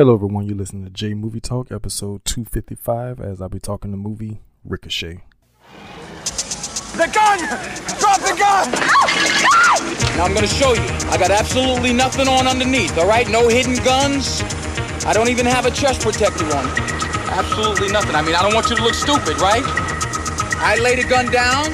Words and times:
Hello, 0.00 0.14
everyone. 0.14 0.46
You're 0.46 0.56
listening 0.56 0.84
to 0.84 0.90
Jay 0.90 1.12
Movie 1.12 1.40
Talk, 1.40 1.70
episode 1.70 2.24
255, 2.24 3.20
as 3.20 3.42
I'll 3.42 3.50
be 3.50 3.60
talking 3.60 3.90
the 3.90 3.98
movie 3.98 4.40
Ricochet. 4.64 5.20
The 6.96 7.06
gun! 7.12 7.38
Drop 8.00 8.18
the 8.24 8.32
gun! 8.32 8.70
Now 10.16 10.24
I'm 10.24 10.32
gonna 10.32 10.46
show 10.46 10.72
you. 10.72 10.80
I 11.10 11.18
got 11.18 11.30
absolutely 11.30 11.92
nothing 11.92 12.28
on 12.28 12.46
underneath, 12.46 12.96
all 12.96 13.06
right? 13.06 13.28
No 13.28 13.46
hidden 13.48 13.76
guns. 13.84 14.40
I 15.04 15.12
don't 15.12 15.28
even 15.28 15.44
have 15.44 15.66
a 15.66 15.70
chest 15.70 16.00
protector 16.00 16.46
on. 16.46 16.64
Absolutely 17.36 17.88
nothing. 17.88 18.14
I 18.16 18.22
mean, 18.22 18.34
I 18.34 18.40
don't 18.40 18.54
want 18.54 18.70
you 18.70 18.76
to 18.76 18.82
look 18.82 18.94
stupid, 18.94 19.38
right? 19.38 19.64
I 20.64 20.78
lay 20.80 20.96
the 20.96 21.04
gun 21.04 21.30
down. 21.30 21.72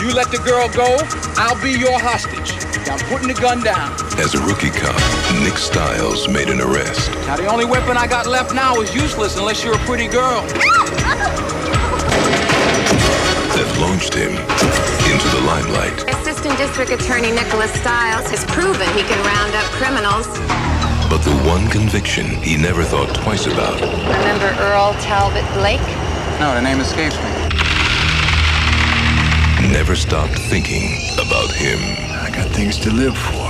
You 0.00 0.14
let 0.14 0.30
the 0.30 0.38
girl 0.38 0.70
go. 0.70 0.96
I'll 1.36 1.62
be 1.62 1.78
your 1.78 2.00
hostage. 2.00 2.55
Now 2.86 2.94
I'm 2.94 3.04
putting 3.10 3.26
the 3.26 3.34
gun 3.34 3.62
down. 3.64 3.92
As 4.16 4.34
a 4.34 4.40
rookie 4.46 4.70
cop, 4.70 4.94
Nick 5.42 5.58
Styles 5.58 6.28
made 6.28 6.48
an 6.48 6.60
arrest. 6.60 7.10
Now 7.26 7.36
the 7.36 7.46
only 7.46 7.64
weapon 7.64 7.96
I 7.96 8.06
got 8.06 8.26
left 8.26 8.54
now 8.54 8.80
is 8.80 8.94
useless 8.94 9.36
unless 9.36 9.64
you're 9.64 9.74
a 9.74 9.84
pretty 9.86 10.06
girl. 10.06 10.42
that 13.56 13.66
launched 13.80 14.14
him 14.14 14.30
into 15.10 15.26
the 15.34 15.42
limelight. 15.42 15.98
Assistant 16.20 16.56
District 16.58 16.92
Attorney 16.92 17.32
Nicholas 17.32 17.72
Styles 17.80 18.30
has 18.30 18.44
proven 18.54 18.86
he 18.94 19.02
can 19.02 19.18
round 19.26 19.54
up 19.58 19.64
criminals. 19.74 20.28
But 21.10 21.22
the 21.26 21.34
one 21.42 21.66
conviction 21.68 22.26
he 22.42 22.56
never 22.56 22.84
thought 22.84 23.12
twice 23.16 23.46
about 23.46 23.80
Remember 23.80 24.54
Earl 24.62 24.94
Talbot 25.00 25.44
Blake? 25.54 25.82
No, 26.38 26.54
the 26.54 26.62
name 26.62 26.78
escapes 26.78 27.16
me. 27.16 27.30
never 29.72 29.96
stopped 29.96 30.38
thinking 30.38 31.02
about 31.18 31.50
him. 31.50 31.80
I 32.36 32.42
got 32.42 32.50
things 32.54 32.76
to 32.80 32.90
live 32.90 33.16
for. 33.16 33.48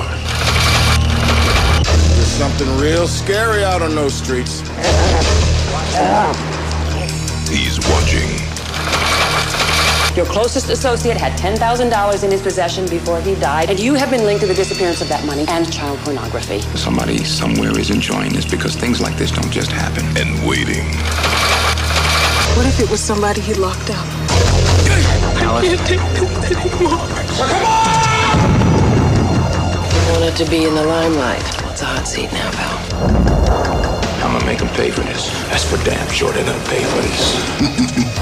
There's 2.14 2.28
something 2.28 2.68
real 2.78 3.08
scary 3.08 3.64
out 3.64 3.82
on 3.82 3.96
those 3.96 4.14
streets. 4.14 4.60
He's 7.50 7.80
watching 7.90 8.30
Your 10.16 10.26
closest 10.26 10.70
associate 10.70 11.16
had 11.16 11.32
$10,000 11.36 12.22
in 12.24 12.30
his 12.30 12.40
possession 12.40 12.86
before 12.88 13.20
he 13.20 13.34
died, 13.34 13.70
and 13.70 13.80
you 13.80 13.94
have 13.94 14.08
been 14.08 14.22
linked 14.24 14.42
to 14.42 14.46
the 14.46 14.54
disappearance 14.54 15.00
of 15.00 15.08
that 15.08 15.26
money 15.26 15.44
and 15.48 15.72
child 15.72 15.98
pornography. 16.00 16.60
Somebody 16.76 17.24
somewhere 17.24 17.76
is 17.76 17.90
enjoying 17.90 18.34
this 18.34 18.48
because 18.48 18.76
things 18.76 19.00
like 19.00 19.16
this 19.16 19.32
don't 19.32 19.50
just 19.50 19.72
happen. 19.72 20.04
and 20.16 20.46
waiting. 20.46 20.86
What 22.56 22.66
if 22.66 22.78
it 22.78 22.88
was 22.88 23.00
somebody 23.00 23.40
he 23.40 23.54
locked 23.54 23.90
up? 23.90 24.06
Wanted 30.26 30.44
to 30.44 30.50
be 30.50 30.64
in 30.64 30.74
the 30.74 30.84
limelight. 30.84 31.42
What's 31.62 31.82
a 31.82 31.84
hot 31.84 32.04
seat 32.04 32.32
now, 32.32 32.50
pal? 32.50 32.74
I'm 34.26 34.32
gonna 34.32 34.44
make 34.44 34.58
them 34.58 34.68
pay 34.74 34.90
for 34.90 35.02
this. 35.02 35.30
That's 35.50 35.62
for 35.62 35.78
damn 35.84 36.08
sure 36.10 36.32
they're 36.32 36.44
gonna 36.44 36.64
pay 36.66 36.82
for 36.82 37.00
this. 37.00 37.22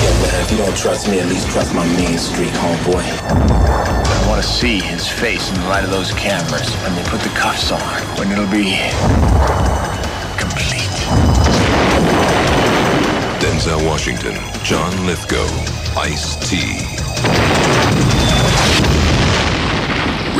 Yeah, 0.00 0.16
man, 0.22 0.40
if 0.42 0.50
you 0.50 0.56
don't 0.56 0.76
trust 0.76 1.08
me, 1.08 1.20
at 1.20 1.28
least 1.28 1.46
trust 1.50 1.74
my 1.74 1.86
mean 1.94 2.16
streak, 2.18 2.50
homeboy. 2.58 3.04
I 3.04 4.26
wanna 4.26 4.42
see 4.42 4.80
his 4.80 5.06
face 5.06 5.48
in 5.50 5.60
the 5.60 5.68
light 5.68 5.84
of 5.84 5.90
those 5.90 6.10
cameras 6.14 6.72
when 6.82 6.96
they 6.96 7.04
put 7.04 7.20
the 7.20 7.28
cuffs 7.38 7.70
on. 7.70 7.80
When 8.18 8.32
it'll 8.32 8.50
be 8.50 8.74
complete. 10.40 10.90
Denzel 13.38 13.86
Washington, 13.86 14.34
John 14.64 14.90
Lithgow, 15.06 15.46
Ice 16.00 16.34
T. 16.48 18.19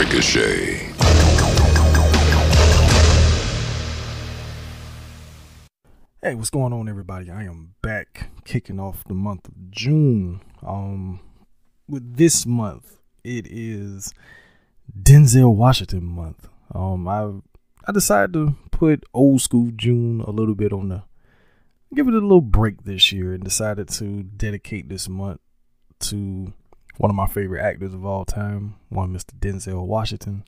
Ricochet. 0.01 0.95
Hey, 6.23 6.35
what's 6.35 6.49
going 6.49 6.73
on, 6.73 6.89
everybody? 6.89 7.31
I 7.31 7.43
am 7.43 7.75
back, 7.83 8.31
kicking 8.47 8.81
off 8.81 9.05
the 9.05 9.13
month 9.13 9.47
of 9.49 9.71
June. 9.71 10.41
Um, 10.63 11.21
with 11.87 12.17
this 12.17 12.47
month, 12.47 12.97
it 13.25 13.47
is 13.51 14.15
Denzel 14.99 15.55
Washington 15.55 16.07
month. 16.07 16.49
Um, 16.75 17.07
I 17.07 17.33
I 17.87 17.93
decided 17.93 18.33
to 18.33 18.57
put 18.71 19.05
old 19.13 19.43
school 19.43 19.71
June 19.77 20.23
a 20.23 20.31
little 20.31 20.55
bit 20.55 20.73
on 20.73 20.89
the 20.89 21.03
give 21.95 22.09
it 22.09 22.15
a 22.15 22.21
little 22.21 22.41
break 22.41 22.85
this 22.85 23.13
year, 23.13 23.35
and 23.35 23.45
decided 23.45 23.91
to 23.91 24.23
dedicate 24.23 24.89
this 24.89 25.11
month 25.11 25.43
to 25.99 26.55
one 26.99 27.11
of 27.11 27.17
my 27.17 27.27
favorite 27.27 27.63
actors 27.63 27.95
of 27.95 28.05
all 28.05 28.25
time, 28.25 28.77
one 28.89 29.15
Mr. 29.15 29.39
Denzel 29.39 29.87
Washington. 29.87 30.45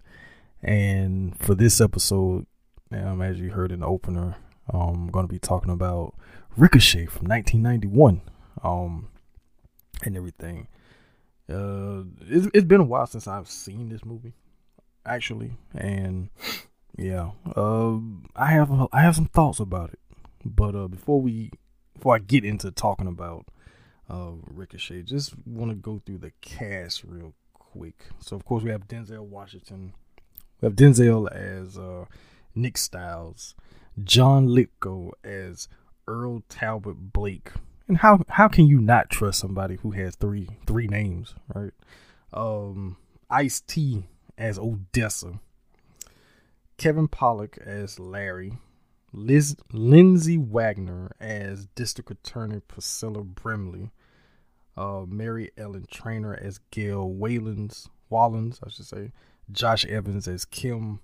And 0.62 1.36
for 1.38 1.54
this 1.54 1.80
episode, 1.80 2.46
um, 2.92 3.22
as 3.22 3.38
you 3.40 3.50
heard 3.50 3.72
in 3.72 3.80
the 3.80 3.86
opener, 3.86 4.36
um, 4.72 4.80
I'm 4.80 5.06
going 5.08 5.26
to 5.26 5.32
be 5.32 5.38
talking 5.38 5.72
about 5.72 6.14
Ricochet 6.56 7.06
from 7.06 7.26
1991 7.26 8.22
um, 8.62 9.08
and 10.04 10.16
everything. 10.16 10.68
Uh, 11.50 12.04
it's, 12.28 12.48
it's 12.54 12.66
been 12.66 12.80
a 12.80 12.84
while 12.84 13.06
since 13.06 13.26
I've 13.26 13.48
seen 13.48 13.88
this 13.88 14.04
movie, 14.04 14.34
actually, 15.04 15.56
and 15.74 16.30
yeah, 16.96 17.30
uh, 17.56 17.96
I 18.36 18.46
have 18.46 18.70
I 18.92 19.00
have 19.00 19.16
some 19.16 19.26
thoughts 19.26 19.58
about 19.58 19.92
it. 19.92 19.98
But 20.44 20.74
uh, 20.74 20.88
before 20.88 21.20
we 21.20 21.50
before 21.94 22.14
I 22.14 22.20
get 22.20 22.44
into 22.44 22.70
talking 22.70 23.06
about 23.06 23.46
uh, 24.12 24.32
Ricochet, 24.46 25.02
just 25.02 25.34
want 25.46 25.70
to 25.70 25.74
go 25.74 26.02
through 26.04 26.18
the 26.18 26.32
cast 26.42 27.02
real 27.04 27.34
quick. 27.54 28.04
So 28.20 28.36
of 28.36 28.44
course 28.44 28.62
we 28.62 28.70
have 28.70 28.86
Denzel 28.86 29.24
Washington. 29.24 29.94
We 30.60 30.66
have 30.66 30.76
Denzel 30.76 31.32
as 31.32 31.78
uh, 31.78 32.04
Nick 32.54 32.76
Styles, 32.76 33.54
John 34.04 34.46
Lithgow 34.46 35.12
as 35.24 35.68
Earl 36.06 36.42
Talbot 36.48 37.12
Blake. 37.12 37.52
And 37.88 37.98
how 37.98 38.20
how 38.28 38.48
can 38.48 38.66
you 38.66 38.80
not 38.80 39.10
trust 39.10 39.40
somebody 39.40 39.76
who 39.76 39.92
has 39.92 40.14
three 40.14 40.48
three 40.66 40.86
names, 40.86 41.34
right? 41.54 41.72
Um, 42.32 42.96
Ice 43.30 43.60
T 43.60 44.04
as 44.38 44.58
Odessa, 44.58 45.40
Kevin 46.76 47.08
Pollak 47.08 47.58
as 47.58 47.98
Larry, 47.98 48.58
Liz 49.12 49.56
Lindsay 49.72 50.38
Wagner 50.38 51.12
as 51.20 51.66
District 51.74 52.10
Attorney 52.10 52.60
Priscilla 52.60 53.22
Brimley, 53.22 53.90
uh, 54.76 55.04
Mary 55.06 55.50
Ellen 55.56 55.86
Trainor 55.90 56.38
as 56.40 56.60
Gail 56.70 57.08
Waylands 57.08 57.88
Wallens, 58.10 58.58
I 58.64 58.70
should 58.70 58.86
say, 58.86 59.12
Josh 59.50 59.84
Evans 59.86 60.28
as 60.28 60.44
Kim, 60.44 61.00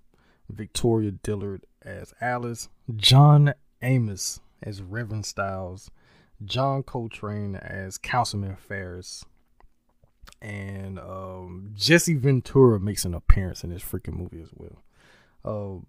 Victoria 0.49 1.11
Dillard 1.11 1.65
as 1.83 2.15
Alice, 2.21 2.69
John 2.97 3.55
Amos 3.83 4.41
as 4.63 4.83
Reverend 4.83 5.27
Styles, 5.27 5.91
John 6.45 6.83
Cothran 6.83 7.61
as 7.61 7.99
Councilman 7.99 8.57
Ferris, 8.57 9.25
and 10.41 10.99
um, 10.99 11.73
Jesse 11.75 12.15
Ventura 12.15 12.79
makes 12.79 13.05
an 13.05 13.15
appearance 13.15 13.65
in 13.65 13.71
this 13.71 13.83
freaking 13.83 14.15
movie 14.15 14.43
as 14.43 14.51
well. 14.55 14.83
Uh, 15.45 15.81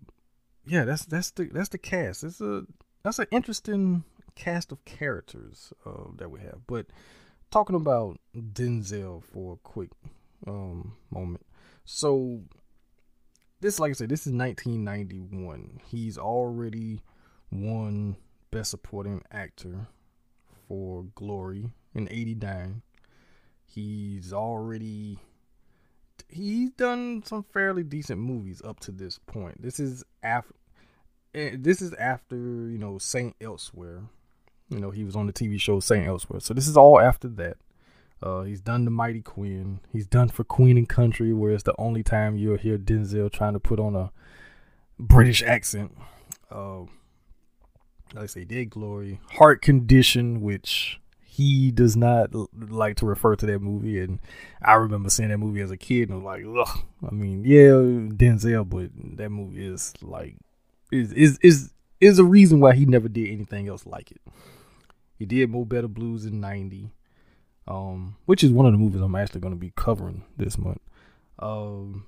yeah, 0.66 0.86
that's 0.86 1.06
that's 1.06 1.32
the 1.32 1.46
that's 1.46 1.70
the 1.70 1.78
cast. 1.78 2.24
It's 2.24 2.42
a 2.42 2.66
that's 3.04 3.20
an 3.20 3.28
interesting 3.32 4.04
cast 4.36 4.72
of 4.72 4.84
characters 4.86 5.74
uh, 5.86 6.12
that 6.18 6.32
we 6.32 6.40
have. 6.42 6.60
But 6.68 6.88
talking 7.52 7.76
about 7.76 8.20
Denzel 8.36 9.24
for 9.24 9.54
a 9.54 9.58
quick 9.58 9.90
um, 10.48 10.96
moment, 11.12 11.46
so 11.86 12.42
this, 13.62 13.80
like 13.80 13.90
I 13.90 13.94
said, 13.94 14.10
this 14.10 14.26
is 14.26 14.34
1991. 14.34 15.82
He's 15.86 16.18
already 16.18 17.02
won 17.52 18.16
Best 18.52 18.72
Supporting 18.72 19.22
Actor 19.32 19.88
for 20.68 21.06
Glory 21.16 21.72
in 21.94 22.08
'89. 22.10 22.82
He's 23.66 24.34
already 24.34 25.20
he's 26.30 26.70
done 26.72 27.24
some 27.26 27.44
fairly 27.44 27.84
decent 27.84 28.20
movies 28.20 28.62
up 28.64 28.80
to 28.82 28.92
this 28.92 29.20
point. 29.20 29.62
This 29.62 29.80
is 29.80 30.04
after 30.24 30.54
this 31.34 31.82
is 31.82 31.94
after 31.96 32.36
you 32.36 32.78
know 32.78 32.98
Saint 32.98 33.36
Elsewhere. 33.42 34.04
You 34.70 34.80
know 34.80 34.92
he 34.92 35.04
was 35.04 35.16
on 35.16 35.26
the 35.28 35.34
TV 35.34 35.60
show 35.60 35.80
Saint 35.80 36.08
Elsewhere. 36.08 36.40
So 36.40 36.54
this 36.54 36.68
is 36.68 36.78
all 36.78 37.00
after 37.00 37.28
that. 37.28 37.58
Uh, 38.22 38.42
he's 38.42 38.60
done 38.62 38.86
the 38.86 38.92
Mighty 38.92 39.22
Quinn. 39.22 39.80
He's 39.94 40.06
done 40.06 40.30
for 40.30 40.44
Queen 40.44 40.78
and 40.78 40.88
Country, 40.90 41.34
where 41.34 41.52
it's 41.52 41.64
the 41.64 41.76
only 41.78 42.04
time 42.04 42.38
you'll 42.38 42.58
hear 42.58 42.78
Denzel 42.78 43.32
trying 43.32 43.54
to 43.54 43.60
put 43.60 43.80
on 43.80 43.96
a 43.96 44.12
British 45.00 45.42
accent. 45.42 45.98
Uh, 46.52 46.82
like 48.14 48.24
I 48.24 48.26
say, 48.26 48.44
did 48.44 48.70
Glory, 48.72 49.20
Heart 49.32 49.62
Condition, 49.62 50.42
which 50.42 51.00
he 51.24 51.72
does 51.72 51.96
not 51.96 52.34
l- 52.36 52.50
like 52.54 52.98
to 52.98 53.06
refer 53.06 53.36
to 53.38 53.46
that 53.46 53.60
movie, 53.60 54.00
and 54.02 54.20
I 54.62 54.74
remember 54.74 55.10
seeing 55.10 55.30
that 55.30 55.38
movie 55.38 55.62
as 55.62 55.72
a 55.72 55.78
kid, 55.78 56.10
and 56.10 56.14
I 56.14 56.16
was 56.18 56.26
like, 56.26 56.68
ugh. 56.68 56.84
I 57.10 57.14
mean, 57.14 57.44
yeah, 57.46 57.70
Denzel, 58.16 58.68
but 58.68 58.90
that 59.18 59.30
movie 59.30 59.66
is 59.66 59.94
like 60.02 60.36
is 60.92 61.14
is 61.14 61.40
is 61.42 61.72
is 62.02 62.20
a 62.20 62.24
reason 62.26 62.60
why 62.60 62.74
he 62.74 62.86
never 62.86 63.08
did 63.08 63.30
anything 63.30 63.70
else 63.70 63.86
like 63.86 64.12
it. 64.12 64.22
He 65.20 65.26
did 65.26 65.52
Mo 65.52 65.66
Better 65.66 65.88
Blues 65.88 66.26
in 66.26 66.40
'90 66.40 66.90
um, 67.70 68.16
which 68.26 68.44
is 68.44 68.52
one 68.52 68.66
of 68.66 68.72
the 68.72 68.78
movies 68.78 69.02
I'm 69.02 69.16
actually 69.16 69.42
going 69.42 69.54
to 69.54 69.60
be 69.60 69.72
covering 69.76 70.24
this 70.36 70.58
month. 70.58 70.82
Um, 71.38 72.08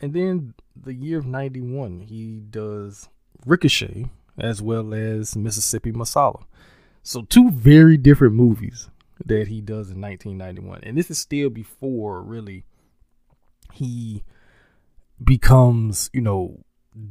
and 0.00 0.14
then 0.14 0.54
the 0.74 0.94
year 0.94 1.18
of 1.18 1.26
'91, 1.26 2.00
he 2.00 2.40
does 2.50 3.08
Ricochet 3.46 4.06
as 4.38 4.60
well 4.60 4.94
as 4.94 5.36
Mississippi 5.36 5.92
Masala. 5.92 6.42
So 7.02 7.22
two 7.22 7.50
very 7.50 7.96
different 7.98 8.34
movies 8.34 8.88
that 9.24 9.48
he 9.48 9.60
does 9.60 9.90
in 9.90 10.00
1991, 10.00 10.80
and 10.82 10.96
this 10.96 11.10
is 11.10 11.18
still 11.18 11.50
before 11.50 12.22
really 12.22 12.64
he 13.72 14.24
becomes 15.22 16.10
you 16.12 16.22
know 16.22 16.64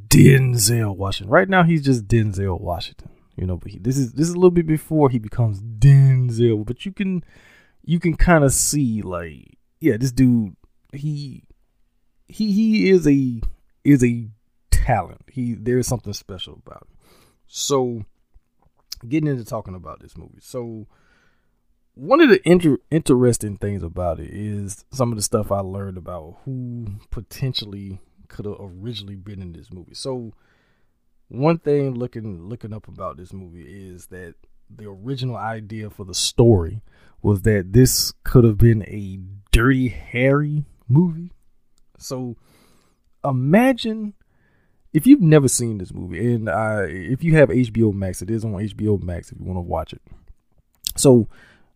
Denzel 0.07 0.97
Washington. 0.97 1.31
Right 1.31 1.47
now 1.47 1.63
he's 1.63 1.85
just 1.85 2.07
Denzel 2.07 2.59
Washington, 2.59 3.11
you 3.35 3.45
know. 3.45 3.57
But 3.57 3.71
he, 3.71 3.79
this 3.79 3.97
is 3.97 4.13
this 4.13 4.27
is 4.27 4.33
a 4.33 4.37
little 4.37 4.51
bit 4.51 4.67
before 4.67 5.09
he 5.09 5.19
becomes 5.19 5.61
Denzel. 5.61 6.65
But 6.65 6.85
you 6.85 6.91
can 6.91 7.23
you 7.83 7.99
can 7.99 8.15
kind 8.15 8.43
of 8.43 8.53
see 8.53 9.01
like 9.01 9.57
yeah, 9.79 9.97
this 9.97 10.11
dude 10.11 10.55
he 10.91 11.43
he 12.27 12.51
he 12.51 12.89
is 12.89 13.07
a 13.07 13.41
is 13.83 14.03
a 14.03 14.27
talent. 14.71 15.21
He 15.31 15.53
there's 15.53 15.87
something 15.87 16.13
special 16.13 16.61
about 16.65 16.83
him. 16.83 16.97
So 17.47 18.05
getting 19.07 19.29
into 19.29 19.45
talking 19.45 19.75
about 19.75 20.01
this 20.01 20.17
movie. 20.17 20.39
So 20.39 20.87
one 21.95 22.21
of 22.21 22.29
the 22.29 22.41
inter- 22.47 22.79
interesting 22.89 23.57
things 23.57 23.83
about 23.83 24.19
it 24.19 24.29
is 24.31 24.85
some 24.91 25.11
of 25.11 25.17
the 25.17 25.21
stuff 25.21 25.51
I 25.51 25.59
learned 25.59 25.97
about 25.97 26.37
who 26.45 26.87
potentially 27.11 27.99
could 28.27 28.45
have 28.45 28.55
originally 28.59 29.15
been 29.15 29.41
in 29.41 29.53
this 29.53 29.71
movie. 29.71 29.93
So 29.93 30.33
one 31.29 31.57
thing 31.57 31.95
looking 31.95 32.47
looking 32.47 32.73
up 32.73 32.87
about 32.87 33.17
this 33.17 33.33
movie 33.33 33.63
is 33.63 34.07
that 34.07 34.35
the 34.69 34.87
original 34.87 35.35
idea 35.35 35.89
for 35.89 36.05
the 36.05 36.13
story 36.13 36.81
was 37.21 37.41
that 37.43 37.73
this 37.73 38.13
could 38.23 38.43
have 38.43 38.57
been 38.57 38.83
a 38.83 39.19
Dirty 39.51 39.87
Harry 39.87 40.65
movie. 40.87 41.31
So 41.97 42.35
imagine 43.23 44.13
if 44.93 45.07
you've 45.07 45.21
never 45.21 45.47
seen 45.47 45.77
this 45.77 45.93
movie, 45.93 46.33
and 46.33 46.49
if 46.89 47.23
you 47.23 47.35
have 47.37 47.49
HBO 47.49 47.93
Max, 47.93 48.21
it 48.21 48.29
is 48.29 48.43
on 48.45 48.53
HBO 48.53 49.01
Max 49.01 49.31
if 49.31 49.39
you 49.39 49.45
want 49.45 49.57
to 49.57 49.61
watch 49.61 49.93
it. 49.93 50.01
So 50.95 51.27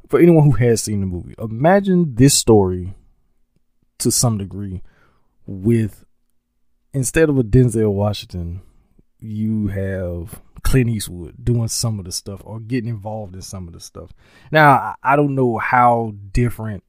for 0.08 0.20
anyone 0.20 0.44
who 0.44 0.52
has 0.58 0.84
seen 0.84 1.02
the 1.02 1.08
movie, 1.08 1.34
imagine 1.40 2.16
this 2.16 2.34
story 2.34 2.94
to 4.00 4.12
some 4.12 4.38
degree 4.38 4.84
with 5.46 6.06
instead 6.94 7.30
of 7.30 7.38
a 7.38 7.44
Denzel 7.44 7.94
Washington, 7.94 8.62
you 9.20 9.68
have 9.68 10.42
Clint 10.64 10.90
Eastwood 10.90 11.36
doing 11.44 11.68
some 11.68 12.00
of 12.00 12.06
the 12.06 12.12
stuff 12.12 12.42
or 12.44 12.60
getting 12.60 12.90
involved 12.90 13.36
in 13.36 13.42
some 13.42 13.68
of 13.68 13.74
the 13.74 13.80
stuff. 13.80 14.12
Now, 14.52 14.96
I 15.04 15.16
don't 15.16 15.36
know 15.36 15.58
how 15.58 16.14
different 16.32 16.84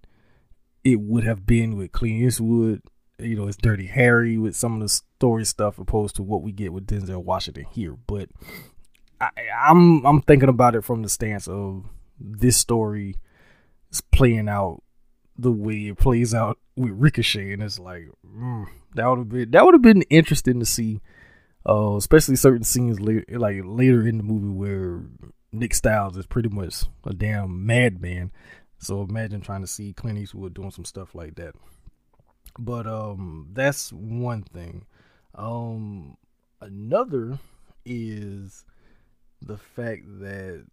it 0.85 1.01
would 1.01 1.25
have 1.25 1.47
been 1.47 1.77
with 1.77 1.93
Clint 1.93 2.23
Eastwood. 2.23 2.83
You 3.19 3.37
know, 3.37 3.49
it's 3.49 3.57
Dirty 3.57 3.87
Harry 3.87 4.39
with 4.39 4.55
some 4.55 4.75
of 4.75 4.81
the 4.81 4.89
story 4.89 5.45
stuff 5.45 5.79
opposed 5.79 6.17
to 6.17 6.23
what 6.23 6.43
we 6.43 6.53
get 6.53 6.73
with 6.73 6.87
Denzel 6.87 7.25
Washington 7.25 7.67
here. 7.71 7.97
But 8.07 8.29
I, 9.21 9.31
I'm 9.67 10.05
I'm 10.07 10.23
thinking 10.23 10.49
about 10.49 10.77
it 10.77 10.85
from 10.85 11.03
the 11.03 11.09
stance 11.09 11.49
of 11.49 11.85
this 12.21 12.57
story 12.57 13.17
is 13.91 14.01
playing 14.01 14.49
out 14.49 14.83
the 15.37 15.53
way 15.53 15.89
it 15.89 15.99
plays 15.99 16.35
out 16.35 16.59
with 16.77 16.93
Ricochet, 16.93 17.53
and 17.53 17.63
it's 17.63 17.79
like 17.79 18.09
mm, 18.27 18.67
that 18.95 19.07
would 19.07 19.19
have 19.19 19.29
been 19.29 19.51
that 19.51 19.65
would 19.65 19.75
have 19.75 19.83
been 19.83 20.03
interesting 20.03 20.61
to 20.61 20.67
see, 20.67 21.01
uh, 21.69 21.97
especially 21.97 22.37
certain 22.37 22.65
scenes 22.65 23.01
later, 23.01 23.25
like 23.39 23.61
later 23.65 24.07
in 24.07 24.17
the 24.17 24.23
movie 24.25 24.49
where 24.49 25.03
Nick 25.53 25.75
Styles 25.75 26.17
is 26.17 26.27
pretty 26.27 26.49
much 26.49 26.85
a 27.05 27.13
damn 27.13 27.67
madman. 27.67 28.33
So 28.79 29.03
imagine 29.03 29.41
trying 29.41 29.61
to 29.61 29.67
see 29.67 29.93
Clint 29.93 30.19
Eastwood 30.19 30.55
doing 30.55 30.71
some 30.71 30.85
stuff 30.85 31.15
like 31.15 31.35
that. 31.35 31.55
But 32.59 32.87
um, 32.87 33.49
that's 33.53 33.93
one 33.93 34.43
thing. 34.43 34.87
Um, 35.35 36.17
another 36.61 37.39
is 37.85 38.65
the 39.43 39.57
fact 39.57 40.03
that 40.21 40.65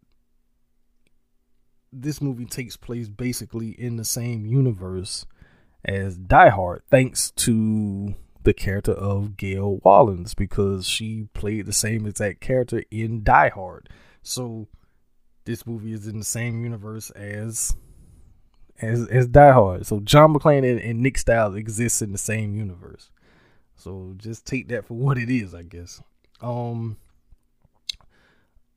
this 1.91 2.21
movie 2.21 2.45
takes 2.45 2.77
place 2.77 3.07
basically 3.07 3.69
in 3.69 3.97
the 3.97 4.05
same 4.05 4.45
universe 4.45 5.25
as 5.83 6.17
Die 6.17 6.49
Hard, 6.49 6.83
thanks 6.89 7.31
to 7.31 8.15
the 8.45 8.53
character 8.53 8.93
of 8.93 9.35
Gail 9.37 9.81
Wallens 9.83 10.35
because 10.35 10.87
she 10.87 11.27
played 11.33 11.65
the 11.65 11.73
same 11.73 12.05
exact 12.05 12.39
character 12.39 12.83
in 12.89 13.23
Die 13.23 13.49
Hard. 13.49 13.89
So 14.23 14.67
this 15.43 15.67
movie 15.67 15.93
is 15.93 16.07
in 16.07 16.19
the 16.19 16.25
same 16.25 16.63
universe 16.63 17.09
as 17.11 17.75
as 18.81 19.07
as 19.07 19.27
Die 19.27 19.51
Hard. 19.51 19.85
So 19.85 19.99
John 19.99 20.33
McClane 20.33 20.69
and, 20.69 20.79
and 20.79 21.01
Nick 21.01 21.17
Styles 21.17 21.55
exist 21.55 22.01
in 22.01 22.11
the 22.11 22.17
same 22.17 22.55
universe. 22.55 23.09
So 23.75 24.13
just 24.17 24.45
take 24.45 24.69
that 24.69 24.85
for 24.85 24.93
what 24.93 25.17
it 25.17 25.29
is, 25.29 25.53
I 25.53 25.63
guess. 25.63 26.01
Um 26.41 26.97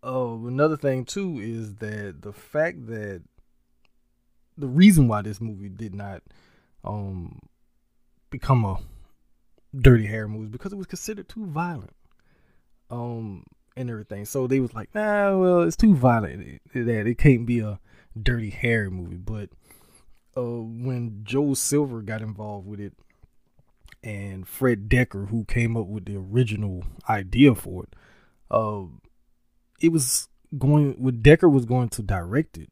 uh, 0.04 0.34
another 0.46 0.76
thing 0.76 1.04
too 1.04 1.38
is 1.40 1.76
that 1.76 2.22
the 2.22 2.32
fact 2.32 2.86
that 2.86 3.22
the 4.56 4.68
reason 4.68 5.08
why 5.08 5.22
this 5.22 5.40
movie 5.40 5.68
did 5.68 5.94
not 5.94 6.22
um 6.84 7.38
become 8.30 8.64
a 8.64 8.78
Dirty 9.76 10.06
Harry 10.06 10.28
movie 10.28 10.48
because 10.48 10.72
it 10.72 10.76
was 10.76 10.86
considered 10.86 11.28
too 11.28 11.46
violent 11.46 11.94
um 12.90 13.44
and 13.76 13.90
everything 13.90 14.24
so 14.24 14.46
they 14.46 14.60
was 14.60 14.74
like 14.74 14.94
nah 14.94 15.36
well 15.36 15.62
it's 15.62 15.76
too 15.76 15.94
violent 15.94 16.60
that 16.74 17.06
it 17.06 17.18
can't 17.18 17.46
be 17.46 17.60
a 17.60 17.78
Dirty 18.20 18.50
Harry 18.50 18.90
movie 18.90 19.16
but 19.16 19.50
uh 20.36 20.42
when 20.42 21.20
Joel 21.24 21.54
Silver 21.54 22.00
got 22.02 22.22
involved 22.22 22.66
with 22.66 22.80
it 22.80 22.94
and 24.02 24.46
fred 24.46 24.88
dekker 24.88 25.28
who 25.28 25.44
came 25.44 25.76
up 25.76 25.86
with 25.86 26.06
the 26.06 26.16
original 26.16 26.84
idea 27.08 27.54
for 27.54 27.84
it 27.84 27.94
uh 28.50 28.84
it 29.80 29.92
was 29.92 30.28
going 30.56 30.94
when 30.98 31.20
Dekker 31.20 31.50
was 31.50 31.66
going 31.66 31.88
to 31.90 32.02
direct 32.02 32.56
it. 32.56 32.70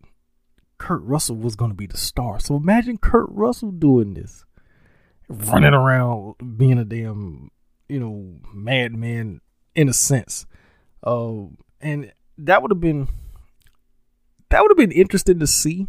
Kurt 0.78 1.02
Russell 1.02 1.36
was 1.36 1.56
going 1.56 1.70
to 1.70 1.76
be 1.76 1.86
the 1.86 1.96
star. 1.96 2.38
So 2.38 2.56
imagine 2.56 2.98
Kurt 2.98 3.28
Russell 3.30 3.70
doing 3.70 4.14
this, 4.14 4.44
running 5.28 5.74
around 5.74 6.34
being 6.56 6.78
a 6.78 6.84
damn, 6.84 7.50
you 7.88 8.00
know, 8.00 8.36
madman 8.52 9.40
in 9.74 9.88
a 9.88 9.92
sense. 9.92 10.46
Uh, 11.02 11.46
and 11.80 12.12
that 12.38 12.62
would 12.62 12.70
have 12.70 12.80
been 12.80 13.08
that 14.50 14.62
would 14.62 14.70
have 14.70 14.78
been 14.78 14.92
interesting 14.92 15.38
to 15.40 15.46
see. 15.46 15.88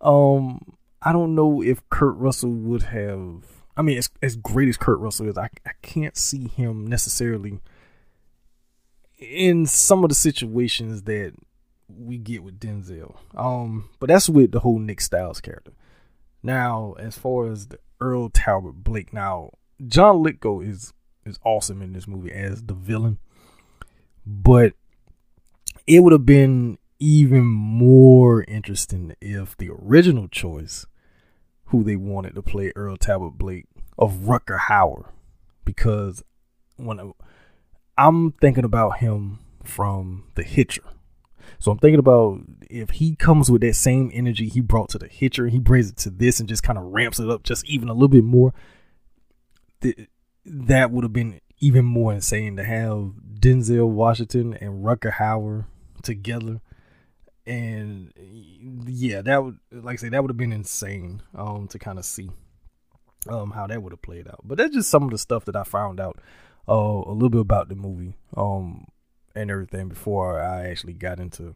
Um, 0.00 0.76
I 1.00 1.12
don't 1.12 1.34
know 1.34 1.62
if 1.62 1.88
Kurt 1.90 2.16
Russell 2.16 2.52
would 2.52 2.84
have. 2.84 3.44
I 3.76 3.82
mean, 3.82 3.98
as 3.98 4.10
as 4.22 4.36
great 4.36 4.68
as 4.68 4.76
Kurt 4.76 4.98
Russell 4.98 5.28
is, 5.28 5.38
I 5.38 5.48
I 5.66 5.72
can't 5.82 6.16
see 6.16 6.48
him 6.48 6.86
necessarily 6.86 7.60
in 9.18 9.66
some 9.66 10.04
of 10.04 10.08
the 10.08 10.14
situations 10.14 11.02
that 11.02 11.32
we 11.88 12.18
get 12.18 12.42
with 12.42 12.58
Denzel. 12.58 13.16
Um, 13.34 13.90
but 14.00 14.08
that's 14.08 14.28
with 14.28 14.52
the 14.52 14.60
whole 14.60 14.78
Nick 14.78 15.00
Styles 15.00 15.40
character. 15.40 15.72
Now, 16.42 16.94
as 16.98 17.16
far 17.16 17.50
as 17.50 17.68
the 17.68 17.78
Earl 18.02 18.28
Talbot 18.30 18.82
Blake, 18.82 19.12
now 19.12 19.50
John 19.86 20.22
Lithgow 20.22 20.60
is 20.60 20.92
is 21.24 21.38
awesome 21.44 21.80
in 21.80 21.92
this 21.92 22.08
movie 22.08 22.32
as 22.32 22.64
the 22.64 22.74
villain, 22.74 23.18
but 24.26 24.72
it 25.86 26.00
would 26.00 26.12
have 26.12 26.26
been 26.26 26.78
even 26.98 27.44
more 27.44 28.44
interesting 28.44 29.14
if 29.20 29.56
the 29.56 29.70
original 29.70 30.26
choice, 30.26 30.84
who 31.66 31.84
they 31.84 31.96
wanted 31.96 32.34
to 32.34 32.42
play 32.42 32.72
Earl 32.74 32.96
Talbot 32.96 33.38
Blake, 33.38 33.66
of 33.96 34.12
Rutger 34.24 34.58
Hauer, 34.68 35.06
because 35.64 36.24
when 36.76 37.12
I'm 37.96 38.32
thinking 38.32 38.64
about 38.64 38.98
him 38.98 39.38
from 39.62 40.24
The 40.34 40.42
Hitcher. 40.42 40.82
So 41.58 41.70
I'm 41.70 41.78
thinking 41.78 41.98
about 41.98 42.40
if 42.70 42.90
he 42.90 43.14
comes 43.14 43.50
with 43.50 43.62
that 43.62 43.74
same 43.74 44.10
energy 44.12 44.48
he 44.48 44.60
brought 44.60 44.90
to 44.90 44.98
The 44.98 45.08
Hitcher, 45.08 45.48
he 45.48 45.58
brings 45.58 45.90
it 45.90 45.96
to 45.98 46.10
this 46.10 46.40
and 46.40 46.48
just 46.48 46.62
kind 46.62 46.78
of 46.78 46.84
ramps 46.84 47.20
it 47.20 47.28
up 47.28 47.42
just 47.42 47.64
even 47.66 47.88
a 47.88 47.92
little 47.92 48.08
bit 48.08 48.24
more. 48.24 48.52
Th- 49.80 50.08
that 50.44 50.90
would 50.90 51.04
have 51.04 51.12
been 51.12 51.40
even 51.60 51.84
more 51.84 52.12
insane 52.12 52.56
to 52.56 52.64
have 52.64 53.12
Denzel 53.38 53.88
Washington 53.88 54.54
and 54.54 54.84
Rutger 54.84 55.12
Hauer 55.12 55.66
together. 56.02 56.60
And 57.46 58.12
yeah, 58.86 59.22
that 59.22 59.42
would 59.42 59.58
like 59.70 59.94
I 59.94 59.96
say 59.96 60.08
that 60.10 60.22
would 60.22 60.30
have 60.30 60.36
been 60.36 60.52
insane 60.52 61.22
um 61.34 61.66
to 61.68 61.78
kind 61.78 61.98
of 61.98 62.04
see 62.04 62.30
um 63.28 63.50
how 63.52 63.66
that 63.66 63.82
would 63.82 63.92
have 63.92 64.02
played 64.02 64.28
out. 64.28 64.40
But 64.44 64.58
that's 64.58 64.74
just 64.74 64.90
some 64.90 65.04
of 65.04 65.10
the 65.10 65.18
stuff 65.18 65.44
that 65.46 65.56
I 65.56 65.64
found 65.64 66.00
out 66.00 66.20
uh, 66.68 66.72
a 66.72 67.12
little 67.12 67.30
bit 67.30 67.40
about 67.40 67.68
the 67.68 67.74
movie 67.76 68.16
um 68.36 68.86
and 69.34 69.50
everything 69.50 69.88
before 69.88 70.40
I 70.40 70.68
actually 70.68 70.94
got 70.94 71.20
into 71.20 71.54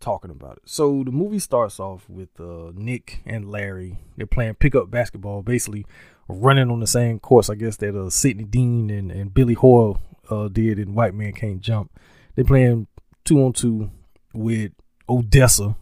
talking 0.00 0.30
about 0.30 0.56
it. 0.56 0.62
So 0.66 1.02
the 1.04 1.12
movie 1.12 1.38
starts 1.38 1.78
off 1.78 2.08
with 2.08 2.40
uh, 2.40 2.72
Nick 2.74 3.20
and 3.24 3.50
Larry. 3.50 3.98
They're 4.16 4.26
playing 4.26 4.54
pickup 4.56 4.90
basketball, 4.90 5.42
basically 5.42 5.86
running 6.28 6.70
on 6.70 6.80
the 6.80 6.86
same 6.86 7.20
course, 7.20 7.48
I 7.48 7.54
guess 7.54 7.76
that 7.78 7.96
uh, 7.98 8.10
Sidney 8.10 8.44
Dean 8.44 8.90
and, 8.90 9.10
and 9.10 9.32
Billy 9.32 9.54
Hoyle 9.54 10.00
uh, 10.30 10.48
did 10.48 10.78
in 10.78 10.94
White 10.94 11.14
Man 11.14 11.32
Can't 11.32 11.60
Jump. 11.60 11.92
They're 12.34 12.44
playing 12.44 12.88
two 13.24 13.42
on 13.42 13.52
two 13.52 13.90
with 14.34 14.72
Odessa, 15.08 15.76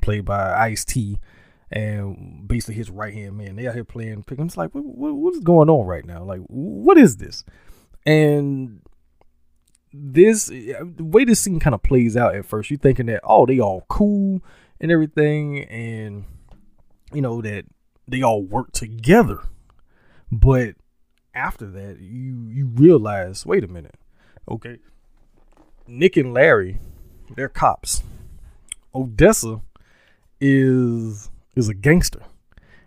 played 0.00 0.24
by 0.24 0.54
Ice 0.54 0.84
T, 0.84 1.18
and 1.70 2.46
basically 2.46 2.74
his 2.74 2.90
right 2.90 3.12
hand 3.12 3.36
man. 3.36 3.56
They 3.56 3.66
out 3.66 3.74
here 3.74 3.84
playing 3.84 4.22
pick. 4.22 4.38
I'm 4.38 4.48
just 4.48 4.56
like, 4.56 4.74
what, 4.74 4.84
what, 4.84 5.14
what 5.14 5.34
is 5.34 5.40
going 5.40 5.68
on 5.68 5.86
right 5.86 6.04
now? 6.04 6.22
Like, 6.24 6.40
what 6.46 6.96
is 6.96 7.16
this? 7.16 7.44
And 8.04 8.80
this 9.92 10.46
the 10.46 10.94
way 10.98 11.24
this 11.24 11.40
scene 11.40 11.60
kind 11.60 11.74
of 11.74 11.82
plays 11.82 12.16
out 12.16 12.34
at 12.34 12.44
first, 12.44 12.70
you're 12.70 12.78
thinking 12.78 13.06
that 13.06 13.20
oh 13.24 13.46
they 13.46 13.58
all 13.58 13.84
cool 13.88 14.42
and 14.80 14.90
everything, 14.90 15.64
and 15.64 16.24
you 17.12 17.22
know 17.22 17.40
that 17.42 17.64
they 18.06 18.22
all 18.22 18.42
work 18.42 18.72
together. 18.72 19.40
But 20.30 20.74
after 21.34 21.66
that, 21.66 22.00
you 22.00 22.48
you 22.50 22.66
realize, 22.66 23.46
wait 23.46 23.64
a 23.64 23.68
minute, 23.68 23.96
okay, 24.48 24.78
Nick 25.86 26.16
and 26.16 26.34
Larry, 26.34 26.78
they're 27.34 27.48
cops. 27.48 28.02
Odessa 28.94 29.60
is 30.40 31.30
is 31.54 31.68
a 31.68 31.74
gangster, 31.74 32.22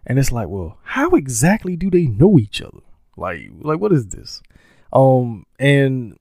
and 0.06 0.20
it's 0.20 0.32
like, 0.32 0.48
well, 0.48 0.78
how 0.84 1.12
exactly 1.12 1.76
do 1.76 1.90
they 1.90 2.08
know 2.08 2.38
each 2.38 2.62
other? 2.62 2.82
Like, 3.18 3.50
like 3.62 3.80
what 3.80 3.92
is 3.92 4.08
this? 4.08 4.42
Um, 4.92 5.46
and 5.60 6.18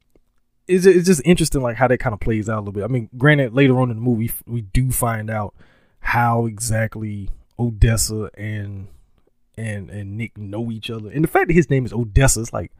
it's 0.68 0.86
it's 0.86 1.06
just 1.06 1.22
interesting, 1.24 1.62
like 1.62 1.76
how 1.76 1.88
that 1.88 1.98
kind 1.98 2.12
of 2.12 2.20
plays 2.20 2.48
out 2.48 2.58
a 2.58 2.60
little 2.60 2.72
bit. 2.72 2.84
I 2.84 2.88
mean, 2.88 3.08
granted, 3.16 3.54
later 3.54 3.80
on 3.80 3.90
in 3.90 3.96
the 3.96 4.02
movie, 4.02 4.30
we 4.46 4.60
do 4.60 4.90
find 4.90 5.30
out 5.30 5.54
how 6.00 6.46
exactly 6.46 7.30
Odessa 7.58 8.30
and 8.34 8.88
and 9.56 9.90
and 9.90 10.16
Nick 10.16 10.36
know 10.36 10.70
each 10.70 10.90
other, 10.90 11.10
and 11.10 11.24
the 11.24 11.28
fact 11.28 11.48
that 11.48 11.54
his 11.54 11.70
name 11.70 11.84
is 11.84 11.92
Odessa 11.92 12.40
is 12.40 12.52
like, 12.52 12.70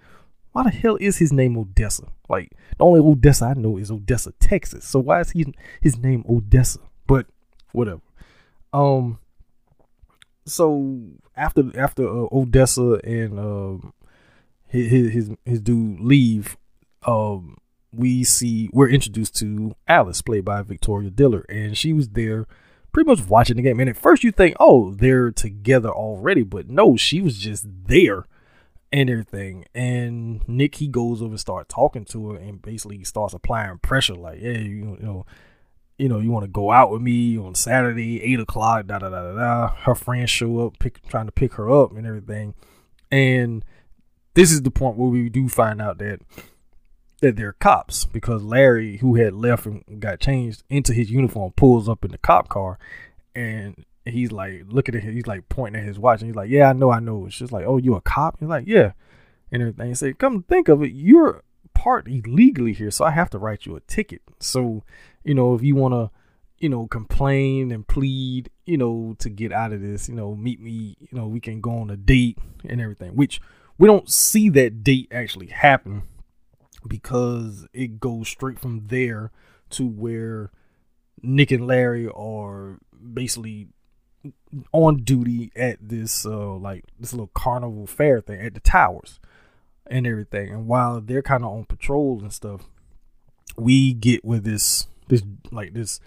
why 0.53 0.65
the 0.65 0.71
hell 0.71 0.97
is 1.01 1.17
his 1.17 1.33
name 1.33 1.57
Odessa? 1.57 2.05
Like 2.29 2.53
the 2.77 2.85
only 2.85 3.01
Odessa 3.01 3.47
I 3.47 3.55
know 3.55 3.79
is 3.79 3.91
Odessa, 3.91 4.33
Texas. 4.39 4.85
So 4.85 5.01
why 5.01 5.21
is 5.21 5.31
he 5.31 5.53
his 5.81 5.99
name 5.99 6.25
Odessa? 6.29 6.81
But 7.07 7.27
whatever. 7.73 8.03
Um. 8.73 9.19
So 10.45 11.01
after 11.37 11.79
after 11.79 12.07
uh, 12.07 12.27
Odessa 12.33 13.01
and 13.05 13.39
um 13.39 13.93
his 14.67 15.13
his 15.13 15.31
his 15.45 15.61
dude 15.61 16.01
leave, 16.01 16.57
um, 17.07 17.57
we 17.93 18.25
see 18.25 18.69
we're 18.73 18.89
introduced 18.89 19.37
to 19.37 19.75
Alice, 19.87 20.23
played 20.23 20.45
by 20.45 20.63
Victoria 20.63 21.11
Dillard, 21.11 21.47
and 21.49 21.77
she 21.77 21.93
was 21.93 22.11
there 22.11 22.47
pretty 22.93 23.09
much 23.09 23.27
watching 23.27 23.57
the 23.57 23.63
game. 23.63 23.81
And 23.81 23.91
at 23.91 23.97
first 23.97 24.25
you 24.25 24.33
think, 24.33 24.57
oh, 24.59 24.93
they're 24.93 25.31
together 25.31 25.91
already, 25.91 26.43
but 26.43 26.69
no, 26.69 26.97
she 26.97 27.21
was 27.21 27.39
just 27.39 27.67
there 27.67 28.25
and 28.93 29.11
everything. 29.11 29.65
And 29.75 30.47
Nick 30.49 30.77
he 30.77 30.89
goes 30.89 31.21
over 31.21 31.33
and 31.33 31.41
start 31.41 31.69
talking 31.69 32.05
to 32.07 32.31
her 32.31 32.39
and 32.39 32.61
basically 32.61 33.05
starts 33.05 33.35
applying 33.35 33.79
pressure, 33.79 34.15
like, 34.15 34.41
hey, 34.41 34.63
you, 34.63 34.97
you 35.01 35.07
know, 35.07 35.27
you 35.99 36.09
know, 36.09 36.21
you 36.21 36.31
want 36.31 36.45
to 36.45 36.51
go 36.51 36.71
out 36.71 36.91
with 36.91 37.03
me 37.03 37.37
on 37.37 37.55
Saturday, 37.55 38.23
eight 38.23 38.39
o'clock, 38.39 38.87
da 38.87 38.99
da 38.99 39.11
da 39.11 39.23
da 39.23 39.35
da. 39.35 39.69
Her 39.83 39.95
friends 39.95 40.31
show 40.31 40.67
up, 40.67 40.79
pick, 40.79 41.07
trying 41.09 41.27
to 41.27 41.33
pick 41.33 41.55
her 41.55 41.71
up 41.71 41.93
and 41.93 42.07
everything. 42.07 42.55
And 43.11 43.65
this 44.35 44.53
is 44.53 44.63
the 44.63 44.71
point 44.71 44.97
where 44.97 45.09
we 45.09 45.29
do 45.29 45.49
find 45.49 45.83
out 45.83 45.99
that 45.99 46.21
that 47.21 47.37
they're 47.37 47.55
cops 47.55 48.05
because 48.05 48.43
Larry, 48.43 48.99
who 48.99 49.17
had 49.17 49.35
left 49.35 49.67
and 49.67 50.01
got 50.01 50.21
changed 50.21 50.63
into 50.69 50.93
his 50.93 51.11
uniform, 51.11 51.53
pulls 51.57 51.89
up 51.89 52.05
in 52.05 52.13
the 52.13 52.19
cop 52.19 52.49
car, 52.49 52.79
and 53.35 53.85
he's 54.05 54.33
like 54.33 54.63
looking 54.69 54.95
at 54.95 55.03
him, 55.03 55.15
he's 55.15 55.27
like 55.27 55.49
pointing 55.49 55.81
at 55.81 55.87
his 55.87 55.99
watch, 55.99 56.21
and 56.21 56.29
he's 56.29 56.37
like, 56.37 56.51
"Yeah, 56.51 56.71
I 56.71 56.73
know, 56.73 56.91
I 56.91 57.01
know." 57.01 57.27
It's 57.27 57.39
just 57.39 57.53
like, 57.53 57.65
"Oh, 57.67 57.77
you 57.77 57.95
a 57.95 58.01
cop?" 58.01 58.39
He's 58.39 58.49
like, 58.49 58.67
"Yeah," 58.67 58.93
and 59.51 59.63
everything. 59.63 59.89
He 59.89 59.95
said, 59.95 60.19
"Come 60.19 60.43
think 60.45 60.69
of 60.69 60.83
it, 60.83 60.93
you're 60.93 61.43
part 61.75 62.09
illegally 62.09 62.73
here, 62.73 62.91
so 62.91 63.05
I 63.05 63.11
have 63.11 63.31
to 63.31 63.39
write 63.39 63.67
you 63.67 63.77
a 63.77 63.81
ticket. 63.81 64.23
So, 64.41 64.85
you 65.25 65.35
know, 65.35 65.55
if 65.55 65.63
you 65.63 65.75
want 65.75 65.95
to." 65.95 66.11
you 66.61 66.69
know, 66.69 66.89
complain 66.89 67.71
and 67.71 67.87
plead, 67.87 68.51
you 68.67 68.77
know, 68.77 69.15
to 69.21 69.31
get 69.31 69.53
out 69.53 69.73
of 69.73 69.81
this, 69.81 70.09
you 70.09 70.15
know, 70.17 70.35
meet 70.35 70.61
me, 70.61 70.97
you 70.99 71.09
know, 71.13 71.29
we 71.29 71.39
can 71.39 71.61
go 71.61 71.79
on 71.79 71.89
a 71.89 71.97
date 71.97 72.37
and 72.69 72.81
everything, 72.81 73.15
which 73.15 73.41
we 73.79 73.87
don't 73.87 74.11
see 74.11 74.49
that 74.49 74.83
date 74.83 75.07
actually 75.13 75.47
happen 75.47 76.03
because 76.87 77.67
it 77.73 78.01
goes 78.01 78.29
straight 78.29 78.59
from 78.59 78.87
there 78.87 79.31
to 79.71 79.87
where 79.87 80.51
Nick 81.23 81.51
and 81.51 81.67
Larry 81.67 82.09
are 82.09 82.79
basically 83.13 83.69
on 84.73 84.97
duty 85.03 85.53
at 85.55 85.77
this 85.81 86.27
uh 86.27 86.55
like 86.55 86.85
this 86.99 87.13
little 87.13 87.31
carnival 87.35 87.87
fair 87.87 88.21
thing 88.21 88.41
at 88.41 88.55
the 88.55 88.61
towers 88.61 89.21
and 89.87 90.07
everything. 90.07 90.51
And 90.51 90.67
while 90.67 91.01
they're 91.01 91.23
kind 91.23 91.45
of 91.45 91.51
on 91.51 91.65
patrol 91.65 92.21
and 92.21 92.33
stuff 92.33 92.63
we 93.57 93.93
get 93.93 94.25
with 94.25 94.45
this 94.45 94.87
this 95.09 95.23
like 95.51 95.75
this 95.75 96.01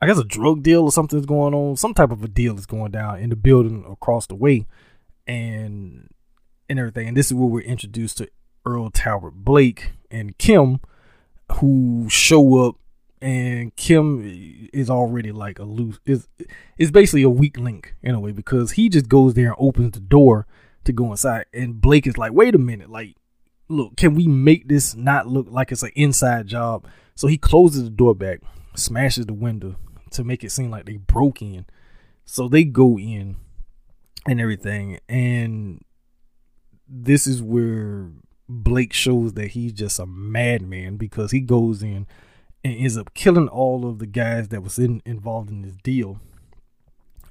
I 0.00 0.06
guess 0.06 0.18
a 0.18 0.24
drug 0.24 0.62
deal 0.62 0.82
or 0.82 0.92
something's 0.92 1.26
going 1.26 1.54
on 1.54 1.76
some 1.76 1.94
type 1.94 2.10
of 2.10 2.22
a 2.22 2.28
deal 2.28 2.58
is 2.58 2.66
going 2.66 2.92
down 2.92 3.18
in 3.18 3.30
the 3.30 3.36
building 3.36 3.84
across 3.88 4.26
the 4.26 4.34
way 4.34 4.66
and 5.26 6.08
and 6.68 6.78
everything. 6.78 7.08
And 7.08 7.16
this 7.16 7.26
is 7.26 7.34
where 7.34 7.48
we're 7.48 7.60
introduced 7.60 8.18
to 8.18 8.28
Earl 8.64 8.90
Talbot 8.90 9.34
Blake 9.34 9.92
and 10.10 10.36
Kim 10.38 10.80
who 11.54 12.06
show 12.08 12.66
up 12.66 12.76
and 13.20 13.74
Kim 13.76 14.68
is 14.72 14.90
already 14.90 15.32
like 15.32 15.58
a 15.58 15.64
loose 15.64 15.98
is 16.04 16.28
is 16.78 16.90
basically 16.90 17.22
a 17.22 17.30
weak 17.30 17.56
link 17.58 17.94
in 18.02 18.14
a 18.14 18.20
way 18.20 18.32
because 18.32 18.72
he 18.72 18.88
just 18.88 19.08
goes 19.08 19.34
there 19.34 19.48
and 19.48 19.56
opens 19.58 19.92
the 19.92 20.00
door 20.00 20.46
to 20.84 20.92
go 20.92 21.10
inside. 21.10 21.46
And 21.52 21.80
Blake 21.80 22.06
is 22.06 22.18
like 22.18 22.32
wait 22.32 22.54
a 22.54 22.58
minute 22.58 22.90
like 22.90 23.16
look 23.68 23.96
can 23.96 24.14
we 24.14 24.26
make 24.28 24.68
this 24.68 24.94
not 24.94 25.26
look 25.26 25.46
like 25.50 25.72
it's 25.72 25.82
an 25.82 25.92
inside 25.94 26.46
job? 26.46 26.86
So 27.14 27.26
he 27.26 27.38
closes 27.38 27.84
the 27.84 27.90
door 27.90 28.14
back 28.14 28.40
smashes 28.78 29.26
the 29.26 29.34
window 29.34 29.76
to 30.12 30.24
make 30.24 30.44
it 30.44 30.52
seem 30.52 30.70
like 30.70 30.86
they 30.86 30.96
broke 30.96 31.42
in. 31.42 31.66
So 32.24 32.48
they 32.48 32.64
go 32.64 32.98
in 32.98 33.36
and 34.26 34.40
everything. 34.40 35.00
And 35.08 35.84
this 36.88 37.26
is 37.26 37.42
where 37.42 38.10
Blake 38.48 38.92
shows 38.92 39.34
that 39.34 39.48
he's 39.48 39.72
just 39.72 39.98
a 39.98 40.06
madman 40.06 40.96
because 40.96 41.30
he 41.30 41.40
goes 41.40 41.82
in 41.82 42.06
and 42.64 42.76
ends 42.76 42.96
up 42.96 43.14
killing 43.14 43.48
all 43.48 43.88
of 43.88 43.98
the 43.98 44.06
guys 44.06 44.48
that 44.48 44.62
was 44.62 44.78
in, 44.78 45.02
involved 45.04 45.50
in 45.50 45.62
this 45.62 45.76
deal. 45.82 46.20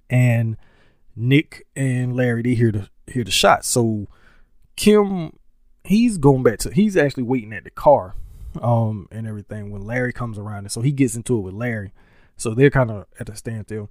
And 0.09 0.57
Nick 1.15 1.65
and 1.75 2.15
Larry 2.15 2.43
they 2.43 2.55
hear 2.55 2.71
the 2.71 2.89
hear 3.07 3.23
the 3.23 3.31
shot. 3.31 3.65
So 3.65 4.07
Kim 4.75 5.37
he's 5.83 6.17
going 6.17 6.43
back 6.43 6.59
to 6.59 6.71
he's 6.71 6.97
actually 6.97 7.23
waiting 7.23 7.53
at 7.53 7.63
the 7.63 7.69
car 7.69 8.15
um 8.59 9.07
and 9.11 9.27
everything 9.27 9.69
when 9.69 9.83
Larry 9.83 10.11
comes 10.11 10.39
around 10.39 10.59
and 10.59 10.71
so 10.71 10.81
he 10.81 10.91
gets 10.91 11.15
into 11.15 11.37
it 11.37 11.41
with 11.41 11.53
Larry. 11.53 11.93
So 12.37 12.53
they're 12.53 12.69
kind 12.69 12.91
of 12.91 13.05
at 13.19 13.29
a 13.29 13.35
standstill. 13.35 13.89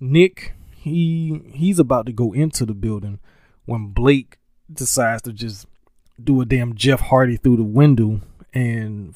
Nick 0.00 0.54
he 0.70 1.42
he's 1.52 1.78
about 1.78 2.06
to 2.06 2.12
go 2.12 2.32
into 2.32 2.66
the 2.66 2.74
building 2.74 3.18
when 3.64 3.88
Blake 3.88 4.38
decides 4.72 5.22
to 5.22 5.32
just 5.32 5.66
do 6.22 6.40
a 6.40 6.44
damn 6.44 6.74
Jeff 6.74 7.00
Hardy 7.00 7.36
through 7.36 7.56
the 7.56 7.62
window 7.62 8.20
and 8.52 9.14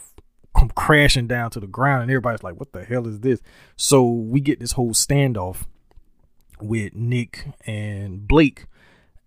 come 0.57 0.71
crashing 0.71 1.27
down 1.27 1.51
to 1.51 1.61
the 1.61 1.67
ground 1.67 2.03
and 2.03 2.11
everybody's 2.11 2.43
like 2.43 2.59
what 2.59 2.73
the 2.73 2.85
hell 2.85 3.07
is 3.07 3.21
this? 3.21 3.41
So 3.77 4.05
we 4.05 4.41
get 4.41 4.61
this 4.61 4.73
whole 4.73 4.93
standoff 4.93 5.65
with 6.61 6.95
nick 6.95 7.47
and 7.67 8.27
blake 8.29 8.67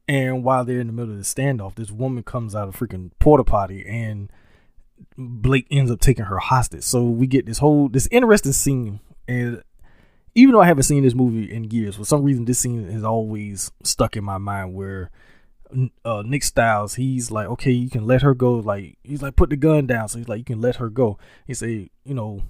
and 0.08 0.44
while 0.44 0.64
they're 0.64 0.80
in 0.80 0.88
the 0.88 0.94
middle 0.94 1.12
of 1.12 1.18
the 1.18 1.24
standoff 1.24 1.76
this 1.76 1.92
woman 1.92 2.24
comes 2.24 2.56
out 2.56 2.68
of 2.68 2.76
freaking 2.76 3.12
porta 3.20 3.44
potty 3.44 3.86
and 3.86 4.32
blake 5.18 5.68
ends 5.72 5.92
up 5.92 6.00
taking 6.00 6.26
her 6.26 6.38
hostage. 6.38 6.84
So 6.84 7.04
we 7.04 7.28
get 7.28 7.46
this 7.46 7.58
whole 7.58 7.90
this 7.90 8.08
interesting 8.12 8.54
scene 8.54 9.00
and 9.28 9.62
even 10.36 10.54
though 10.54 10.62
i 10.62 10.68
haven't 10.68 10.84
seen 10.84 11.04
this 11.04 11.16
movie 11.16 11.52
in 11.52 11.64
years 11.72 11.96
for 11.96 12.06
some 12.06 12.24
reason 12.24 12.46
this 12.46 12.60
scene 12.60 12.88
has 12.90 13.04
always 13.04 13.72
stuck 13.84 14.16
in 14.16 14.24
my 14.24 14.38
mind 14.38 14.74
where 14.74 15.10
uh, 16.04 16.24
Nick 16.26 16.44
Styles, 16.44 16.96
he's 16.96 17.32
like, 17.32 17.48
okay, 17.48 17.72
you 17.72 17.90
can 17.90 18.06
let 18.06 18.22
her 18.22 18.34
go. 18.34 18.54
Like, 18.56 18.98
he's 19.04 19.22
like, 19.22 19.36
put 19.36 19.50
the 19.50 19.56
gun 19.56 19.88
down. 19.88 20.08
So 20.10 20.18
he's 20.18 20.28
like, 20.28 20.40
you 20.40 20.46
can 20.46 20.62
let 20.62 20.78
her 20.78 20.90
go. 20.90 21.18
He 21.46 21.54
say, 21.54 21.90
you 22.04 22.14
know, 22.14 22.42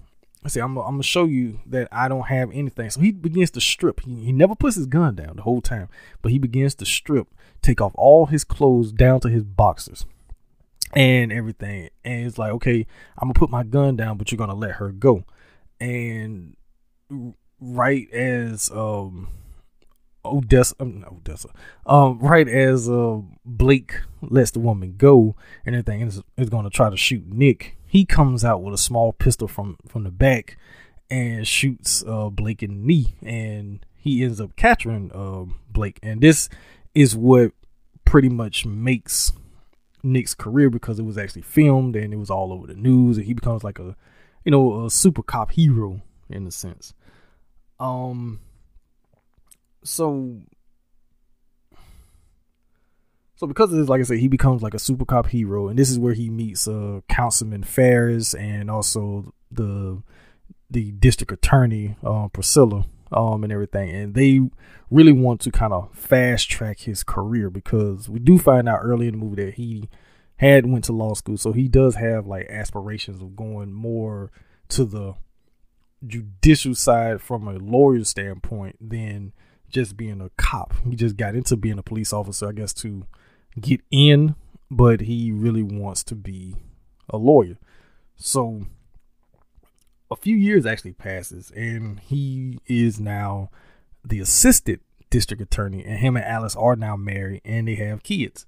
I 0.43 0.48
say, 0.48 0.62
I'm, 0.62 0.77
I'm 0.77 0.93
gonna 0.93 1.03
show 1.03 1.25
you 1.25 1.60
that 1.65 1.88
I 1.91 2.07
don't 2.07 2.27
have 2.27 2.51
anything. 2.51 2.89
So 2.91 3.01
he 3.01 3.12
begins 3.12 3.50
to 3.51 3.62
strip. 3.62 4.01
He, 4.01 4.25
he 4.25 4.31
never 4.31 4.53
puts 4.53 4.75
his 4.75 4.86
gun 4.86 5.15
down 5.15 5.38
the 5.38 5.41
whole 5.41 5.62
time, 5.62 5.89
but 6.22 6.31
he 6.31 6.38
begins 6.38 6.75
to 6.75 6.86
strip, 6.86 7.27
take 7.63 7.81
off 7.81 7.93
all 7.95 8.27
his 8.27 8.43
clothes 8.43 8.91
down 8.91 9.22
to 9.22 9.29
his 9.29 9.43
boxers 9.43 10.05
and 10.93 11.34
everything. 11.34 11.89
And 12.03 12.27
it's 12.27 12.38
like, 12.38 12.51
okay, 12.53 12.86
I'm 13.17 13.29
gonna 13.29 13.34
put 13.34 13.50
my 13.50 13.63
gun 13.63 13.95
down, 13.95 14.17
but 14.17 14.31
you're 14.31 14.38
gonna 14.38 14.53
let 14.53 14.74
her 14.74 14.91
go. 14.91 15.24
And 15.79 16.55
right 17.60 18.12
as 18.12 18.69
um 18.72 19.29
Odessa, 20.25 20.75
um, 20.79 21.05
Odessa, 21.08 21.50
um, 21.86 22.20
right 22.20 22.48
as 22.48 22.89
uh, 22.89 23.20
Blake 23.46 24.01
lets 24.22 24.51
the 24.51 24.60
woman 24.60 24.96
go 24.98 25.36
and 25.65 25.75
everything 25.75 26.01
is, 26.01 26.22
is 26.38 26.50
going 26.50 26.63
to 26.63 26.70
try 26.70 26.89
to 26.89 26.98
shoot 26.98 27.25
Nick, 27.27 27.77
he 27.86 28.05
comes 28.05 28.44
out 28.44 28.62
with 28.62 28.74
a 28.74 28.77
small 28.77 29.13
pistol 29.13 29.48
from 29.48 29.77
from 29.88 30.03
the 30.03 30.12
back 30.12 30.58
and 31.10 31.48
shoots 31.48 32.03
uh, 32.08 32.29
Blake 32.29 32.63
in 32.63 32.72
the 32.72 32.88
knee, 32.88 33.15
and 33.22 33.86
he 33.96 34.24
ends 34.24 34.41
up 34.41 34.55
capturing 34.55 35.12
uh, 35.13 35.46
Blake. 35.72 36.00
And 36.03 36.22
this 36.22 36.50
is 36.94 37.15
what 37.15 37.51
pretty 38.03 38.29
much 38.29 38.65
makes 38.65 39.34
Nick's 40.03 40.34
career 40.34 40.70
because 40.70 41.00
it 41.00 41.05
was 41.05 41.17
actually 41.17 41.41
filmed 41.41 41.96
and 41.96 42.13
it 42.13 42.17
was 42.17 42.29
all 42.29 42.51
over 42.51 42.67
the 42.67 42.75
news, 42.75 43.17
and 43.17 43.25
he 43.25 43.34
becomes 43.34 43.63
like 43.63 43.79
a, 43.79 43.96
you 44.44 44.51
know, 44.51 44.86
a 44.86 44.89
super 44.89 45.24
cop 45.24 45.51
hero 45.51 46.01
in 46.29 46.46
a 46.48 46.51
sense. 46.51 46.94
Um, 47.79 48.39
so 49.86 50.42
So 53.38 53.48
because 53.48 53.72
of 53.72 53.77
this, 53.77 53.89
like 53.89 54.00
I 54.00 54.04
said, 54.04 54.20
he 54.20 54.30
becomes 54.30 54.63
like 54.63 54.74
a 54.74 54.80
super 54.80 55.06
cop 55.06 55.27
hero, 55.27 55.68
and 55.68 55.77
this 55.77 55.89
is 55.89 56.00
where 56.00 56.13
he 56.13 56.30
meets 56.30 56.68
uh 56.68 57.01
Councilman 57.10 57.63
Ferris 57.63 58.34
and 58.34 58.72
also 58.72 59.34
the 59.51 60.01
the 60.70 60.92
district 60.94 61.32
attorney, 61.32 61.96
uh, 62.04 62.27
Priscilla, 62.30 62.86
um, 63.12 63.44
and 63.44 63.54
everything. 63.54 63.89
And 63.89 64.15
they 64.15 64.39
really 64.89 65.12
want 65.12 65.42
to 65.42 65.51
kind 65.51 65.74
of 65.74 65.94
fast 65.94 66.50
track 66.50 66.80
his 66.80 67.04
career 67.04 67.50
because 67.50 68.10
we 68.10 68.20
do 68.20 68.38
find 68.38 68.68
out 68.68 68.80
early 68.82 69.08
in 69.08 69.13
the 69.13 69.25
movie 69.25 69.46
that 69.46 69.56
he 69.56 69.89
had 70.38 70.65
went 70.65 70.86
to 70.86 70.94
law 70.94 71.13
school, 71.13 71.38
so 71.38 71.51
he 71.51 71.68
does 71.68 71.96
have 71.96 72.25
like 72.25 72.48
aspirations 72.50 73.22
of 73.22 73.36
going 73.36 73.72
more 73.74 74.32
to 74.70 74.86
the 74.86 75.13
judicial 76.06 76.75
side 76.75 77.22
from 77.22 77.48
a 77.48 77.54
lawyer 77.54 78.04
standpoint 78.04 78.75
than 78.82 79.34
just 79.75 79.98
being 79.98 80.22
a 80.22 80.29
cop. 80.38 80.74
He 80.89 80.96
just 80.96 81.17
got 81.17 81.36
into 81.36 81.58
being 81.58 81.77
a 81.77 81.84
police 81.84 82.13
officer, 82.13 82.48
I 82.48 82.53
guess, 82.53 82.74
to 82.75 83.05
get 83.60 83.82
in, 83.91 84.36
but 84.72 85.01
he 85.01 85.34
really 85.34 85.63
wants 85.63 86.01
to 86.05 86.15
be 86.15 86.55
a 87.10 87.17
lawyer. 87.17 87.58
So 88.15 88.67
a 90.10 90.15
few 90.15 90.38
years 90.38 90.65
actually 90.65 90.94
passes, 90.94 91.51
and 91.51 92.00
he 92.00 92.58
is 92.67 93.01
now 93.01 93.50
the 94.03 94.22
assistant 94.22 94.82
district 95.10 95.41
attorney, 95.41 95.84
and 95.84 96.00
him 96.00 96.15
and 96.15 96.25
Alice 96.25 96.55
are 96.55 96.77
now 96.77 96.96
married, 96.96 97.41
and 97.44 97.67
they 97.67 97.75
have 97.75 98.01
kids. 98.01 98.46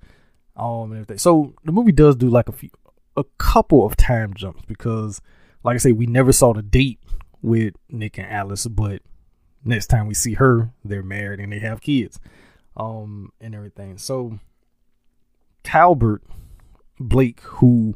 Um. 0.55 1.05
So 1.17 1.53
the 1.65 1.73
movie 1.73 1.91
does 1.91 2.15
do 2.15 2.29
like 2.29 2.47
a 2.47 2.53
few, 2.53 2.69
a 3.17 3.25
couple 3.37 3.85
of 3.85 3.97
time 3.97 4.33
jumps 4.33 4.63
because, 4.65 5.21
like 5.65 5.75
I 5.75 5.79
say, 5.79 5.91
we 5.91 6.05
never 6.05 6.31
saw 6.31 6.53
the 6.53 6.63
date 6.63 6.99
with 7.41 7.73
Nick 7.89 8.17
and 8.17 8.31
Alice, 8.31 8.65
but 8.65 9.01
next 9.63 9.87
time 9.87 10.07
we 10.07 10.13
see 10.13 10.33
her, 10.35 10.71
they're 10.83 11.03
married 11.03 11.39
and 11.39 11.51
they 11.51 11.59
have 11.59 11.81
kids, 11.81 12.19
um, 12.75 13.31
and 13.41 13.55
everything. 13.55 13.97
So 13.97 14.39
Talbot 15.63 16.21
Blake, 16.99 17.41
who 17.41 17.95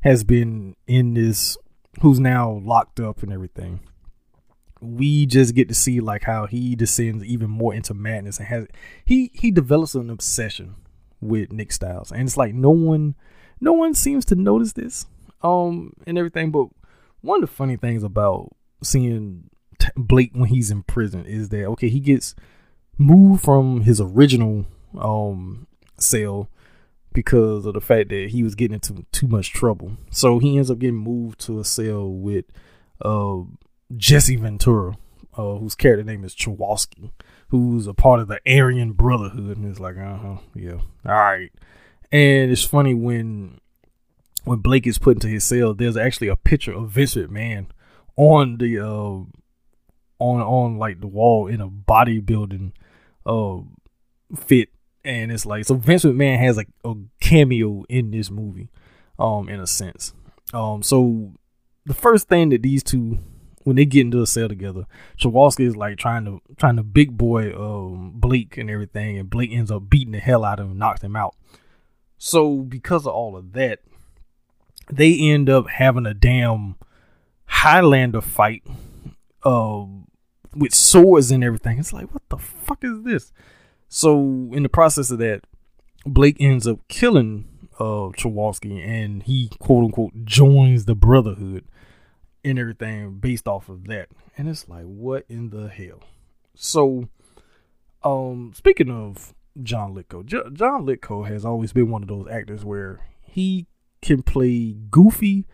has 0.00 0.24
been 0.24 0.74
in 0.86 1.14
this, 1.14 1.56
who's 2.00 2.18
now 2.20 2.60
locked 2.64 3.00
up 3.00 3.22
and 3.22 3.32
everything. 3.32 3.80
We 4.80 5.26
just 5.26 5.54
get 5.54 5.68
to 5.68 5.74
see 5.74 6.00
like 6.00 6.22
how 6.22 6.46
he 6.46 6.74
descends 6.74 7.22
even 7.24 7.50
more 7.50 7.74
into 7.74 7.92
madness 7.92 8.38
and 8.38 8.48
has 8.48 8.66
he 9.04 9.30
he 9.34 9.50
develops 9.50 9.94
an 9.94 10.08
obsession 10.08 10.76
with 11.20 11.52
Nick 11.52 11.70
Styles, 11.70 12.10
and 12.10 12.22
it's 12.22 12.38
like 12.38 12.54
no 12.54 12.70
one, 12.70 13.14
no 13.60 13.74
one 13.74 13.92
seems 13.92 14.24
to 14.26 14.34
notice 14.34 14.72
this, 14.72 15.06
um, 15.42 15.92
and 16.06 16.16
everything. 16.16 16.50
But 16.50 16.68
one 17.20 17.42
of 17.42 17.50
the 17.50 17.54
funny 17.54 17.76
things 17.76 18.02
about 18.02 18.56
seeing 18.82 19.50
Blake 19.96 20.30
when 20.34 20.48
he's 20.48 20.70
in 20.70 20.82
prison 20.82 21.24
is 21.26 21.48
that 21.50 21.64
okay, 21.64 21.88
he 21.88 22.00
gets 22.00 22.34
moved 22.98 23.42
from 23.42 23.82
his 23.82 24.00
original 24.00 24.66
um 24.98 25.66
cell 25.98 26.48
because 27.12 27.66
of 27.66 27.74
the 27.74 27.80
fact 27.80 28.10
that 28.10 28.30
he 28.30 28.42
was 28.42 28.54
getting 28.54 28.74
into 28.74 29.04
too 29.12 29.26
much 29.26 29.52
trouble. 29.52 29.96
So 30.10 30.38
he 30.38 30.56
ends 30.56 30.70
up 30.70 30.78
getting 30.78 30.96
moved 30.96 31.40
to 31.40 31.60
a 31.60 31.64
cell 31.64 32.08
with 32.08 32.44
uh 33.02 33.38
Jesse 33.96 34.36
Ventura, 34.36 34.96
uh, 35.36 35.56
whose 35.56 35.74
character 35.74 36.04
name 36.04 36.24
is 36.24 36.34
Chewalski, 36.34 37.10
who's 37.48 37.86
a 37.86 37.94
part 37.94 38.20
of 38.20 38.28
the 38.28 38.40
Aryan 38.46 38.92
Brotherhood, 38.92 39.56
and 39.56 39.66
it's 39.68 39.80
like, 39.80 39.96
uh 39.96 40.16
huh, 40.16 40.36
yeah, 40.54 40.78
all 41.04 41.12
right. 41.12 41.50
And 42.12 42.50
it's 42.50 42.64
funny 42.64 42.94
when 42.94 43.60
when 44.44 44.58
Blake 44.60 44.86
is 44.86 44.98
put 44.98 45.16
into 45.16 45.28
his 45.28 45.44
cell, 45.44 45.74
there's 45.74 45.96
actually 45.96 46.28
a 46.28 46.36
picture 46.36 46.72
of 46.72 46.90
Vince 46.90 47.14
McMahon 47.14 47.66
on 48.16 48.58
the 48.58 48.78
uh 48.78 49.24
on 50.20 50.40
on 50.40 50.78
like 50.78 51.00
the 51.00 51.06
wall 51.06 51.46
in 51.48 51.60
a 51.60 51.68
bodybuilding 51.68 52.72
uh 53.26 53.58
fit, 54.36 54.68
and 55.04 55.32
it's 55.32 55.46
like 55.46 55.64
so 55.64 55.74
Vince 55.74 56.04
McMahon 56.04 56.38
has 56.38 56.56
like 56.56 56.68
a 56.84 56.94
cameo 57.20 57.84
in 57.88 58.10
this 58.10 58.30
movie, 58.30 58.68
um, 59.18 59.48
in 59.48 59.60
a 59.60 59.66
sense. 59.66 60.14
Um, 60.52 60.82
so 60.82 61.32
the 61.86 61.94
first 61.94 62.28
thing 62.28 62.50
that 62.50 62.62
these 62.62 62.82
two 62.82 63.18
when 63.64 63.76
they 63.76 63.84
get 63.84 64.02
into 64.02 64.22
a 64.22 64.26
cell 64.26 64.48
together, 64.48 64.86
Chewalski 65.18 65.66
is 65.66 65.76
like 65.76 65.98
trying 65.98 66.24
to 66.24 66.40
trying 66.56 66.76
to 66.76 66.82
big 66.82 67.16
boy 67.16 67.52
um 67.52 68.12
Blake 68.14 68.56
and 68.56 68.70
everything, 68.70 69.18
and 69.18 69.30
Blake 69.30 69.52
ends 69.52 69.70
up 69.70 69.88
beating 69.88 70.12
the 70.12 70.18
hell 70.18 70.44
out 70.44 70.60
of 70.60 70.70
him 70.70 70.78
knocks 70.78 71.02
him 71.02 71.16
out. 71.16 71.34
So 72.18 72.58
because 72.58 73.06
of 73.06 73.14
all 73.14 73.36
of 73.36 73.52
that, 73.52 73.80
they 74.90 75.18
end 75.18 75.48
up 75.48 75.68
having 75.68 76.06
a 76.06 76.14
damn 76.14 76.76
Highlander 77.46 78.20
fight, 78.20 78.62
uh, 79.42 79.84
with 80.54 80.74
swords 80.74 81.30
and 81.30 81.44
everything. 81.44 81.78
It's 81.78 81.92
like 81.92 82.12
what 82.12 82.28
the 82.28 82.38
fuck 82.38 82.82
is 82.84 83.02
this? 83.02 83.32
So 83.88 84.50
in 84.52 84.62
the 84.62 84.68
process 84.68 85.10
of 85.10 85.18
that, 85.18 85.42
Blake 86.06 86.36
ends 86.40 86.66
up 86.66 86.80
killing 86.88 87.46
uh 87.78 88.12
Chewalski, 88.16 88.84
and 88.84 89.22
he 89.22 89.50
quote 89.58 89.84
unquote 89.84 90.24
joins 90.24 90.84
the 90.84 90.94
Brotherhood 90.94 91.64
and 92.44 92.58
everything 92.58 93.18
based 93.18 93.46
off 93.46 93.68
of 93.68 93.86
that. 93.86 94.08
And 94.36 94.48
it's 94.48 94.68
like, 94.68 94.84
what 94.84 95.24
in 95.28 95.50
the 95.50 95.68
hell? 95.68 96.02
So, 96.54 97.08
um, 98.02 98.52
speaking 98.54 98.90
of 98.90 99.34
John 99.62 99.94
Lithgow, 99.94 100.22
J- 100.22 100.50
John 100.52 100.86
Lithgow 100.86 101.24
has 101.24 101.44
always 101.44 101.72
been 101.72 101.90
one 101.90 102.02
of 102.02 102.08
those 102.08 102.28
actors 102.30 102.64
where 102.64 103.00
he 103.20 103.66
can 104.02 104.22
play 104.22 104.76
goofy 104.90 105.46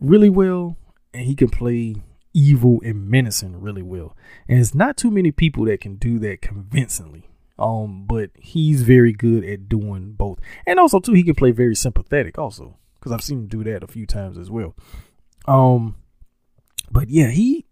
really 0.00 0.30
well, 0.30 0.76
and 1.12 1.24
he 1.24 1.34
can 1.34 1.48
play 1.48 1.96
evil 2.32 2.80
and 2.84 3.08
menacing 3.08 3.60
really 3.60 3.82
well. 3.82 4.16
And 4.48 4.58
it's 4.58 4.74
not 4.74 4.96
too 4.96 5.10
many 5.10 5.32
people 5.32 5.64
that 5.66 5.80
can 5.80 5.96
do 5.96 6.18
that 6.20 6.42
convincingly. 6.42 7.28
Um, 7.58 8.06
but 8.06 8.30
he's 8.38 8.82
very 8.82 9.12
good 9.12 9.44
at 9.44 9.68
doing 9.68 10.12
both. 10.12 10.38
And 10.66 10.80
also 10.80 10.98
too, 10.98 11.12
he 11.12 11.22
can 11.22 11.34
play 11.34 11.50
very 11.50 11.74
sympathetic 11.74 12.38
also. 12.38 12.76
Because 12.98 13.12
I've 13.12 13.22
seen 13.22 13.40
him 13.40 13.46
do 13.46 13.64
that 13.64 13.82
a 13.82 13.86
few 13.86 14.06
times 14.06 14.38
as 14.38 14.50
well. 14.50 14.74
Um, 15.46 15.96
but 16.90 17.08
yeah, 17.08 17.30
he 17.30 17.66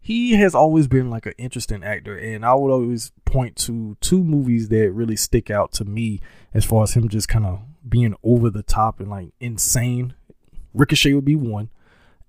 he 0.00 0.32
has 0.32 0.54
always 0.54 0.88
been 0.88 1.10
like 1.10 1.26
an 1.26 1.34
interesting 1.38 1.84
actor, 1.84 2.16
and 2.16 2.44
I 2.44 2.54
would 2.54 2.72
always 2.72 3.12
point 3.24 3.56
to 3.56 3.96
two 4.00 4.24
movies 4.24 4.68
that 4.68 4.92
really 4.92 5.16
stick 5.16 5.50
out 5.50 5.72
to 5.72 5.84
me 5.84 6.20
as 6.54 6.64
far 6.64 6.84
as 6.84 6.94
him 6.94 7.08
just 7.08 7.28
kind 7.28 7.44
of 7.44 7.60
being 7.88 8.14
over 8.22 8.48
the 8.48 8.62
top 8.62 9.00
and 9.00 9.10
like 9.10 9.32
insane. 9.40 10.14
Ricochet 10.72 11.12
would 11.12 11.24
be 11.24 11.36
one, 11.36 11.70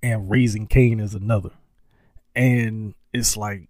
and 0.03 0.29
Raising 0.29 0.67
Cain 0.67 0.99
is 0.99 1.13
another. 1.13 1.51
And 2.35 2.93
it's 3.13 3.35
like, 3.35 3.67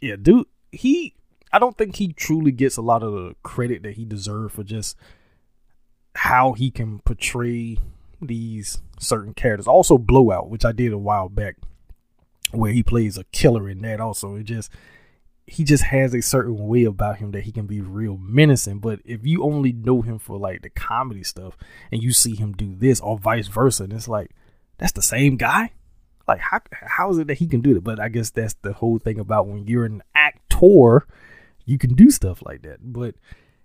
yeah, 0.00 0.16
dude, 0.20 0.46
he 0.70 1.14
I 1.52 1.58
don't 1.58 1.78
think 1.78 1.96
he 1.96 2.12
truly 2.12 2.50
gets 2.50 2.76
a 2.76 2.82
lot 2.82 3.02
of 3.02 3.12
the 3.12 3.36
credit 3.42 3.82
that 3.84 3.94
he 3.94 4.04
deserves 4.04 4.54
for 4.54 4.64
just 4.64 4.96
how 6.16 6.52
he 6.52 6.70
can 6.70 6.98
portray 7.00 7.78
these 8.20 8.82
certain 8.98 9.34
characters. 9.34 9.68
Also, 9.68 9.98
Blowout, 9.98 10.48
which 10.48 10.64
I 10.64 10.72
did 10.72 10.92
a 10.92 10.98
while 10.98 11.28
back 11.28 11.56
where 12.50 12.72
he 12.72 12.82
plays 12.82 13.18
a 13.18 13.24
killer 13.24 13.68
in 13.68 13.82
that 13.82 14.00
also. 14.00 14.36
It 14.36 14.44
just 14.44 14.70
he 15.46 15.62
just 15.62 15.84
has 15.84 16.14
a 16.14 16.22
certain 16.22 16.66
way 16.66 16.84
about 16.84 17.18
him 17.18 17.32
that 17.32 17.44
he 17.44 17.52
can 17.52 17.66
be 17.66 17.80
real 17.80 18.16
menacing. 18.16 18.78
But 18.78 19.00
if 19.04 19.26
you 19.26 19.44
only 19.44 19.72
know 19.72 20.02
him 20.02 20.18
for 20.18 20.38
like 20.38 20.62
the 20.62 20.70
comedy 20.70 21.22
stuff 21.22 21.56
and 21.92 22.02
you 22.02 22.12
see 22.12 22.34
him 22.34 22.52
do 22.52 22.74
this 22.74 23.00
or 23.00 23.18
vice 23.18 23.48
versa 23.48 23.84
and 23.84 23.92
it's 23.92 24.08
like 24.08 24.30
that's 24.78 24.92
the 24.92 25.02
same 25.02 25.36
guy 25.36 25.72
like 26.26 26.40
how 26.40 26.60
how 26.70 27.10
is 27.10 27.18
it 27.18 27.26
that 27.26 27.38
he 27.38 27.46
can 27.46 27.60
do 27.60 27.74
that? 27.74 27.84
But 27.84 28.00
i 28.00 28.08
guess 28.08 28.30
that's 28.30 28.54
the 28.62 28.72
whole 28.72 28.98
thing 28.98 29.18
about 29.18 29.46
when 29.46 29.66
you're 29.66 29.84
an 29.84 30.02
actor 30.14 31.06
you 31.66 31.78
can 31.78 31.94
do 31.94 32.10
stuff 32.10 32.42
like 32.44 32.62
that. 32.62 32.78
But 32.92 33.14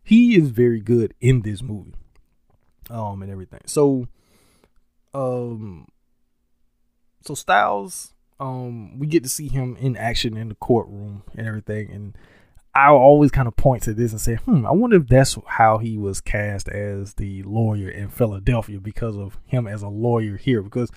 he 0.03 0.35
is 0.35 0.49
very 0.49 0.79
good 0.79 1.13
in 1.19 1.41
this 1.41 1.61
movie 1.61 1.93
um 2.89 3.21
and 3.21 3.31
everything. 3.31 3.61
So 3.65 4.07
um 5.13 5.87
so 7.25 7.33
styles 7.35 8.13
um 8.39 8.97
we 8.97 9.07
get 9.07 9.23
to 9.23 9.29
see 9.29 9.47
him 9.47 9.75
in 9.79 9.97
action 9.97 10.37
in 10.37 10.49
the 10.49 10.55
courtroom 10.55 11.23
and 11.35 11.47
everything. 11.47 11.91
And 11.91 12.17
I'll 12.75 12.95
always 12.95 13.31
kind 13.31 13.47
of 13.47 13.55
point 13.55 13.83
to 13.83 13.93
this 13.93 14.11
and 14.11 14.21
say, 14.21 14.35
hmm, 14.35 14.65
I 14.65 14.71
wonder 14.71 14.97
if 14.97 15.07
that's 15.07 15.37
how 15.47 15.79
he 15.79 15.97
was 15.97 16.21
cast 16.21 16.69
as 16.69 17.15
the 17.15 17.43
lawyer 17.43 17.89
in 17.89 18.09
Philadelphia 18.09 18.79
because 18.79 19.17
of 19.17 19.39
him 19.45 19.67
as 19.67 19.81
a 19.81 19.89
lawyer 19.89 20.37
here. 20.37 20.61
Because 20.61 20.91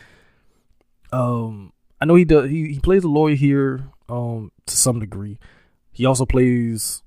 um 1.13 1.73
I 2.01 2.05
know 2.05 2.15
he 2.15 2.25
does 2.25 2.51
he, 2.51 2.73
he 2.73 2.81
plays 2.81 3.05
a 3.05 3.09
lawyer 3.09 3.35
here 3.35 3.89
um 4.09 4.51
to 4.67 4.77
some 4.77 5.01
degree. 5.01 5.39
He 5.93 6.07
also 6.07 6.27
plays 6.27 7.03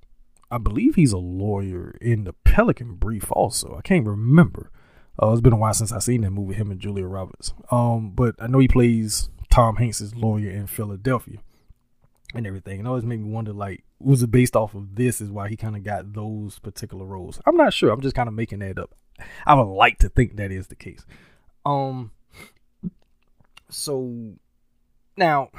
I 0.51 0.57
believe 0.57 0.95
he's 0.95 1.11
a 1.11 1.17
lawyer 1.17 1.97
in 2.01 2.23
the 2.23 2.33
Pelican 2.33 2.95
Brief 2.95 3.31
also. 3.31 3.75
I 3.77 3.81
can't 3.81 4.05
remember. 4.05 4.71
Uh, 5.21 5.31
it's 5.31 5.41
been 5.41 5.53
a 5.53 5.57
while 5.57 5.73
since 5.73 5.91
I've 5.91 6.03
seen 6.03 6.21
that 6.21 6.31
movie, 6.31 6.55
him 6.55 6.71
and 6.71 6.79
Julia 6.79 7.05
Roberts. 7.05 7.53
Um, 7.71 8.11
but 8.11 8.35
I 8.39 8.47
know 8.47 8.59
he 8.59 8.67
plays 8.67 9.29
Tom 9.49 9.77
Hanks's 9.77 10.13
lawyer 10.15 10.49
in 10.49 10.67
Philadelphia 10.67 11.39
and 12.33 12.45
everything. 12.45 12.79
It 12.79 12.87
always 12.87 13.05
made 13.05 13.21
me 13.21 13.29
wonder, 13.29 13.53
like, 13.53 13.83
was 13.99 14.21
it 14.21 14.31
based 14.31 14.55
off 14.55 14.75
of 14.75 14.95
this? 14.95 15.21
Is 15.21 15.31
why 15.31 15.49
he 15.49 15.55
kind 15.55 15.75
of 15.75 15.83
got 15.83 16.13
those 16.13 16.59
particular 16.59 17.05
roles? 17.05 17.39
I'm 17.45 17.55
not 17.55 17.73
sure. 17.73 17.91
I'm 17.91 18.01
just 18.01 18.15
kind 18.15 18.27
of 18.27 18.35
making 18.35 18.59
that 18.59 18.77
up. 18.77 18.93
I 19.45 19.55
would 19.55 19.63
like 19.63 19.99
to 19.99 20.09
think 20.09 20.35
that 20.35 20.51
is 20.51 20.67
the 20.67 20.75
case. 20.75 21.05
Um. 21.65 22.11
So 23.75 24.35
now, 25.17 25.49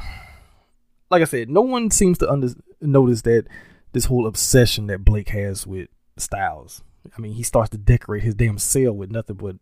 like 1.10 1.22
I 1.22 1.26
said, 1.26 1.50
no 1.50 1.60
one 1.60 1.90
seems 1.90 2.18
to 2.18 2.30
under 2.30 2.48
notice 2.80 3.22
that 3.22 3.46
this 3.92 4.06
whole 4.06 4.26
obsession 4.26 4.86
that 4.88 5.04
Blake 5.04 5.30
has 5.30 5.66
with 5.66 5.88
Styles 6.16 6.82
I 7.16 7.20
mean, 7.20 7.32
he 7.32 7.42
starts 7.42 7.70
to 7.70 7.78
decorate 7.78 8.22
his 8.22 8.34
damn 8.34 8.58
cell 8.58 8.92
with 8.92 9.10
nothing 9.10 9.36
but 9.36 9.56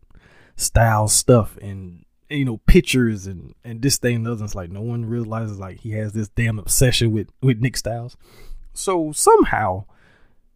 style 0.55 1.07
stuff 1.07 1.57
and 1.61 2.05
you 2.29 2.45
know 2.45 2.57
pictures 2.65 3.27
and 3.27 3.53
and 3.63 3.81
this 3.81 3.97
thing 3.97 4.17
and 4.17 4.25
the 4.25 4.31
other. 4.31 4.45
It's 4.45 4.55
like 4.55 4.71
no 4.71 4.81
one 4.81 5.05
realizes 5.05 5.59
like 5.59 5.81
he 5.81 5.91
has 5.91 6.13
this 6.13 6.29
damn 6.29 6.59
obsession 6.59 7.11
with 7.11 7.29
with 7.41 7.59
Nick 7.59 7.77
Styles. 7.77 8.17
So 8.73 9.11
somehow 9.11 9.85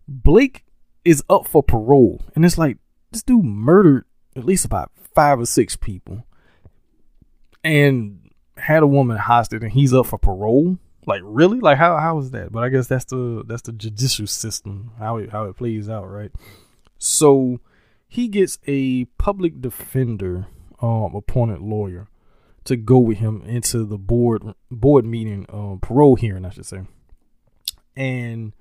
Blake 0.08 0.66
is 1.06 1.24
up 1.30 1.48
for 1.48 1.64
parole, 1.64 2.22
and 2.36 2.46
it's 2.46 2.58
like 2.58 2.78
this 3.12 3.24
dude 3.24 3.46
murdered 3.46 4.06
at 4.36 4.46
least 4.46 4.66
about 4.66 4.92
five 5.16 5.40
or 5.40 5.46
six 5.46 5.76
people, 5.76 6.26
and 7.64 8.32
had 8.58 8.84
a 8.84 8.88
woman 8.88 9.18
hostage, 9.18 9.64
and 9.64 9.72
he's 9.72 9.94
up 9.94 10.08
for 10.08 10.18
parole. 10.18 10.78
Like 11.06 11.22
really? 11.24 11.60
Like 11.60 11.78
how 11.78 11.98
how 11.98 12.20
is 12.20 12.32
that? 12.32 12.52
But 12.52 12.64
I 12.64 12.70
guess 12.70 12.88
that's 12.88 13.06
the 13.06 13.44
that's 13.48 13.64
the 13.64 13.72
judicial 13.72 14.28
system 14.28 14.92
how 15.00 15.18
it 15.18 15.32
how 15.32 15.46
it 15.46 15.56
plays 15.56 15.90
out, 15.90 16.06
right? 16.06 16.32
So 16.98 17.62
he 18.08 18.28
gets 18.28 18.60
a 18.68 19.06
public 19.18 19.62
defender 19.62 20.48
um 20.82 21.16
appointed 21.16 21.62
lawyer 21.62 22.08
to 22.66 22.76
go 22.76 23.00
with 23.00 23.18
him 23.18 23.42
into 23.46 23.86
the 23.86 23.98
board 23.98 24.44
board 24.70 25.06
meeting 25.06 25.46
um 25.50 25.80
parole 25.82 26.16
hearing 26.16 26.46
I 26.46 26.50
should 26.50 26.66
say. 26.66 26.82
And 27.96 28.54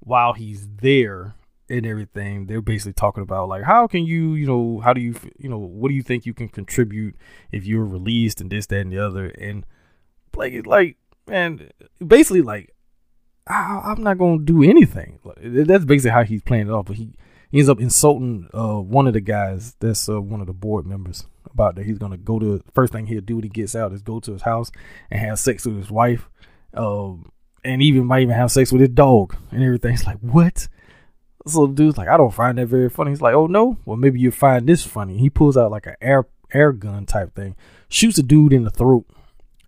while 0.00 0.34
he's 0.34 0.68
there 0.80 1.34
and 1.68 1.86
everything, 1.86 2.46
they're 2.46 2.62
basically 2.62 2.92
talking 2.92 3.22
about 3.22 3.48
like 3.48 3.64
how 3.64 3.86
can 3.86 4.04
you, 4.04 4.34
you 4.34 4.46
know, 4.46 4.80
how 4.80 4.92
do 4.92 5.00
you, 5.00 5.14
you 5.38 5.48
know, 5.48 5.58
what 5.58 5.88
do 5.88 5.94
you 5.94 6.02
think 6.02 6.26
you 6.26 6.34
can 6.34 6.48
contribute 6.48 7.16
if 7.50 7.66
you're 7.66 7.84
released 7.84 8.40
and 8.40 8.50
this, 8.50 8.66
that, 8.66 8.80
and 8.80 8.92
the 8.92 9.04
other. 9.04 9.26
And 9.26 9.64
is 10.42 10.66
like, 10.66 10.96
man, 11.26 11.70
basically 12.06 12.42
like, 12.42 12.74
I, 13.46 13.92
am 13.96 14.02
not 14.02 14.18
gonna 14.18 14.42
do 14.42 14.62
anything. 14.62 15.20
That's 15.42 15.84
basically 15.84 16.10
how 16.10 16.24
he's 16.24 16.42
playing 16.42 16.68
it 16.68 16.72
off. 16.72 16.86
But 16.86 16.96
he, 16.96 17.14
he 17.50 17.58
ends 17.58 17.68
up 17.68 17.80
insulting 17.80 18.48
uh, 18.52 18.80
one 18.80 19.06
of 19.06 19.14
the 19.14 19.20
guys 19.20 19.76
that's 19.78 20.08
uh, 20.08 20.20
one 20.20 20.40
of 20.40 20.46
the 20.46 20.52
board 20.52 20.86
members 20.86 21.26
about 21.50 21.76
that 21.76 21.86
he's 21.86 21.98
gonna 21.98 22.16
go 22.16 22.38
to 22.38 22.62
first 22.74 22.92
thing 22.92 23.06
he'll 23.06 23.20
do 23.20 23.36
when 23.36 23.44
he 23.44 23.48
gets 23.48 23.74
out 23.74 23.92
is 23.92 24.02
go 24.02 24.20
to 24.20 24.32
his 24.32 24.42
house 24.42 24.70
and 25.10 25.20
have 25.20 25.38
sex 25.38 25.64
with 25.64 25.76
his 25.76 25.90
wife. 25.90 26.28
Um, 26.74 27.30
and 27.64 27.82
even 27.82 28.04
might 28.04 28.22
even 28.22 28.34
have 28.34 28.52
sex 28.52 28.70
with 28.70 28.80
his 28.80 28.90
dog 28.90 29.36
and 29.50 29.62
everything. 29.62 29.94
It's 29.94 30.06
like, 30.06 30.18
what? 30.20 30.68
This 31.46 31.54
little 31.54 31.72
dude's 31.72 31.96
like, 31.96 32.08
I 32.08 32.16
don't 32.16 32.34
find 32.34 32.58
that 32.58 32.66
very 32.66 32.90
funny. 32.90 33.12
He's 33.12 33.22
like, 33.22 33.34
oh 33.34 33.46
no, 33.46 33.78
well 33.84 33.96
maybe 33.96 34.18
you 34.18 34.32
find 34.32 34.68
this 34.68 34.82
funny. 34.82 35.16
He 35.16 35.30
pulls 35.30 35.56
out 35.56 35.70
like 35.70 35.86
an 35.86 35.94
air 36.00 36.26
air 36.52 36.72
gun 36.72 37.06
type 37.06 37.36
thing, 37.36 37.54
shoots 37.88 38.18
a 38.18 38.22
dude 38.24 38.52
in 38.52 38.64
the 38.64 38.70
throat, 38.70 39.06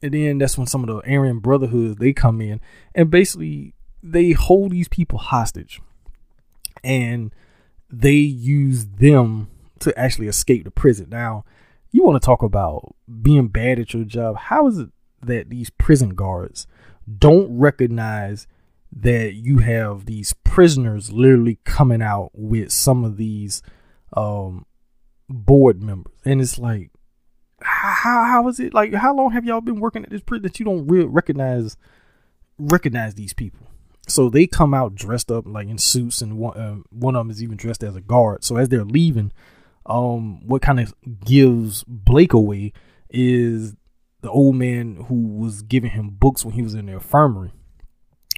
and 0.02 0.12
then 0.12 0.38
that's 0.38 0.58
when 0.58 0.66
some 0.66 0.82
of 0.82 0.88
the 0.88 1.08
Aryan 1.08 1.38
Brotherhood 1.38 1.98
they 1.98 2.12
come 2.12 2.40
in 2.40 2.60
and 2.96 3.10
basically 3.12 3.74
they 4.02 4.32
hold 4.32 4.72
these 4.72 4.88
people 4.88 5.20
hostage, 5.20 5.80
and 6.82 7.32
they 7.88 8.10
use 8.10 8.86
them 8.86 9.48
to 9.78 9.96
actually 9.96 10.26
escape 10.26 10.64
the 10.64 10.72
prison. 10.72 11.06
Now, 11.10 11.44
you 11.92 12.02
want 12.02 12.20
to 12.20 12.26
talk 12.26 12.42
about 12.42 12.96
being 13.22 13.46
bad 13.46 13.78
at 13.78 13.94
your 13.94 14.02
job? 14.02 14.36
How 14.36 14.66
is 14.66 14.78
it 14.78 14.88
that 15.22 15.48
these 15.48 15.70
prison 15.70 16.10
guards 16.10 16.66
don't 17.18 17.56
recognize 17.56 18.48
that 18.92 19.34
you 19.34 19.58
have 19.58 20.06
these 20.06 20.32
prisoners 20.44 21.12
literally 21.12 21.58
coming 21.64 22.02
out 22.02 22.30
with 22.32 22.72
some 22.72 23.04
of 23.04 23.16
these 23.16 23.62
um 24.14 24.64
board 25.28 25.82
members. 25.82 26.14
And 26.24 26.40
it's 26.40 26.58
like 26.58 26.90
how 27.60 28.24
how 28.24 28.48
is 28.48 28.60
it 28.60 28.72
like 28.72 28.94
how 28.94 29.14
long 29.14 29.32
have 29.32 29.44
y'all 29.44 29.60
been 29.60 29.80
working 29.80 30.04
at 30.04 30.10
this 30.10 30.22
prison 30.22 30.42
that 30.42 30.58
you 30.58 30.64
don't 30.64 30.86
really 30.86 31.06
recognize 31.06 31.76
recognize 32.58 33.14
these 33.14 33.34
people? 33.34 33.66
So 34.06 34.30
they 34.30 34.46
come 34.46 34.72
out 34.72 34.94
dressed 34.94 35.30
up 35.30 35.44
like 35.46 35.68
in 35.68 35.78
suits 35.78 36.22
and 36.22 36.38
one 36.38 36.56
uh, 36.56 36.76
one 36.90 37.14
of 37.14 37.20
them 37.20 37.30
is 37.30 37.42
even 37.42 37.56
dressed 37.56 37.82
as 37.82 37.96
a 37.96 38.00
guard. 38.00 38.44
So 38.44 38.56
as 38.56 38.68
they're 38.68 38.84
leaving 38.84 39.32
um 39.86 40.46
what 40.46 40.62
kind 40.62 40.80
of 40.80 40.94
gives 41.24 41.84
blake 41.84 42.32
away 42.32 42.72
is 43.10 43.74
the 44.20 44.30
old 44.30 44.56
man 44.56 45.04
who 45.08 45.14
was 45.14 45.62
giving 45.62 45.90
him 45.90 46.10
books 46.10 46.44
when 46.44 46.54
he 46.54 46.62
was 46.62 46.74
in 46.74 46.86
the 46.86 46.92
infirmary. 46.92 47.52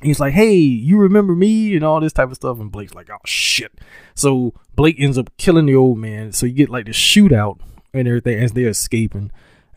He's 0.02 0.20
like, 0.20 0.32
"Hey, 0.32 0.54
you 0.54 0.98
remember 0.98 1.34
me?" 1.34 1.74
and 1.74 1.84
all 1.84 2.00
this 2.00 2.12
type 2.12 2.30
of 2.30 2.36
stuff. 2.36 2.58
And 2.58 2.72
Blake's 2.72 2.94
like, 2.94 3.10
"Oh 3.10 3.18
shit!" 3.24 3.72
So 4.14 4.54
Blake 4.74 4.96
ends 4.98 5.18
up 5.18 5.30
killing 5.36 5.66
the 5.66 5.74
old 5.74 5.98
man. 5.98 6.32
So 6.32 6.46
you 6.46 6.52
get 6.52 6.70
like 6.70 6.86
the 6.86 6.92
shootout 6.92 7.60
and 7.92 8.08
everything 8.08 8.42
as 8.42 8.52
they're 8.52 8.68
escaping. 8.68 9.30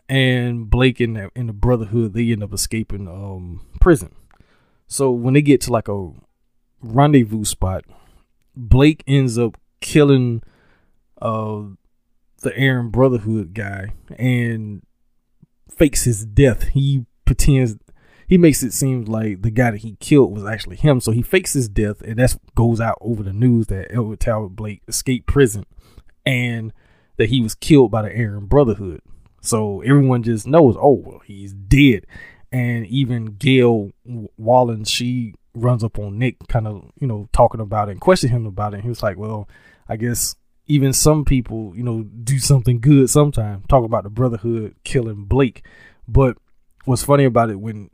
And 0.08 0.68
Blake 0.68 1.00
and 1.00 1.16
the, 1.16 1.30
and 1.34 1.48
the 1.48 1.52
Brotherhood 1.52 2.12
they 2.12 2.30
end 2.30 2.42
up 2.42 2.52
escaping 2.52 3.08
um 3.08 3.66
prison. 3.80 4.14
So 4.86 5.10
when 5.10 5.34
they 5.34 5.42
get 5.42 5.60
to 5.62 5.72
like 5.72 5.88
a 5.88 6.10
rendezvous 6.82 7.44
spot, 7.44 7.84
Blake 8.54 9.02
ends 9.06 9.38
up 9.38 9.58
killing 9.80 10.42
uh 11.20 11.62
the 12.40 12.52
Aryan 12.52 12.90
Brotherhood 12.90 13.54
guy 13.54 13.94
and 14.18 14.82
fakes 15.70 16.04
his 16.04 16.24
death. 16.24 16.68
He 16.68 17.06
pretends 17.24 17.76
he 18.34 18.38
makes 18.38 18.64
it 18.64 18.72
seem 18.72 19.04
like 19.04 19.42
the 19.42 19.50
guy 19.50 19.70
that 19.70 19.82
he 19.82 19.94
killed 20.00 20.32
was 20.32 20.44
actually 20.44 20.74
him. 20.74 20.98
So 20.98 21.12
he 21.12 21.22
fakes 21.22 21.52
his 21.52 21.68
death, 21.68 22.00
and 22.00 22.16
that 22.16 22.36
goes 22.56 22.80
out 22.80 22.98
over 23.00 23.22
the 23.22 23.32
news 23.32 23.68
that 23.68 23.92
Edward 23.92 24.18
Talbot 24.18 24.56
Blake 24.56 24.82
escaped 24.88 25.28
prison 25.28 25.64
and 26.26 26.72
that 27.16 27.28
he 27.28 27.40
was 27.40 27.54
killed 27.54 27.92
by 27.92 28.02
the 28.02 28.08
Aryan 28.08 28.46
Brotherhood. 28.46 29.02
So 29.40 29.82
everyone 29.82 30.24
just 30.24 30.48
knows, 30.48 30.76
oh 30.76 30.94
well, 30.94 31.20
he's 31.24 31.52
dead. 31.52 32.08
And 32.50 32.88
even 32.88 33.36
Gail 33.36 33.92
Wallen, 34.36 34.82
she 34.82 35.34
runs 35.54 35.84
up 35.84 35.96
on 36.00 36.18
Nick, 36.18 36.48
kind 36.48 36.66
of 36.66 36.90
you 36.98 37.06
know 37.06 37.28
talking 37.30 37.60
about 37.60 37.88
it 37.88 37.92
and 37.92 38.00
questioning 38.00 38.34
him 38.34 38.46
about 38.46 38.72
it. 38.72 38.78
And 38.78 38.82
he 38.82 38.88
was 38.88 39.00
like, 39.00 39.16
well, 39.16 39.48
I 39.88 39.94
guess 39.94 40.34
even 40.66 40.92
some 40.92 41.24
people, 41.24 41.72
you 41.76 41.84
know, 41.84 42.02
do 42.02 42.40
something 42.40 42.80
good 42.80 43.08
sometimes. 43.10 43.64
Talk 43.68 43.84
about 43.84 44.02
the 44.02 44.10
Brotherhood 44.10 44.74
killing 44.82 45.26
Blake. 45.26 45.64
But 46.08 46.36
what's 46.84 47.04
funny 47.04 47.26
about 47.26 47.50
it 47.50 47.60
when 47.60 47.90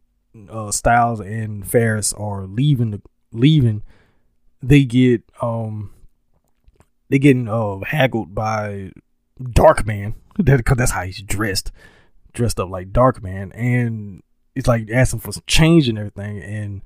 uh, 0.49 0.71
Styles 0.71 1.21
and 1.21 1.69
Ferris 1.69 2.13
are 2.13 2.47
leaving 2.47 2.91
the 2.91 3.03
leaving, 3.33 3.83
they 4.63 4.85
get 4.85 5.23
um 5.41 5.93
they 7.09 7.19
getting 7.19 7.49
uh 7.49 7.79
haggled 7.81 8.35
by 8.35 8.93
Darkman. 9.41 10.15
That 10.39 10.65
cause 10.65 10.77
that's 10.77 10.93
how 10.93 11.03
he's 11.03 11.23
dressed. 11.23 11.73
Dressed 12.33 12.61
up 12.61 12.71
like 12.71 12.93
Darkman. 12.93 13.51
And 13.55 14.23
it's 14.55 14.69
like 14.69 14.91
asking 14.91 15.21
for 15.21 15.33
some 15.33 15.43
change 15.47 15.89
and 15.89 15.99
everything. 15.99 16.41
And 16.43 16.83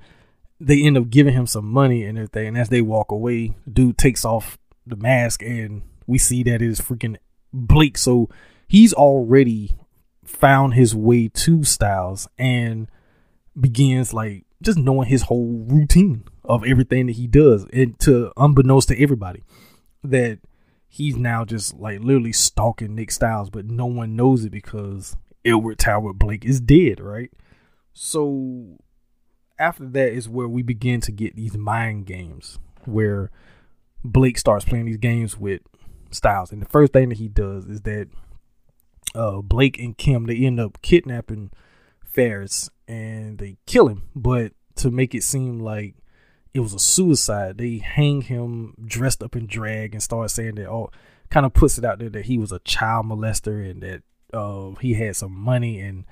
they 0.61 0.83
end 0.83 0.97
up 0.97 1.11
giving 1.11 1.35
him 1.35 1.47
some 1.47 1.67
money 1.67 2.05
and 2.05 2.17
everything. 2.19 2.49
And 2.49 2.59
as 2.59 2.69
they 2.69 2.81
walk 2.81 3.11
away, 3.11 3.55
dude 3.71 3.99
takes 3.99 4.25
off 4.25 4.59
the 4.87 4.97
mask 4.97 5.43
and 5.43 5.83
we 6.07 6.19
see 6.19 6.43
that 6.45 6.63
it 6.63 6.63
is 6.63 6.81
freaking 6.81 7.17
Blake. 7.53 7.99
So 7.99 8.29
he's 8.67 8.93
already 8.93 9.73
found 10.25 10.75
his 10.75 10.95
way 10.95 11.29
to 11.29 11.65
Styles 11.65 12.29
and 12.39 12.89
begins 13.59 14.13
like 14.13 14.45
just 14.63 14.79
knowing 14.79 15.09
his 15.09 15.23
whole 15.23 15.65
routine 15.69 16.25
of 16.45 16.65
everything 16.65 17.07
that 17.07 17.17
he 17.17 17.27
does. 17.27 17.67
And 17.73 17.99
to 18.01 18.33
unbeknownst 18.37 18.89
to 18.89 19.03
everybody 19.03 19.43
that 20.03 20.41
he's 20.89 21.17
now 21.17 21.45
just 21.45 21.75
like 21.75 22.01
literally 22.01 22.33
stalking 22.33 22.95
Nick 22.95 23.11
Styles, 23.11 23.51
but 23.51 23.67
no 23.67 23.87
one 23.87 24.17
knows 24.17 24.45
it 24.45 24.53
because 24.53 25.17
Edward 25.45 25.79
Tower 25.79 26.13
Blake 26.13 26.45
is 26.45 26.61
dead, 26.61 27.01
right? 27.01 27.31
So 27.93 28.79
after 29.59 29.87
that 29.87 30.13
is 30.13 30.29
where 30.29 30.49
we 30.49 30.63
begin 30.63 31.01
to 31.03 31.13
get 31.13 31.37
these 31.37 31.57
mind 31.57 32.07
games 32.07 32.59
where 32.85 33.31
Blake 34.05 34.39
starts 34.39 34.65
playing 34.65 34.87
these 34.87 34.97
games 34.97 35.39
with 35.39 35.63
Styles, 36.11 36.53
and 36.53 36.63
the 36.63 36.67
first 36.67 36.93
thing 36.93 37.09
that 37.09 37.19
he 37.19 37.29
does 37.29 37.67
is 37.67 37.81
that 37.83 38.09
uh, 39.15 39.41
Blake 39.41 39.79
and 39.79 39.97
Kim 39.99 40.27
they 40.27 40.37
end 40.37 40.61
up 40.61 40.81
kidnapping 40.81 41.51
Ferris 42.15 42.71
and 42.87 43.39
they 43.39 43.57
kill 43.67 43.89
him, 43.89 44.09
but 44.15 44.53
to 44.77 44.91
make 44.91 45.15
it 45.15 45.23
seem 45.23 45.61
like 45.61 45.95
it 46.53 46.61
was 46.61 46.75
a 46.75 46.79
suicide, 46.79 47.59
they 47.59 47.79
hang 47.79 48.23
him 48.23 48.75
dressed 48.85 49.23
up 49.23 49.37
in 49.37 49.47
drag 49.47 49.93
and 49.93 50.03
start 50.03 50.31
saying 50.31 50.55
that 50.55 50.69
oh, 50.69 50.91
kind 51.31 51.45
of 51.45 51.53
puts 51.53 51.79
it 51.79 51.85
out 51.85 51.99
there 51.99 52.11
that 52.11 52.27
he 52.27 52.39
was 52.39 52.53
a 52.53 52.61
child 52.61 53.07
molester 53.07 53.69
and 53.69 53.83
that 53.83 54.03
uh, 54.33 54.71
he 54.81 54.95
had 54.95 55.17
some 55.17 55.35
money 55.35 55.81
and 55.81 56.05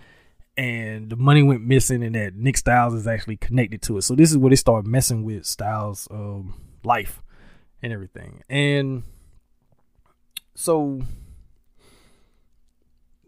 and 0.57 1.09
the 1.09 1.17
money 1.17 1.43
went 1.43 1.63
missing 1.63 2.03
and 2.03 2.15
that 2.15 2.35
Nick 2.35 2.59
Styles 2.59 2.93
is 2.93 3.07
actually 3.07 3.39
connected 3.39 3.81
to 3.83 3.97
it. 3.97 4.03
So 4.03 4.15
this 4.15 4.31
is 4.31 4.37
where 4.37 4.51
they 4.51 4.57
start 4.57 4.85
messing 4.85 5.25
with 5.25 5.47
Styles' 5.47 6.07
um, 6.11 6.61
life 6.85 7.23
and 7.83 7.91
everything. 7.91 8.43
And 8.51 9.03
so 10.55 11.01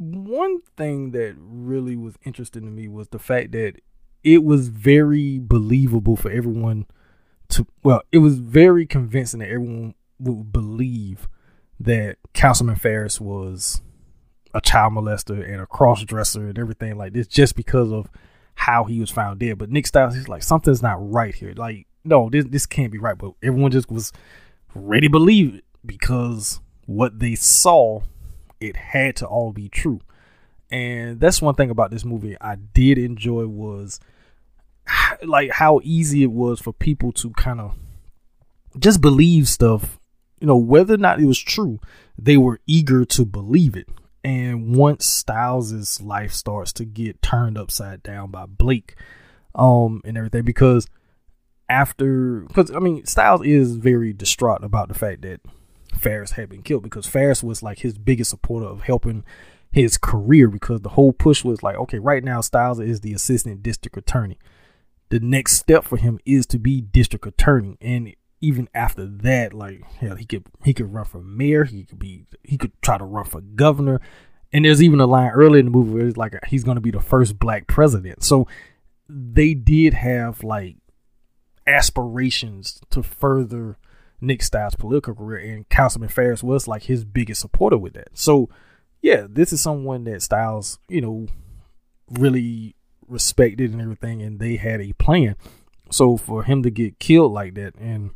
one 0.04 0.60
thing 0.76 1.12
that 1.12 1.34
really 1.38 1.96
was 1.96 2.14
interesting 2.24 2.62
to 2.62 2.70
me 2.70 2.88
was 2.88 3.08
the 3.08 3.18
fact 3.18 3.52
that 3.52 3.80
it 4.22 4.42
was 4.42 4.68
very 4.68 5.38
believable 5.38 6.16
for 6.16 6.30
everyone 6.30 6.86
to 7.50 7.66
well, 7.82 8.02
it 8.10 8.18
was 8.18 8.38
very 8.38 8.86
convincing 8.86 9.40
that 9.40 9.50
everyone 9.50 9.94
would 10.18 10.52
believe 10.52 11.28
that 11.80 12.16
Councilman 12.32 12.76
Ferris 12.76 13.20
was 13.20 13.82
a 14.54 14.60
child 14.60 14.92
molester 14.94 15.44
and 15.46 15.60
a 15.60 15.66
cross 15.66 16.02
dresser 16.04 16.48
and 16.48 16.58
everything 16.58 16.96
like 16.96 17.12
this 17.12 17.26
just 17.26 17.56
because 17.56 17.92
of 17.92 18.08
how 18.54 18.84
he 18.84 19.00
was 19.00 19.10
found 19.10 19.40
dead. 19.40 19.58
But 19.58 19.70
Nick 19.70 19.86
Styles, 19.86 20.14
he's 20.14 20.28
like, 20.28 20.42
something's 20.42 20.82
not 20.82 21.12
right 21.12 21.34
here. 21.34 21.52
Like, 21.56 21.86
no, 22.04 22.30
this 22.30 22.44
this 22.46 22.66
can't 22.66 22.92
be 22.92 22.98
right. 22.98 23.18
But 23.18 23.32
everyone 23.42 23.70
just 23.70 23.90
was 23.90 24.12
ready 24.74 25.08
to 25.08 25.10
believe 25.10 25.56
it 25.56 25.64
because 25.84 26.60
what 26.86 27.18
they 27.18 27.34
saw, 27.34 28.00
it 28.64 28.76
had 28.76 29.16
to 29.16 29.26
all 29.26 29.52
be 29.52 29.68
true. 29.68 30.00
And 30.70 31.20
that's 31.20 31.42
one 31.42 31.54
thing 31.54 31.70
about 31.70 31.90
this 31.90 32.04
movie 32.04 32.36
I 32.40 32.56
did 32.56 32.98
enjoy 32.98 33.46
was 33.46 34.00
like 35.22 35.50
how 35.50 35.80
easy 35.84 36.22
it 36.22 36.32
was 36.32 36.60
for 36.60 36.72
people 36.72 37.12
to 37.12 37.30
kind 37.30 37.60
of 37.60 37.74
just 38.78 39.00
believe 39.00 39.48
stuff, 39.48 39.98
you 40.40 40.46
know, 40.46 40.56
whether 40.56 40.94
or 40.94 40.98
not 40.98 41.20
it 41.20 41.26
was 41.26 41.38
true, 41.38 41.78
they 42.18 42.36
were 42.36 42.60
eager 42.66 43.04
to 43.04 43.24
believe 43.24 43.76
it. 43.76 43.88
And 44.24 44.74
once 44.74 45.06
Styles's 45.06 46.00
life 46.00 46.32
starts 46.32 46.72
to 46.74 46.84
get 46.84 47.22
turned 47.22 47.58
upside 47.58 48.02
down 48.02 48.30
by 48.30 48.46
Blake, 48.46 48.96
um, 49.54 50.00
and 50.04 50.16
everything, 50.16 50.44
because 50.44 50.88
after, 51.68 52.40
because 52.40 52.70
I 52.70 52.78
mean, 52.78 53.04
Styles 53.04 53.44
is 53.44 53.76
very 53.76 54.12
distraught 54.12 54.64
about 54.64 54.88
the 54.88 54.94
fact 54.94 55.22
that 55.22 55.40
Ferris 56.04 56.32
had 56.32 56.50
been 56.50 56.62
killed 56.62 56.82
because 56.82 57.06
Ferris 57.06 57.42
was 57.42 57.62
like 57.62 57.78
his 57.78 57.96
biggest 57.96 58.28
supporter 58.28 58.66
of 58.66 58.82
helping 58.82 59.24
his 59.72 59.96
career 59.96 60.48
because 60.48 60.82
the 60.82 60.90
whole 60.90 61.14
push 61.14 61.42
was 61.42 61.62
like, 61.62 61.76
okay, 61.76 61.98
right 61.98 62.22
now 62.22 62.42
Styles 62.42 62.78
is 62.78 63.00
the 63.00 63.14
assistant 63.14 63.62
district 63.62 63.96
attorney. 63.96 64.38
The 65.08 65.18
next 65.18 65.54
step 65.56 65.82
for 65.82 65.96
him 65.96 66.20
is 66.26 66.44
to 66.48 66.58
be 66.58 66.82
district 66.82 67.26
attorney, 67.26 67.78
and 67.80 68.14
even 68.42 68.68
after 68.74 69.06
that, 69.06 69.54
like 69.54 69.82
hell, 69.94 70.16
he 70.16 70.26
could 70.26 70.44
he 70.62 70.74
could 70.74 70.92
run 70.92 71.06
for 71.06 71.22
mayor, 71.22 71.64
he 71.64 71.84
could 71.84 71.98
be 71.98 72.26
he 72.42 72.58
could 72.58 72.72
try 72.82 72.98
to 72.98 73.04
run 73.04 73.24
for 73.24 73.40
governor. 73.40 74.00
And 74.52 74.64
there's 74.64 74.82
even 74.82 75.00
a 75.00 75.06
line 75.06 75.30
early 75.30 75.58
in 75.58 75.64
the 75.64 75.70
movie 75.70 75.92
where 75.92 76.06
it's 76.06 76.18
like 76.18 76.34
he's 76.46 76.64
going 76.64 76.76
to 76.76 76.82
be 76.82 76.90
the 76.90 77.00
first 77.00 77.38
black 77.38 77.66
president. 77.66 78.22
So 78.22 78.46
they 79.08 79.54
did 79.54 79.94
have 79.94 80.44
like 80.44 80.76
aspirations 81.66 82.80
to 82.90 83.02
further 83.02 83.78
Nick 84.20 84.42
Styles' 84.42 84.74
political 84.74 85.14
career, 85.14 85.38
and 85.38 85.68
Councilman 85.68 86.08
Ferris 86.08 86.42
was 86.42 86.68
like 86.68 86.84
his 86.84 87.04
biggest 87.04 87.40
supporter 87.40 87.78
with 87.78 87.94
that. 87.94 88.08
So, 88.14 88.48
yeah, 89.02 89.26
this 89.28 89.52
is 89.52 89.60
someone 89.60 90.04
that 90.04 90.22
Styles, 90.22 90.78
you 90.88 91.00
know, 91.00 91.26
really 92.10 92.74
respected 93.06 93.72
and 93.72 93.80
everything, 93.80 94.22
and 94.22 94.38
they 94.38 94.56
had 94.56 94.80
a 94.80 94.92
plan. 94.94 95.36
So 95.90 96.16
for 96.16 96.44
him 96.44 96.62
to 96.62 96.70
get 96.70 96.98
killed 96.98 97.32
like 97.32 97.54
that, 97.54 97.74
and 97.76 98.10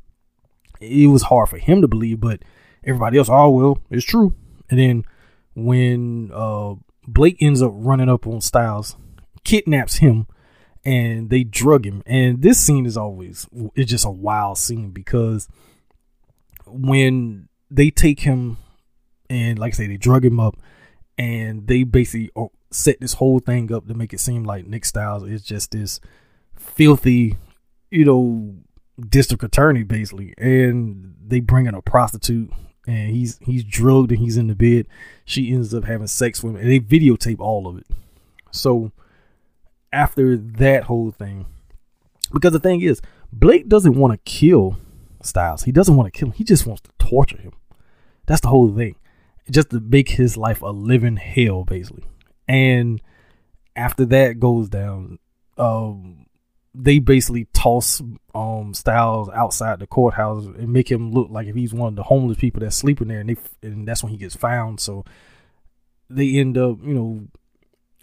it 0.81 1.09
was 1.09 1.25
hard 1.25 1.49
for 1.49 1.59
him 1.59 1.83
to 1.83 1.89
believe, 1.89 2.21
but 2.21 2.43
everybody 2.85 3.19
else, 3.19 3.29
oh 3.31 3.51
well, 3.51 3.79
it's 3.91 4.05
true. 4.05 4.35
And 4.71 4.79
then 4.79 5.05
when 5.55 6.31
uh, 6.33 6.75
Blake 7.07 7.37
ends 7.41 7.63
up 7.63 7.73
running 7.75 8.09
up 8.09 8.27
on 8.27 8.41
Styles, 8.41 8.97
kidnaps 9.45 9.97
him, 9.97 10.27
and 10.85 11.31
they 11.31 11.45
drug 11.45 11.87
him. 11.87 12.03
And 12.07 12.43
this 12.43 12.61
scene 12.61 12.87
is 12.87 12.97
always 12.97 13.47
it's 13.75 13.91
just 13.91 14.05
a 14.05 14.11
wild 14.11 14.59
scene 14.59 14.91
because 14.91 15.49
when 16.71 17.49
they 17.71 17.91
take 17.91 18.21
him 18.21 18.59
and 19.31 19.59
like 19.59 19.75
I 19.75 19.77
say 19.77 19.87
they 19.87 19.97
drug 19.97 20.25
him 20.25 20.41
up 20.41 20.57
and 21.17 21.67
they 21.67 21.83
basically 21.83 22.31
uh, 22.37 22.47
set 22.71 23.01
this 23.01 23.15
whole 23.15 23.41
thing 23.41 23.73
up 23.73 23.87
to 23.89 23.95
make 23.95 24.13
it 24.13 24.21
seem 24.21 24.45
like 24.45 24.67
Nick 24.67 24.85
Styles 24.85 25.25
is 25.25 25.43
just 25.43 25.73
this 25.73 26.01
filthy, 26.55 27.37
you 27.91 28.05
know, 28.05 28.55
district 29.09 29.43
attorney 29.43 29.83
basically. 29.83 30.35
And 30.39 31.15
they 31.25 31.41
bring 31.41 31.67
in 31.67 31.75
a 31.75 31.83
prostitute 31.83 32.51
and 32.87 33.11
he's 33.11 33.39
he's 33.43 33.65
drugged 33.65 34.13
and 34.13 34.21
he's 34.21 34.37
in 34.37 34.47
the 34.47 34.55
bed. 34.55 34.87
She 35.25 35.53
ends 35.53 35.75
up 35.75 35.85
having 35.85 36.07
sex 36.07 36.43
with 36.43 36.55
him 36.55 36.61
and 36.61 36.71
they 36.71 36.81
videotape 36.81 37.41
all 37.41 37.67
of 37.67 37.79
it. 37.79 37.87
So 38.51 38.93
after 39.93 40.37
that 40.37 40.85
whole 40.85 41.11
thing 41.11 41.47
because 42.33 42.53
the 42.53 42.61
thing 42.61 42.83
is 42.83 43.01
blake 43.33 43.69
doesn't 43.69 43.95
want 43.95 44.13
to 44.13 44.31
kill 44.31 44.77
styles. 45.23 45.65
He 45.65 45.73
doesn't 45.73 45.97
want 45.97 46.13
to 46.13 46.19
kill 46.19 46.29
him. 46.29 46.35
He 46.35 46.45
just 46.45 46.67
wants 46.67 46.83
to 46.83 46.91
torture 46.99 47.39
him. 47.39 47.53
That's 48.27 48.41
the 48.41 48.49
whole 48.49 48.75
thing. 48.75 48.97
Just 49.51 49.71
to 49.71 49.81
make 49.81 50.11
his 50.11 50.37
life 50.37 50.63
a 50.63 50.67
living 50.67 51.17
hell 51.17 51.65
basically. 51.65 52.05
And 52.47 53.01
after 53.77 54.05
that 54.07 54.41
goes 54.41 54.69
down 54.69 55.19
um 55.57 56.27
they 56.75 56.99
basically 56.99 57.47
toss 57.53 58.01
um 58.35 58.73
Styles 58.73 59.29
outside 59.31 59.81
the 59.81 59.87
courthouse 59.87 60.45
and 60.45 60.73
make 60.73 60.91
him 60.91 61.13
look 61.13 61.29
like 61.31 61.49
if 61.49 61.57
he's 61.57 61.75
one 61.75 61.89
of 61.89 61.97
the 61.97 62.05
homeless 62.05 62.39
people 62.39 62.61
that's 62.61 62.77
sleeping 62.77 63.09
there, 63.09 63.21
and 63.21 63.31
they 63.31 63.37
and 63.63 63.87
that's 63.87 64.03
when 64.03 64.13
he 64.13 64.19
gets 64.19 64.37
found. 64.37 64.79
So 64.81 65.05
they 66.09 66.37
end 66.37 66.57
up, 66.57 66.79
you 66.83 66.95
know, 66.95 67.27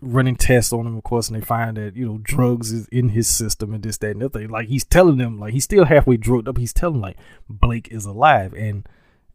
running 0.06 0.36
tests 0.36 0.72
on 0.72 0.86
him, 0.86 0.98
of 0.98 1.04
course, 1.04 1.28
and 1.28 1.36
they 1.36 1.46
find 1.46 1.78
that 1.78 1.96
you 1.96 2.06
know 2.06 2.20
drugs 2.22 2.72
is 2.72 2.88
in 2.90 3.10
his 3.10 3.28
system 3.28 3.74
and 3.74 3.84
this, 3.84 3.98
that, 3.98 4.12
and 4.12 4.22
the 4.22 4.26
other. 4.28 4.48
Like 4.48 4.68
he's 4.68 4.86
telling 4.86 5.18
them, 5.18 5.40
like 5.40 5.54
he's 5.54 5.64
still 5.64 5.86
halfway 5.86 6.18
drugged 6.18 6.48
up. 6.48 6.58
He's 6.58 6.74
telling 6.74 7.02
like 7.02 7.18
Blake 7.50 7.90
is 7.92 8.06
alive, 8.06 8.54
and 8.54 8.88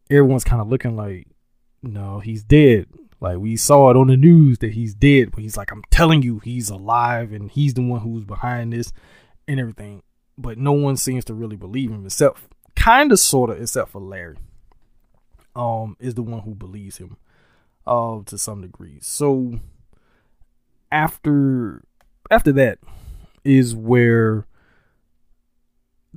everyone's 0.09 0.43
kind 0.43 0.61
of 0.61 0.69
looking 0.69 0.95
like, 0.95 1.27
no, 1.83 2.19
he's 2.19 2.43
dead. 2.43 2.87
Like 3.19 3.37
we 3.37 3.55
saw 3.55 3.91
it 3.91 3.97
on 3.97 4.07
the 4.07 4.17
news 4.17 4.59
that 4.59 4.73
he's 4.73 4.95
dead, 4.95 5.31
but 5.31 5.41
he's 5.43 5.57
like, 5.57 5.71
I'm 5.71 5.83
telling 5.91 6.23
you, 6.23 6.39
he's 6.39 6.69
alive, 6.69 7.31
and 7.31 7.51
he's 7.51 7.73
the 7.73 7.83
one 7.83 8.01
who's 8.01 8.23
behind 8.23 8.73
this 8.73 8.91
and 9.47 9.59
everything. 9.59 10.01
But 10.37 10.57
no 10.57 10.71
one 10.71 10.97
seems 10.97 11.25
to 11.25 11.33
really 11.33 11.57
believe 11.57 11.91
him, 11.91 12.05
except 12.05 12.39
kind 12.75 13.11
of, 13.11 13.19
sort 13.19 13.51
of, 13.51 13.61
except 13.61 13.91
for 13.91 14.01
Larry. 14.01 14.37
Um, 15.53 15.97
is 15.99 16.15
the 16.15 16.23
one 16.23 16.41
who 16.41 16.55
believes 16.55 16.97
him, 16.97 17.17
uh, 17.85 18.19
to 18.25 18.37
some 18.37 18.61
degree. 18.61 18.99
So 19.01 19.59
after 20.91 21.83
after 22.29 22.51
that 22.53 22.79
is 23.43 23.75
where 23.75 24.45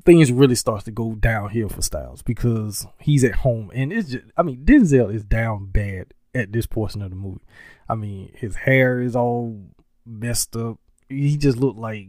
things 0.05 0.33
really 0.33 0.55
starts 0.55 0.85
to 0.85 0.91
go 0.91 1.15
downhill 1.15 1.69
for 1.69 1.83
Styles 1.83 2.23
because 2.23 2.87
he's 3.01 3.25
at 3.25 3.37
home 3.37 3.71
and 3.75 3.93
it's 3.93 4.11
just 4.11 4.25
I 4.37 4.43
mean 4.43 4.65
Denzel 4.65 5.15
is 5.15 5.25
down 5.25 5.67
bad 5.67 6.15
at 6.35 6.53
this 6.53 6.67
portion 6.67 7.03
of 7.03 7.11
the 7.11 7.17
movie. 7.17 7.45
I 7.89 7.95
mean 7.95 8.31
his 8.35 8.57
hair 8.57 9.01
is 9.01 9.17
all 9.17 9.61
messed 10.05 10.57
up. 10.57 10.79
He 11.09 11.37
just 11.37 11.59
looked 11.59 11.79
like 11.79 12.09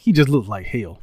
he 0.00 0.12
just 0.12 0.28
looked 0.28 0.48
like 0.48 0.66
hell. 0.66 1.02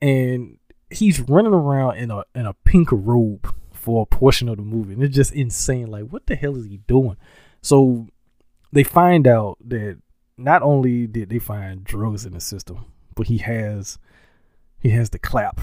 And 0.00 0.58
he's 0.90 1.20
running 1.20 1.52
around 1.52 1.96
in 1.96 2.10
a 2.10 2.24
in 2.34 2.46
a 2.46 2.54
pink 2.54 2.88
robe 2.92 3.52
for 3.72 4.02
a 4.02 4.06
portion 4.06 4.48
of 4.48 4.56
the 4.56 4.62
movie. 4.62 4.92
And 4.92 5.02
it's 5.02 5.16
just 5.16 5.32
insane. 5.32 5.90
Like, 5.90 6.04
what 6.04 6.26
the 6.26 6.36
hell 6.36 6.56
is 6.56 6.66
he 6.66 6.78
doing? 6.86 7.16
So 7.62 8.06
they 8.72 8.84
find 8.84 9.26
out 9.26 9.58
that 9.66 9.98
not 10.40 10.62
only 10.62 11.06
did 11.06 11.28
they 11.28 11.38
find 11.38 11.84
drugs 11.84 12.24
in 12.24 12.32
the 12.32 12.40
system, 12.40 12.86
but 13.14 13.26
he 13.26 13.38
has 13.38 13.98
he 14.78 14.90
has 14.90 15.10
the 15.10 15.18
clap. 15.18 15.60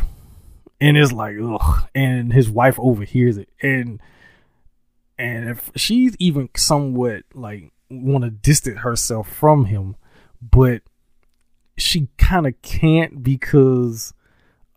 And 0.79 0.95
it's 0.95 1.11
like, 1.11 1.35
ugh. 1.41 1.89
And 1.95 2.31
his 2.31 2.49
wife 2.49 2.79
overhears 2.79 3.37
it. 3.37 3.49
And 3.61 3.99
and 5.17 5.49
if 5.49 5.71
she's 5.75 6.15
even 6.19 6.49
somewhat 6.55 7.23
like 7.33 7.71
want 7.89 8.23
to 8.23 8.29
distance 8.29 8.79
herself 8.79 9.27
from 9.27 9.65
him, 9.65 9.95
but 10.41 10.83
she 11.77 12.09
kind 12.17 12.45
of 12.45 12.61
can't 12.61 13.23
because 13.23 14.13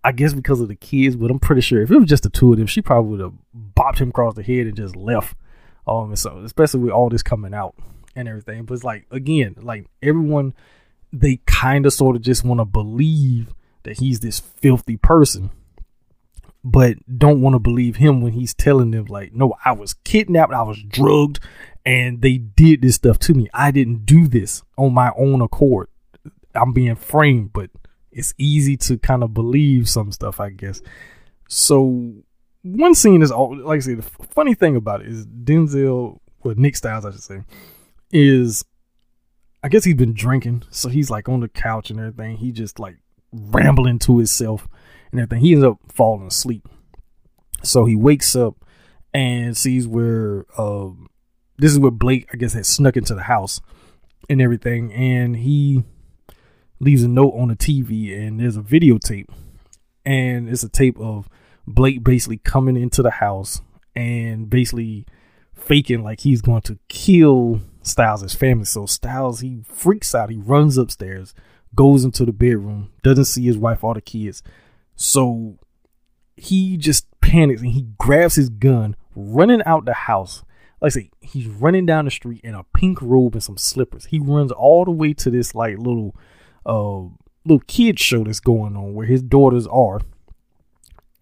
I 0.03 0.13
guess 0.13 0.33
because 0.33 0.61
of 0.61 0.69
the 0.69 0.77
kids, 0.77 1.17
but 1.17 1.31
I'm 1.31 1.39
pretty 1.39 1.61
sure 1.61 1.83
if 1.83 1.91
it 1.91 1.99
was 1.99 2.09
just 2.09 2.23
the 2.23 2.31
two 2.31 2.53
of 2.53 2.59
them, 2.59 2.67
she 2.67 2.81
probably 2.81 3.11
would 3.11 3.21
have 3.21 3.35
bopped 3.55 3.99
him 3.99 4.09
across 4.09 4.35
the 4.35 4.43
head 4.43 4.67
and 4.67 4.77
just 4.77 4.97
left. 4.97 5.37
Um, 5.87 6.11
and 6.11 6.19
so 6.19 6.39
especially 6.45 6.81
with 6.81 6.93
all 6.93 7.11
this 7.11 7.23
coming 7.23 7.53
out 7.53 7.75
and 8.17 8.29
everything. 8.29 8.65
But 8.65 8.75
it's 8.75 8.85
like 8.85 9.07
again, 9.11 9.57
like 9.61 9.87
everyone, 10.03 10.55
they 11.13 11.41
kind 11.47 11.87
of 11.87 11.93
sort 11.93 12.17
of 12.17 12.23
just 12.23 12.45
want 12.45 12.61
to 12.61 12.65
believe 12.65 13.53
that 13.83 13.99
he's 13.99 14.21
this 14.21 14.41
filthy 14.41 14.97
person, 14.97 15.51
but 16.63 16.97
don't 17.19 17.41
want 17.41 17.55
to 17.55 17.59
believe 17.59 17.97
him 17.97 18.21
when 18.21 18.33
he's 18.33 18.55
telling 18.55 18.91
them 18.91 19.07
like, 19.07 19.33
no, 19.33 19.55
I 19.65 19.73
was 19.73 19.95
kidnapped, 19.95 20.53
I 20.53 20.63
was 20.63 20.83
drugged, 20.83 21.41
and 21.85 22.21
they 22.21 22.37
did 22.39 22.83
this 22.83 22.97
stuff 22.97 23.19
to 23.21 23.35
me. 23.35 23.49
I 23.55 23.71
didn't 23.71 24.05
do 24.05 24.29
this 24.29 24.63
on 24.77 24.93
my 24.93 25.13
own 25.17 25.41
accord. 25.41 25.89
I'm 26.55 26.73
being 26.73 26.97
framed, 26.97 27.53
but 27.53 27.71
it's 28.11 28.35
easy 28.37 28.77
to 28.77 28.99
kind 28.99 29.23
of 29.23 29.33
believe 29.33 29.89
some 29.89 30.13
stuff, 30.13 30.41
I 30.41 30.51
guess. 30.51 30.83
So 31.49 32.13
one 32.63 32.95
scene 32.95 33.23
is 33.23 33.31
all 33.31 33.57
like 33.57 33.79
I 33.79 33.81
said. 33.81 33.99
The 33.99 34.27
funny 34.27 34.55
thing 34.55 34.77
about 34.77 35.01
it 35.01 35.09
is 35.09 35.27
Denzel, 35.27 36.19
or 36.43 36.55
Nick 36.55 36.77
Styles, 36.77 37.07
I 37.07 37.13
should 37.13 37.23
say, 37.23 37.43
is 38.13 38.65
I 39.63 39.69
guess 39.69 39.85
he's 39.85 39.95
been 39.95 40.15
drinking, 40.15 40.65
so 40.71 40.89
he's 40.89 41.11
like 41.11 41.29
on 41.29 41.41
the 41.41 41.49
couch 41.49 41.91
and 41.91 42.01
everything. 42.01 42.39
He 42.39 42.51
just 42.51 42.79
like 42.79 42.97
rambling 43.33 43.99
to 44.01 44.19
himself 44.19 44.67
and 45.11 45.21
everything. 45.21 45.45
He 45.45 45.53
ends 45.53 45.65
up 45.65 45.79
falling 45.93 46.27
asleep. 46.27 46.67
So 47.63 47.85
he 47.85 47.95
wakes 47.95 48.35
up 48.35 48.65
and 49.13 49.57
sees 49.57 49.87
where 49.87 50.47
um 50.59 51.09
this 51.59 51.73
is 51.73 51.79
where 51.79 51.91
Blake, 51.91 52.29
I 52.33 52.37
guess, 52.37 52.55
had 52.55 52.65
snuck 52.65 52.97
into 52.97 53.15
the 53.15 53.25
house 53.25 53.61
and 54.31 54.41
everything, 54.41 54.93
and 54.95 55.37
he 55.37 55.85
leaves 56.81 57.03
a 57.03 57.09
note 57.09 57.35
on 57.37 57.49
the 57.49 57.57
TV 57.57 58.17
and 58.19 58.41
there's 58.41 58.57
a 58.57 58.63
videotape. 58.63 59.27
And 60.07 60.49
it's 60.49 60.63
a 60.63 60.69
tape 60.71 60.99
of 60.99 61.29
Blake 61.67 62.03
basically 62.03 62.39
coming 62.39 62.77
into 62.77 63.03
the 63.03 63.11
house 63.11 63.61
and 63.95 64.49
basically 64.49 65.05
faking 65.53 66.03
like 66.03 66.21
he's 66.21 66.41
going 66.41 66.63
to 66.63 66.79
kill 66.89 67.61
Styles' 67.83 68.23
his 68.23 68.35
family. 68.35 68.65
So 68.65 68.87
Styles, 68.87 69.41
he 69.41 69.63
freaks 69.65 70.15
out. 70.15 70.31
He 70.31 70.37
runs 70.37 70.77
upstairs, 70.77 71.35
goes 71.75 72.05
into 72.05 72.25
the 72.25 72.33
bedroom, 72.33 72.91
doesn't 73.03 73.25
see 73.27 73.45
his 73.45 73.59
wife 73.59 73.83
or 73.83 73.95
the 73.95 74.01
kids. 74.01 74.43
So 74.97 75.59
he 76.37 76.77
just 76.77 77.07
panics 77.21 77.61
and 77.61 77.71
he 77.71 77.87
grabs 77.99 78.35
his 78.35 78.49
gun, 78.49 78.97
running 79.15 79.63
out 79.65 79.85
the 79.85 79.95
house. 79.95 80.43
Like 80.81 80.93
I 80.93 80.95
say, 80.95 81.11
he's 81.21 81.47
running 81.47 81.87
down 81.87 82.07
the 82.07 82.11
street 82.11 82.41
in 82.43 82.55
a 82.55 82.65
pink 82.75 83.01
robe 83.03 83.35
and 83.35 83.43
some 83.43 83.59
slippers. 83.59 84.07
He 84.07 84.19
runs 84.19 84.51
all 84.51 84.85
the 84.85 84.91
way 84.91 85.13
to 85.15 85.31
this 85.31 85.55
like 85.55 85.79
little 85.79 86.17
uh 86.67 87.03
little 87.45 87.63
kid 87.67 87.99
show 87.99 88.25
that's 88.25 88.41
going 88.41 88.77
on 88.77 88.95
where 88.95 89.07
his 89.07 89.23
daughters 89.23 89.67
are. 89.67 90.01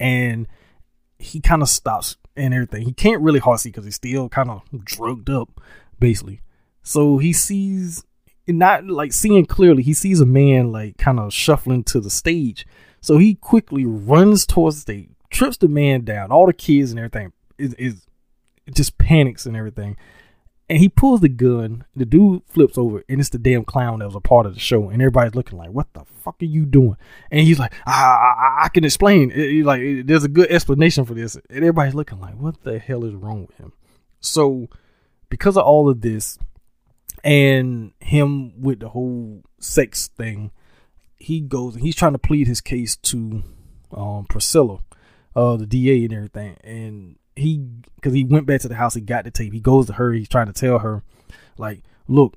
And 0.00 0.46
he 1.18 1.40
kind 1.40 1.62
of 1.62 1.68
stops 1.68 2.16
and 2.36 2.54
everything. 2.54 2.84
He 2.84 2.92
can't 2.92 3.22
really 3.22 3.40
hard 3.40 3.60
see 3.60 3.70
because 3.70 3.84
he's 3.84 3.96
still 3.96 4.28
kind 4.28 4.50
of 4.50 4.62
drugged 4.84 5.28
up, 5.28 5.60
basically. 5.98 6.40
So 6.88 7.18
he 7.18 7.34
sees 7.34 8.02
not 8.46 8.86
like 8.86 9.12
seeing 9.12 9.44
clearly, 9.44 9.82
he 9.82 9.92
sees 9.92 10.22
a 10.22 10.26
man 10.26 10.72
like 10.72 10.96
kind 10.96 11.20
of 11.20 11.34
shuffling 11.34 11.84
to 11.84 12.00
the 12.00 12.08
stage. 12.08 12.66
So 13.02 13.18
he 13.18 13.34
quickly 13.34 13.84
runs 13.84 14.46
towards 14.46 14.76
the 14.76 14.80
stage, 14.80 15.10
trips 15.28 15.58
the 15.58 15.68
man 15.68 16.06
down. 16.06 16.32
All 16.32 16.46
the 16.46 16.54
kids 16.54 16.90
and 16.90 16.98
everything 16.98 17.34
is, 17.58 17.74
is 17.74 18.06
just 18.72 18.96
panics 18.96 19.44
and 19.44 19.54
everything. 19.54 19.98
And 20.70 20.78
he 20.78 20.88
pulls 20.88 21.20
the 21.20 21.28
gun. 21.28 21.84
The 21.94 22.06
dude 22.06 22.40
flips 22.46 22.78
over, 22.78 23.04
and 23.06 23.20
it's 23.20 23.28
the 23.28 23.38
damn 23.38 23.66
clown 23.66 23.98
that 23.98 24.06
was 24.06 24.14
a 24.14 24.20
part 24.20 24.46
of 24.46 24.54
the 24.54 24.60
show. 24.60 24.88
And 24.88 25.02
everybody's 25.02 25.34
looking 25.34 25.58
like, 25.58 25.70
"What 25.70 25.92
the 25.92 26.04
fuck 26.04 26.36
are 26.40 26.46
you 26.46 26.64
doing?" 26.64 26.96
And 27.30 27.46
he's 27.46 27.58
like, 27.58 27.74
"I, 27.86 27.92
I, 27.92 28.64
I 28.64 28.68
can 28.68 28.84
explain." 28.84 29.30
It, 29.30 29.64
like, 29.64 29.80
it, 29.80 30.06
there's 30.06 30.24
a 30.24 30.28
good 30.28 30.50
explanation 30.50 31.04
for 31.04 31.12
this. 31.12 31.36
And 31.36 31.58
everybody's 31.58 31.94
looking 31.94 32.20
like, 32.20 32.36
"What 32.36 32.62
the 32.64 32.78
hell 32.78 33.04
is 33.04 33.14
wrong 33.14 33.46
with 33.46 33.56
him?" 33.56 33.72
So, 34.20 34.68
because 35.30 35.56
of 35.56 35.64
all 35.64 35.88
of 35.88 36.02
this, 36.02 36.38
and 37.24 37.92
him 38.00 38.60
with 38.60 38.80
the 38.80 38.90
whole 38.90 39.42
sex 39.60 40.08
thing, 40.08 40.50
he 41.16 41.40
goes 41.40 41.74
and 41.74 41.84
he's 41.84 41.96
trying 41.96 42.12
to 42.12 42.18
plead 42.18 42.46
his 42.46 42.60
case 42.60 42.96
to 42.96 43.42
um, 43.92 44.26
Priscilla, 44.28 44.78
uh, 45.34 45.56
the 45.56 45.66
DA 45.66 46.04
and 46.04 46.12
everything, 46.12 46.56
and 46.62 47.16
he 47.36 47.58
because 47.96 48.12
he 48.12 48.24
went 48.24 48.46
back 48.46 48.60
to 48.62 48.68
the 48.68 48.74
house, 48.74 48.94
he 48.94 49.00
got 49.00 49.24
the 49.24 49.30
tape. 49.30 49.52
He 49.52 49.60
goes 49.60 49.86
to 49.86 49.94
her, 49.94 50.12
he's 50.12 50.28
trying 50.28 50.46
to 50.46 50.52
tell 50.52 50.80
her, 50.80 51.02
like, 51.56 51.82
look, 52.06 52.36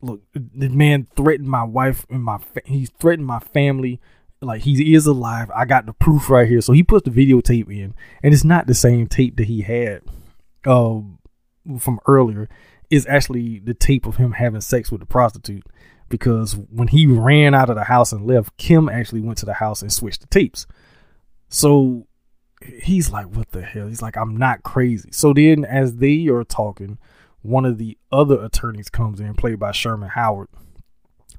look, 0.00 0.22
the 0.34 0.68
man 0.68 1.06
threatened 1.16 1.48
my 1.48 1.64
wife 1.64 2.06
and 2.10 2.22
my 2.22 2.38
fa- 2.38 2.62
he's 2.64 2.90
threatened 2.90 3.26
my 3.26 3.40
family. 3.40 4.00
Like 4.40 4.62
he 4.62 4.94
is 4.94 5.04
alive. 5.06 5.50
I 5.54 5.64
got 5.64 5.86
the 5.86 5.92
proof 5.92 6.30
right 6.30 6.48
here. 6.48 6.60
So 6.60 6.72
he 6.72 6.84
puts 6.84 7.08
the 7.08 7.10
videotape 7.10 7.68
in, 7.70 7.94
and 8.22 8.32
it's 8.32 8.44
not 8.44 8.68
the 8.68 8.74
same 8.74 9.08
tape 9.08 9.36
that 9.36 9.46
he 9.46 9.62
had 9.62 10.02
uh, 10.64 11.00
from 11.78 11.98
earlier. 12.06 12.48
Is 12.90 13.06
actually 13.06 13.58
the 13.58 13.74
tape 13.74 14.06
of 14.06 14.16
him 14.16 14.32
having 14.32 14.62
sex 14.62 14.90
with 14.90 15.00
the 15.00 15.06
prostitute 15.06 15.66
because 16.08 16.56
when 16.56 16.88
he 16.88 17.06
ran 17.06 17.54
out 17.54 17.68
of 17.70 17.76
the 17.76 17.84
house 17.84 18.12
and 18.12 18.26
left, 18.26 18.56
Kim 18.56 18.88
actually 18.88 19.20
went 19.20 19.38
to 19.38 19.46
the 19.46 19.54
house 19.54 19.82
and 19.82 19.92
switched 19.92 20.22
the 20.22 20.26
tapes. 20.28 20.66
So 21.48 22.06
he's 22.62 23.10
like, 23.10 23.26
what 23.26 23.50
the 23.52 23.62
hell? 23.62 23.88
He's 23.88 24.02
like, 24.02 24.16
I'm 24.16 24.36
not 24.36 24.62
crazy. 24.62 25.10
So 25.12 25.32
then, 25.32 25.64
as 25.64 25.96
they 25.96 26.28
are 26.28 26.44
talking, 26.44 26.98
one 27.42 27.64
of 27.64 27.78
the 27.78 27.96
other 28.10 28.42
attorneys 28.42 28.90
comes 28.90 29.20
in, 29.20 29.34
played 29.34 29.58
by 29.58 29.72
Sherman 29.72 30.10
Howard, 30.10 30.48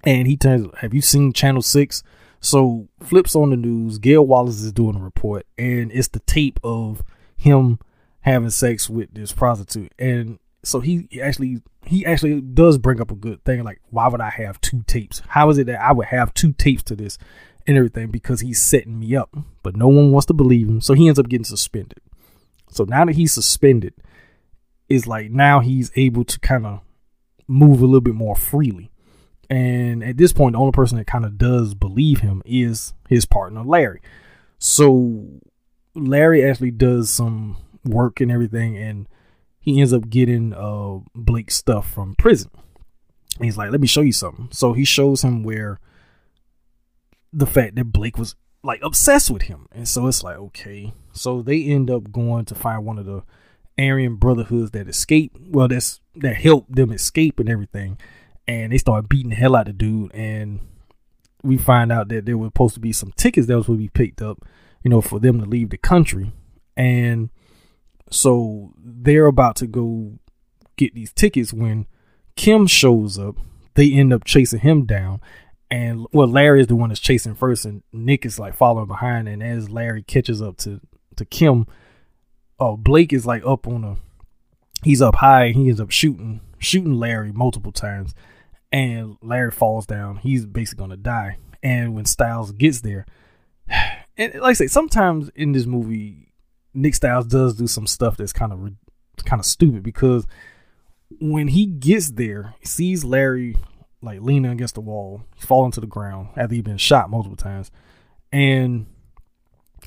and 0.03 0.27
he 0.27 0.37
turns, 0.37 0.67
Have 0.77 0.93
you 0.93 1.01
seen 1.01 1.33
Channel 1.33 1.61
6? 1.61 2.03
So 2.39 2.87
flips 3.01 3.35
on 3.35 3.49
the 3.49 3.57
news. 3.57 3.97
Gail 3.97 4.25
Wallens 4.25 4.63
is 4.63 4.71
doing 4.71 4.95
a 4.95 5.03
report, 5.03 5.45
and 5.57 5.91
it's 5.91 6.07
the 6.07 6.19
tape 6.19 6.59
of 6.63 7.03
him 7.35 7.79
having 8.21 8.49
sex 8.49 8.89
with 8.89 9.13
this 9.13 9.33
prostitute. 9.33 9.93
And 9.99 10.39
so 10.63 10.79
he 10.79 11.07
actually 11.21 11.61
he 11.85 12.05
actually 12.05 12.41
does 12.41 12.77
bring 12.77 12.99
up 12.99 13.11
a 13.11 13.15
good 13.15 13.43
thing 13.43 13.63
like 13.63 13.79
why 13.89 14.07
would 14.07 14.21
i 14.21 14.29
have 14.29 14.59
two 14.61 14.83
tapes? 14.87 15.21
How 15.27 15.49
is 15.49 15.57
it 15.57 15.67
that 15.67 15.81
i 15.81 15.91
would 15.91 16.07
have 16.07 16.33
two 16.33 16.53
tapes 16.53 16.83
to 16.83 16.95
this 16.95 17.17
and 17.67 17.77
everything 17.77 18.07
because 18.07 18.41
he's 18.41 18.61
setting 18.61 18.99
me 18.99 19.15
up 19.15 19.35
but 19.63 19.75
no 19.75 19.87
one 19.87 20.11
wants 20.11 20.25
to 20.27 20.33
believe 20.33 20.67
him. 20.67 20.81
So 20.81 20.93
he 20.93 21.07
ends 21.07 21.19
up 21.19 21.29
getting 21.29 21.45
suspended. 21.45 21.99
So 22.71 22.83
now 22.83 23.05
that 23.05 23.15
he's 23.15 23.33
suspended 23.33 23.93
is 24.87 25.07
like 25.07 25.31
now 25.31 25.59
he's 25.59 25.91
able 25.95 26.23
to 26.25 26.39
kind 26.39 26.65
of 26.65 26.81
move 27.47 27.81
a 27.81 27.85
little 27.85 28.01
bit 28.01 28.15
more 28.15 28.35
freely. 28.35 28.91
And 29.49 30.03
at 30.03 30.17
this 30.17 30.33
point 30.33 30.53
the 30.53 30.59
only 30.59 30.71
person 30.71 30.97
that 30.97 31.07
kind 31.07 31.25
of 31.25 31.37
does 31.37 31.73
believe 31.73 32.19
him 32.19 32.41
is 32.45 32.93
his 33.07 33.25
partner 33.25 33.63
larry. 33.63 34.01
So 34.57 35.41
larry 35.95 36.43
actually 36.43 36.71
does 36.71 37.09
some 37.09 37.57
work 37.85 38.19
and 38.19 38.31
everything 38.31 38.77
and 38.77 39.07
he 39.59 39.79
ends 39.79 39.93
up 39.93 40.09
getting 40.09 40.53
uh 40.53 40.99
Blake 41.15 41.51
stuff 41.51 41.91
from 41.91 42.15
prison. 42.15 42.51
And 43.35 43.45
he's 43.45 43.57
like, 43.57 43.71
let 43.71 43.81
me 43.81 43.87
show 43.87 44.01
you 44.01 44.11
something. 44.11 44.49
So 44.51 44.73
he 44.73 44.83
shows 44.83 45.23
him 45.23 45.43
where 45.43 45.79
the 47.31 47.45
fact 47.45 47.75
that 47.75 47.85
Blake 47.85 48.17
was 48.17 48.35
like 48.63 48.81
obsessed 48.83 49.31
with 49.31 49.43
him. 49.43 49.67
And 49.71 49.87
so 49.87 50.07
it's 50.07 50.23
like, 50.23 50.37
okay. 50.37 50.93
So 51.13 51.41
they 51.41 51.63
end 51.63 51.89
up 51.89 52.11
going 52.11 52.45
to 52.45 52.55
find 52.55 52.85
one 52.85 52.97
of 52.97 53.05
the 53.05 53.23
Aryan 53.77 54.15
brotherhoods 54.15 54.71
that 54.71 54.87
escaped. 54.87 55.37
Well, 55.39 55.67
that's 55.67 56.01
that 56.15 56.35
helped 56.35 56.75
them 56.75 56.91
escape 56.91 57.39
and 57.39 57.49
everything. 57.49 57.97
And 58.47 58.71
they 58.73 58.77
start 58.77 59.07
beating 59.07 59.29
the 59.29 59.35
hell 59.35 59.55
out 59.55 59.67
of 59.67 59.77
the 59.77 59.85
dude. 59.85 60.13
And 60.13 60.59
we 61.43 61.57
find 61.57 61.91
out 61.91 62.09
that 62.09 62.25
there 62.25 62.37
were 62.37 62.47
supposed 62.47 62.73
to 62.73 62.79
be 62.79 62.91
some 62.91 63.13
tickets 63.15 63.47
that 63.47 63.55
was 63.55 63.65
supposed 63.65 63.79
to 63.79 63.83
be 63.83 63.89
picked 63.89 64.21
up, 64.21 64.39
you 64.83 64.89
know, 64.89 65.01
for 65.01 65.19
them 65.19 65.39
to 65.39 65.45
leave 65.45 65.69
the 65.69 65.77
country. 65.77 66.33
And 66.75 67.29
so 68.09 68.73
they're 68.77 69.25
about 69.27 69.55
to 69.57 69.67
go 69.67 70.19
get 70.77 70.93
these 70.95 71.13
tickets 71.13 71.53
when 71.53 71.85
Kim 72.35 72.67
shows 72.67 73.19
up. 73.19 73.35
They 73.75 73.93
end 73.93 74.13
up 74.13 74.23
chasing 74.23 74.59
him 74.59 74.85
down. 74.85 75.21
And 75.71 76.07
well, 76.11 76.27
Larry 76.27 76.61
is 76.61 76.67
the 76.67 76.75
one 76.75 76.89
that's 76.89 76.99
chasing 76.99 77.35
first, 77.35 77.65
and 77.65 77.83
Nick 77.93 78.25
is 78.25 78.39
like 78.39 78.55
following 78.55 78.87
behind. 78.87 79.27
And 79.27 79.43
as 79.43 79.69
Larry 79.69 80.01
catches 80.01 80.41
up 80.41 80.57
to 80.59 80.81
to 81.17 81.25
Kim, 81.25 81.67
uh, 82.59 82.75
Blake 82.75 83.13
is 83.13 83.25
like 83.25 83.45
up 83.45 83.67
on 83.67 83.83
a, 83.83 83.97
he's 84.83 85.01
up 85.01 85.15
high. 85.15 85.45
and 85.45 85.55
He 85.55 85.67
ends 85.67 85.79
up 85.79 85.91
shooting 85.91 86.41
shooting 86.57 86.93
Larry 86.95 87.31
multiple 87.31 87.71
times, 87.71 88.15
and 88.71 89.17
Larry 89.21 89.51
falls 89.51 89.85
down. 89.85 90.17
He's 90.17 90.45
basically 90.45 90.81
gonna 90.81 90.97
die. 90.97 91.37
And 91.61 91.93
when 91.93 92.05
Styles 92.05 92.51
gets 92.51 92.81
there, 92.81 93.05
and 94.17 94.33
like 94.35 94.51
I 94.51 94.53
say, 94.53 94.67
sometimes 94.67 95.29
in 95.35 95.51
this 95.51 95.67
movie, 95.67 96.28
Nick 96.73 96.95
Styles 96.95 97.25
does 97.25 97.55
do 97.55 97.67
some 97.67 97.87
stuff 97.87 98.17
that's 98.17 98.33
kind 98.33 98.53
of 98.53 98.71
kind 99.25 99.39
of 99.39 99.45
stupid 99.45 99.83
because 99.83 100.25
when 101.19 101.49
he 101.49 101.65
gets 101.65 102.11
there, 102.11 102.53
he 102.59 102.65
sees 102.65 103.03
Larry 103.03 103.57
like 104.01 104.21
leaning 104.21 104.51
against 104.51 104.75
the 104.75 104.81
wall, 104.81 105.23
falling 105.37 105.71
to 105.73 105.81
the 105.81 105.87
ground 105.87 106.29
after 106.37 106.55
he's 106.55 106.63
been 106.63 106.77
shot 106.77 107.09
multiple 107.09 107.35
times, 107.35 107.71
and 108.31 108.85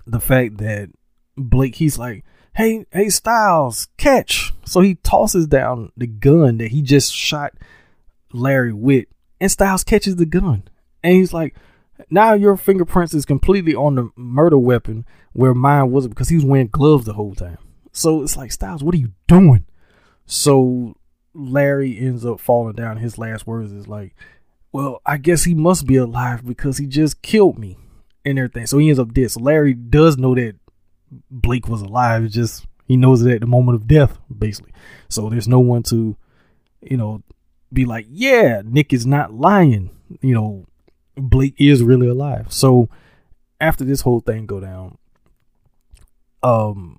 the 0.06 0.20
fact 0.20 0.58
that 0.58 0.90
Blake, 1.36 1.76
he's 1.76 1.98
like, 1.98 2.24
"Hey, 2.54 2.84
hey, 2.92 3.08
Styles, 3.08 3.88
catch!" 3.96 4.52
So 4.64 4.80
he 4.80 4.96
tosses 4.96 5.46
down 5.46 5.92
the 5.96 6.06
gun 6.06 6.58
that 6.58 6.72
he 6.72 6.82
just 6.82 7.14
shot 7.14 7.54
Larry 8.32 8.72
with, 8.72 9.06
and 9.40 9.50
Styles 9.50 9.84
catches 9.84 10.16
the 10.16 10.26
gun, 10.26 10.64
and 11.02 11.14
he's 11.14 11.32
like, 11.32 11.54
now 12.10 12.34
your 12.34 12.56
fingerprints 12.56 13.14
is 13.14 13.24
completely 13.24 13.74
on 13.74 13.94
the 13.94 14.10
murder 14.16 14.58
weapon 14.58 15.04
where 15.32 15.54
mine 15.54 15.90
wasn't 15.90 16.14
because 16.14 16.28
he 16.28 16.36
was 16.36 16.44
wearing 16.44 16.68
gloves 16.68 17.04
the 17.04 17.14
whole 17.14 17.34
time. 17.34 17.58
So 17.92 18.22
it's 18.22 18.36
like 18.36 18.52
Styles, 18.52 18.82
what 18.82 18.94
are 18.94 18.98
you 18.98 19.12
doing? 19.28 19.66
So 20.26 20.96
Larry 21.34 21.98
ends 21.98 22.24
up 22.24 22.40
falling 22.40 22.74
down. 22.74 22.96
His 22.98 23.18
last 23.18 23.46
words 23.46 23.72
is 23.72 23.88
like, 23.88 24.14
"Well, 24.72 25.00
I 25.04 25.16
guess 25.16 25.44
he 25.44 25.54
must 25.54 25.86
be 25.86 25.96
alive 25.96 26.46
because 26.46 26.78
he 26.78 26.86
just 26.86 27.22
killed 27.22 27.58
me 27.58 27.78
and 28.24 28.38
everything." 28.38 28.66
So 28.66 28.78
he 28.78 28.88
ends 28.88 28.98
up 28.98 29.12
dead. 29.12 29.30
So 29.30 29.40
Larry 29.40 29.74
does 29.74 30.16
know 30.16 30.34
that 30.34 30.56
Blake 31.30 31.68
was 31.68 31.82
alive. 31.82 32.24
It's 32.24 32.34
just 32.34 32.66
he 32.86 32.96
knows 32.96 33.22
it 33.22 33.32
at 33.32 33.40
the 33.40 33.46
moment 33.46 33.76
of 33.76 33.86
death, 33.86 34.18
basically. 34.36 34.72
So 35.08 35.28
there's 35.28 35.48
no 35.48 35.60
one 35.60 35.82
to, 35.84 36.16
you 36.80 36.96
know, 36.96 37.22
be 37.72 37.84
like, 37.84 38.06
"Yeah, 38.10 38.62
Nick 38.64 38.92
is 38.92 39.06
not 39.06 39.34
lying." 39.34 39.90
You 40.20 40.34
know, 40.34 40.66
Blake 41.16 41.54
is 41.58 41.82
really 41.82 42.08
alive. 42.08 42.52
So 42.52 42.88
after 43.60 43.84
this 43.84 44.02
whole 44.02 44.20
thing 44.20 44.46
go 44.46 44.60
down, 44.60 44.98
um, 46.42 46.98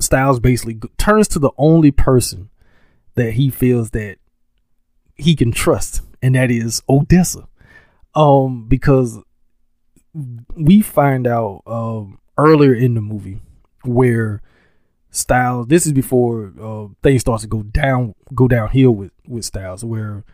Styles 0.00 0.40
basically 0.40 0.80
turns 0.98 1.28
to 1.28 1.38
the 1.38 1.52
only 1.56 1.90
person 1.90 2.50
that 3.14 3.32
he 3.32 3.48
feels 3.50 3.90
that 3.90 4.16
he 5.14 5.36
can 5.36 5.52
trust, 5.52 6.02
and 6.20 6.34
that 6.34 6.50
is 6.50 6.82
Odessa. 6.88 7.46
Um, 8.14 8.66
because 8.68 9.18
we 10.56 10.80
find 10.80 11.26
out 11.26 11.62
um 11.66 12.18
earlier 12.38 12.74
in 12.74 12.94
the 12.94 13.00
movie 13.00 13.40
where 13.84 14.40
Styles. 15.10 15.68
This 15.68 15.86
is 15.86 15.92
before 15.92 16.52
uh, 16.60 16.88
things 17.02 17.20
starts 17.20 17.42
to 17.44 17.48
go 17.48 17.62
down, 17.62 18.14
go 18.34 18.48
downhill 18.48 18.90
with 18.90 19.12
with 19.28 19.44
Styles, 19.44 19.84
where 19.84 20.24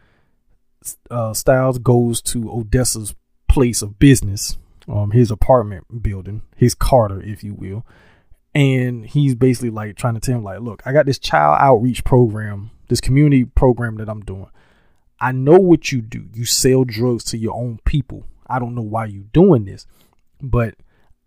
uh, 1.10 1.32
Styles 1.34 1.78
goes 1.78 2.22
to 2.22 2.50
Odessa's 2.50 3.14
place 3.48 3.82
of 3.82 3.98
business, 3.98 4.58
um, 4.88 5.10
his 5.10 5.30
apartment 5.30 6.02
building, 6.02 6.42
his 6.56 6.74
Carter, 6.74 7.20
if 7.22 7.42
you 7.44 7.54
will, 7.54 7.84
and 8.54 9.06
he's 9.06 9.34
basically 9.34 9.70
like 9.70 9.96
trying 9.96 10.14
to 10.14 10.20
tell 10.20 10.36
him, 10.36 10.44
like, 10.44 10.60
look, 10.60 10.82
I 10.84 10.92
got 10.92 11.06
this 11.06 11.18
child 11.18 11.58
outreach 11.60 12.04
program, 12.04 12.70
this 12.88 13.00
community 13.00 13.44
program 13.44 13.96
that 13.96 14.08
I'm 14.08 14.22
doing. 14.22 14.50
I 15.20 15.32
know 15.32 15.58
what 15.58 15.92
you 15.92 16.00
do. 16.00 16.28
You 16.32 16.44
sell 16.44 16.84
drugs 16.84 17.24
to 17.24 17.38
your 17.38 17.54
own 17.54 17.78
people. 17.84 18.24
I 18.46 18.58
don't 18.58 18.74
know 18.74 18.82
why 18.82 19.06
you're 19.06 19.24
doing 19.32 19.66
this, 19.66 19.86
but 20.40 20.74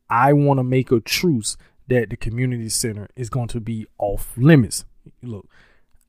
I 0.09 0.33
want 0.33 0.59
to 0.59 0.63
make 0.63 0.91
a 0.91 0.99
truce 0.99 1.55
that 1.87 2.09
the 2.09 2.17
community 2.17 2.69
center 2.69 3.07
is 3.15 3.29
going 3.29 3.49
to 3.49 3.59
be 3.59 3.85
off 3.97 4.33
limits. 4.35 4.85
Look, 5.21 5.47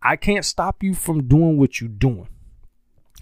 I 0.02 0.16
can't 0.16 0.44
stop 0.44 0.82
you 0.82 0.94
from 0.94 1.26
doing 1.28 1.58
what 1.58 1.80
you're 1.80 1.88
doing. 1.88 2.28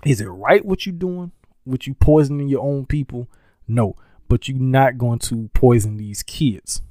Is 0.05 0.21
it 0.21 0.27
right 0.27 0.65
what 0.65 0.87
you're 0.87 0.95
doing? 0.95 1.33
What 1.65 1.87
you 1.87 1.95
poisoning 1.95 2.49
your 2.49 2.63
own 2.63 2.87
people? 2.87 3.29
No, 3.69 3.97
but 4.29 4.49
you're 4.49 4.59
not 4.59 4.99
going 4.99 5.21
to 5.21 5.51
poison 5.55 5.97
these 5.97 6.23
kids. 6.23 6.83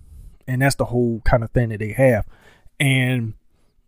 And 0.47 0.61
that's 0.61 0.75
the 0.75 0.85
whole 0.85 1.21
kind 1.25 1.43
of 1.43 1.51
thing 1.51 1.69
that 1.69 1.79
they 1.79 1.91
have. 1.91 2.25
And 2.79 3.33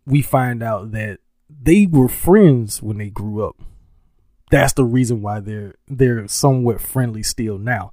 we 0.05 0.21
find 0.21 0.61
out 0.61 0.91
that 0.91 1.19
they 1.49 1.85
were 1.85 2.07
friends 2.07 2.81
when 2.81 2.97
they 2.97 3.09
grew 3.09 3.45
up. 3.45 3.55
That's 4.51 4.73
the 4.73 4.83
reason 4.83 5.21
why 5.21 5.39
they're 5.39 5.75
they're 5.87 6.27
somewhat 6.27 6.81
friendly 6.81 7.23
still 7.23 7.57
now. 7.57 7.91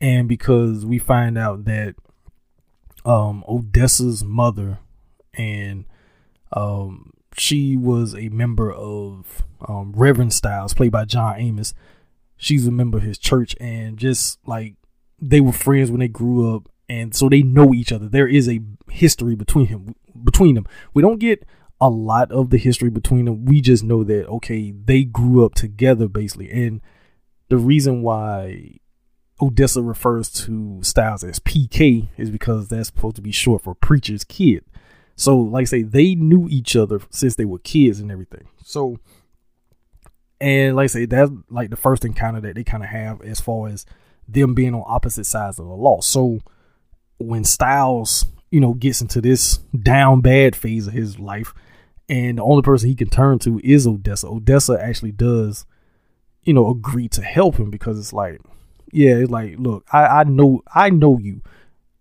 And 0.00 0.28
because 0.28 0.84
we 0.84 0.98
find 0.98 1.38
out 1.38 1.64
that 1.66 1.94
um 3.04 3.44
Odessa's 3.48 4.24
mother 4.24 4.78
and 5.34 5.84
um 6.52 7.12
she 7.36 7.76
was 7.76 8.14
a 8.14 8.28
member 8.28 8.72
of 8.72 9.44
um, 9.66 9.92
Reverend 9.94 10.32
Styles, 10.32 10.74
played 10.74 10.92
by 10.92 11.04
John 11.04 11.38
Amos. 11.38 11.74
She's 12.36 12.66
a 12.66 12.72
member 12.72 12.98
of 12.98 13.04
his 13.04 13.18
church, 13.18 13.54
and 13.60 13.96
just 13.96 14.38
like 14.46 14.74
they 15.20 15.40
were 15.40 15.52
friends 15.52 15.90
when 15.90 16.00
they 16.00 16.08
grew 16.08 16.54
up, 16.54 16.68
and 16.88 17.14
so 17.14 17.28
they 17.28 17.42
know 17.42 17.72
each 17.72 17.92
other. 17.92 18.08
There 18.08 18.28
is 18.28 18.48
a 18.48 18.60
history 18.90 19.34
between 19.34 19.66
him, 19.66 19.94
between 20.24 20.54
them. 20.54 20.66
We 20.94 21.02
don't 21.02 21.18
get 21.18 21.44
a 21.80 21.88
lot 21.88 22.30
of 22.30 22.50
the 22.50 22.58
history 22.58 22.90
between 22.90 23.24
them. 23.24 23.44
We 23.44 23.60
just 23.60 23.84
know 23.84 24.04
that 24.04 24.26
okay, 24.26 24.72
they 24.72 25.04
grew 25.04 25.44
up 25.44 25.54
together 25.54 26.08
basically, 26.08 26.50
and 26.50 26.80
the 27.48 27.58
reason 27.58 28.02
why 28.02 28.78
Odessa 29.40 29.82
refers 29.82 30.30
to 30.30 30.80
Styles 30.82 31.24
as 31.24 31.40
PK 31.40 32.08
is 32.16 32.30
because 32.30 32.68
that's 32.68 32.88
supposed 32.88 33.16
to 33.16 33.22
be 33.22 33.32
short 33.32 33.62
for 33.62 33.74
preacher's 33.74 34.24
kid. 34.24 34.64
So, 35.16 35.38
like 35.38 35.62
I 35.62 35.64
say, 35.64 35.82
they 35.82 36.14
knew 36.14 36.48
each 36.48 36.76
other 36.76 37.00
since 37.10 37.36
they 37.36 37.44
were 37.44 37.58
kids 37.58 38.00
and 38.00 38.10
everything. 38.10 38.48
So, 38.64 38.98
and 40.40 40.74
like 40.74 40.84
I 40.84 40.88
say, 40.88 41.06
that's 41.06 41.30
like 41.50 41.70
the 41.70 41.76
first 41.76 42.04
encounter 42.04 42.40
that 42.40 42.54
they 42.54 42.64
kind 42.64 42.82
of 42.82 42.88
have 42.88 43.22
as 43.22 43.40
far 43.40 43.68
as 43.68 43.86
them 44.26 44.54
being 44.54 44.74
on 44.74 44.84
opposite 44.86 45.26
sides 45.26 45.58
of 45.58 45.66
the 45.66 45.74
law. 45.74 46.00
So, 46.00 46.40
when 47.18 47.44
Styles, 47.44 48.26
you 48.50 48.60
know, 48.60 48.74
gets 48.74 49.00
into 49.00 49.20
this 49.20 49.58
down 49.80 50.20
bad 50.20 50.56
phase 50.56 50.86
of 50.86 50.92
his 50.92 51.18
life, 51.18 51.54
and 52.08 52.38
the 52.38 52.42
only 52.42 52.62
person 52.62 52.88
he 52.88 52.94
can 52.94 53.08
turn 53.08 53.38
to 53.40 53.60
is 53.62 53.86
Odessa. 53.86 54.26
Odessa 54.26 54.78
actually 54.80 55.12
does, 55.12 55.64
you 56.42 56.52
know, 56.52 56.68
agree 56.70 57.08
to 57.08 57.22
help 57.22 57.56
him 57.56 57.70
because 57.70 57.98
it's 57.98 58.12
like, 58.12 58.40
yeah, 58.92 59.14
it's 59.14 59.30
like, 59.30 59.54
look, 59.58 59.86
I, 59.92 60.06
I 60.06 60.24
know, 60.24 60.62
I 60.74 60.90
know 60.90 61.18
you. 61.18 61.42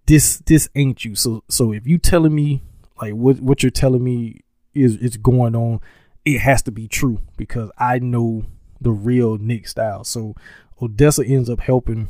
This, 0.07 0.39
this 0.39 0.67
ain't 0.75 1.05
you. 1.05 1.15
So, 1.15 1.43
so 1.47 1.71
if 1.71 1.87
you 1.87 1.97
telling 1.97 2.35
me 2.35 2.61
like 3.01 3.13
what 3.13 3.39
what 3.39 3.63
you're 3.63 3.71
telling 3.71 4.03
me 4.03 4.41
is 4.73 4.95
is 4.97 5.17
going 5.17 5.55
on, 5.55 5.81
it 6.23 6.39
has 6.39 6.61
to 6.63 6.71
be 6.71 6.87
true 6.87 7.19
because 7.37 7.71
I 7.77 7.99
know 7.99 8.43
the 8.79 8.91
real 8.91 9.37
Nick 9.37 9.67
Styles. 9.67 10.07
So 10.07 10.35
Odessa 10.81 11.25
ends 11.25 11.49
up 11.49 11.59
helping 11.59 12.09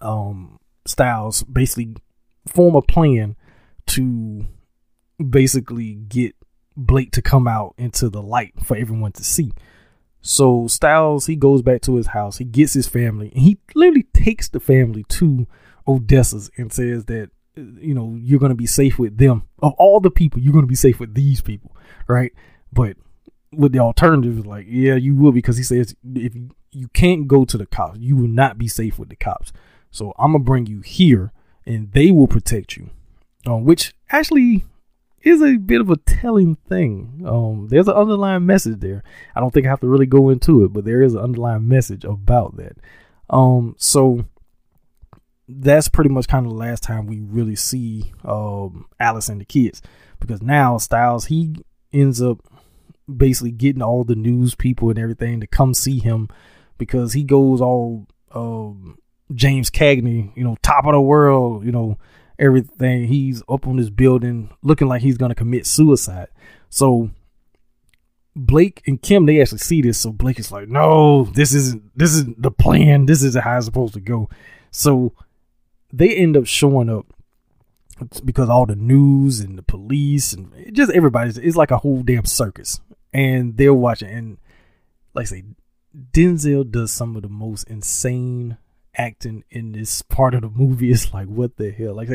um 0.00 0.58
Styles 0.86 1.42
basically 1.42 1.96
form 2.46 2.76
a 2.76 2.82
plan 2.82 3.36
to 3.86 4.46
basically 5.28 5.94
get 5.94 6.34
Blake 6.76 7.10
to 7.12 7.22
come 7.22 7.48
out 7.48 7.74
into 7.78 8.08
the 8.08 8.22
light 8.22 8.52
for 8.62 8.76
everyone 8.76 9.12
to 9.12 9.24
see. 9.24 9.52
So 10.20 10.66
Styles, 10.66 11.26
he 11.26 11.36
goes 11.36 11.62
back 11.62 11.82
to 11.82 11.96
his 11.96 12.08
house, 12.08 12.38
he 12.38 12.44
gets 12.44 12.74
his 12.74 12.88
family, 12.88 13.30
and 13.32 13.42
he 13.42 13.58
literally 13.74 14.06
takes 14.12 14.48
the 14.48 14.60
family 14.60 15.04
to 15.10 15.46
Odessa's 15.86 16.50
and 16.56 16.72
says 16.72 17.04
that 17.06 17.30
you 17.56 17.94
know 17.94 18.16
you're 18.20 18.40
going 18.40 18.50
to 18.50 18.56
be 18.56 18.66
safe 18.66 18.98
with 18.98 19.18
them. 19.18 19.44
Of 19.60 19.72
all 19.78 20.00
the 20.00 20.10
people 20.10 20.40
you're 20.40 20.52
going 20.52 20.64
to 20.64 20.68
be 20.68 20.74
safe 20.74 21.00
with 21.00 21.14
these 21.14 21.40
people 21.40 21.76
right? 22.06 22.32
But 22.72 22.96
with 23.52 23.72
the 23.72 23.78
alternative 23.78 24.38
is 24.38 24.46
like 24.46 24.66
yeah 24.68 24.96
you 24.96 25.16
will 25.16 25.32
because 25.32 25.56
he 25.56 25.62
says 25.62 25.94
if 26.14 26.34
you 26.72 26.88
can't 26.88 27.26
go 27.26 27.44
to 27.44 27.56
the 27.56 27.64
cops 27.64 27.98
you 27.98 28.16
will 28.16 28.28
not 28.28 28.58
be 28.58 28.68
safe 28.68 28.98
with 28.98 29.08
the 29.08 29.16
cops. 29.16 29.52
So 29.90 30.12
i'm 30.18 30.32
gonna 30.32 30.44
bring 30.44 30.66
you 30.66 30.80
here 30.80 31.32
and 31.64 31.92
they 31.92 32.10
will 32.10 32.28
protect 32.28 32.76
you. 32.76 32.90
Um, 33.46 33.64
which 33.64 33.94
actually 34.10 34.64
is 35.22 35.40
a 35.40 35.56
bit 35.56 35.80
of 35.80 35.90
a 35.90 35.96
telling 35.96 36.56
thing. 36.68 37.22
Um, 37.26 37.68
there's 37.68 37.88
an 37.88 37.94
underlying 37.94 38.46
message 38.46 38.80
there. 38.80 39.02
I 39.34 39.40
don't 39.40 39.52
think 39.52 39.66
i 39.66 39.70
have 39.70 39.80
to 39.80 39.88
really 39.88 40.06
go 40.06 40.30
into 40.30 40.64
it 40.64 40.72
but 40.72 40.84
there 40.84 41.02
is 41.02 41.14
an 41.14 41.20
underlying 41.20 41.68
message 41.68 42.04
about 42.04 42.56
that. 42.56 42.76
Um, 43.30 43.74
so 43.78 44.24
that's 45.48 45.88
pretty 45.88 46.10
much 46.10 46.28
kind 46.28 46.46
of 46.46 46.52
the 46.52 46.58
last 46.58 46.82
time 46.82 47.06
we 47.06 47.20
really 47.20 47.56
see 47.56 48.12
um, 48.24 48.86
Alice 48.98 49.28
and 49.28 49.40
the 49.40 49.44
kids 49.44 49.80
because 50.20 50.42
now 50.42 50.78
Styles 50.78 51.26
he 51.26 51.56
ends 51.92 52.20
up 52.20 52.38
basically 53.14 53.52
getting 53.52 53.82
all 53.82 54.04
the 54.04 54.16
news 54.16 54.54
people 54.54 54.90
and 54.90 54.98
everything 54.98 55.40
to 55.40 55.46
come 55.46 55.72
see 55.74 55.98
him 55.98 56.28
because 56.78 57.12
he 57.12 57.22
goes 57.22 57.60
all 57.60 58.06
um, 58.32 58.98
James 59.34 59.70
Cagney, 59.70 60.36
you 60.36 60.44
know, 60.44 60.56
top 60.62 60.84
of 60.86 60.92
the 60.92 61.00
world, 61.00 61.64
you 61.64 61.72
know, 61.72 61.98
everything. 62.38 63.06
He's 63.06 63.42
up 63.48 63.66
on 63.66 63.76
this 63.76 63.90
building 63.90 64.50
looking 64.62 64.88
like 64.88 65.02
he's 65.02 65.16
gonna 65.16 65.34
commit 65.34 65.66
suicide. 65.66 66.28
So 66.68 67.10
Blake 68.34 68.82
and 68.86 69.00
Kim 69.00 69.26
they 69.26 69.40
actually 69.40 69.58
see 69.58 69.80
this, 69.80 69.98
so 69.98 70.12
Blake 70.12 70.38
is 70.38 70.52
like, 70.52 70.68
"No, 70.68 71.24
this 71.24 71.54
isn't. 71.54 71.96
This 71.96 72.14
is 72.14 72.26
the 72.36 72.50
plan. 72.50 73.06
This 73.06 73.22
isn't 73.22 73.42
how 73.42 73.56
it's 73.56 73.66
supposed 73.66 73.94
to 73.94 74.00
go." 74.00 74.28
So 74.70 75.12
they 75.96 76.14
end 76.14 76.36
up 76.36 76.46
showing 76.46 76.90
up 76.90 77.06
because 78.24 78.48
all 78.48 78.66
the 78.66 78.76
news 78.76 79.40
and 79.40 79.56
the 79.56 79.62
police 79.62 80.34
and 80.34 80.52
just 80.72 80.92
everybody's 80.92 81.38
it's 81.38 81.56
like 81.56 81.70
a 81.70 81.78
whole 81.78 82.02
damn 82.02 82.24
circus. 82.24 82.80
And 83.12 83.56
they're 83.56 83.72
watching 83.74 84.10
and 84.10 84.38
like 85.14 85.24
I 85.24 85.26
say 85.26 85.44
Denzel 86.12 86.70
does 86.70 86.92
some 86.92 87.16
of 87.16 87.22
the 87.22 87.28
most 87.28 87.68
insane 87.70 88.58
acting 88.94 89.44
in 89.50 89.72
this 89.72 90.02
part 90.02 90.34
of 90.34 90.42
the 90.42 90.50
movie. 90.50 90.90
It's 90.92 91.12
like 91.14 91.28
what 91.28 91.56
the 91.56 91.70
hell? 91.70 91.94
Like, 91.94 92.10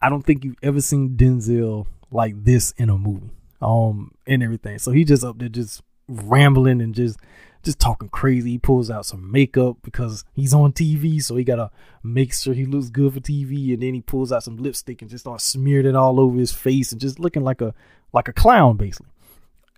I 0.00 0.08
don't 0.08 0.22
think 0.22 0.44
you've 0.44 0.56
ever 0.62 0.80
seen 0.80 1.16
Denzel 1.16 1.86
like 2.10 2.44
this 2.44 2.72
in 2.72 2.90
a 2.90 2.98
movie 2.98 3.30
um 3.60 4.12
and 4.26 4.42
everything. 4.42 4.78
So 4.78 4.92
he 4.92 5.04
just 5.04 5.24
up 5.24 5.38
there 5.38 5.48
just 5.48 5.82
rambling 6.08 6.80
and 6.80 6.94
just 6.94 7.18
just 7.62 7.78
talking 7.78 8.08
crazy. 8.08 8.52
He 8.52 8.58
pulls 8.58 8.90
out 8.90 9.06
some 9.06 9.30
makeup 9.30 9.78
because 9.82 10.24
he's 10.34 10.52
on 10.54 10.72
TV, 10.72 11.22
so 11.22 11.36
he 11.36 11.44
gotta 11.44 11.70
make 12.02 12.34
sure 12.34 12.54
he 12.54 12.64
looks 12.64 12.90
good 12.90 13.14
for 13.14 13.20
TV. 13.20 13.72
And 13.72 13.82
then 13.82 13.94
he 13.94 14.00
pulls 14.00 14.32
out 14.32 14.44
some 14.44 14.56
lipstick 14.56 15.00
and 15.00 15.10
just 15.10 15.24
starts 15.24 15.44
smearing 15.44 15.86
it 15.86 15.96
all 15.96 16.20
over 16.20 16.38
his 16.38 16.52
face 16.52 16.92
and 16.92 17.00
just 17.00 17.18
looking 17.18 17.44
like 17.44 17.60
a 17.60 17.74
like 18.12 18.28
a 18.28 18.32
clown 18.32 18.76
basically, 18.76 19.10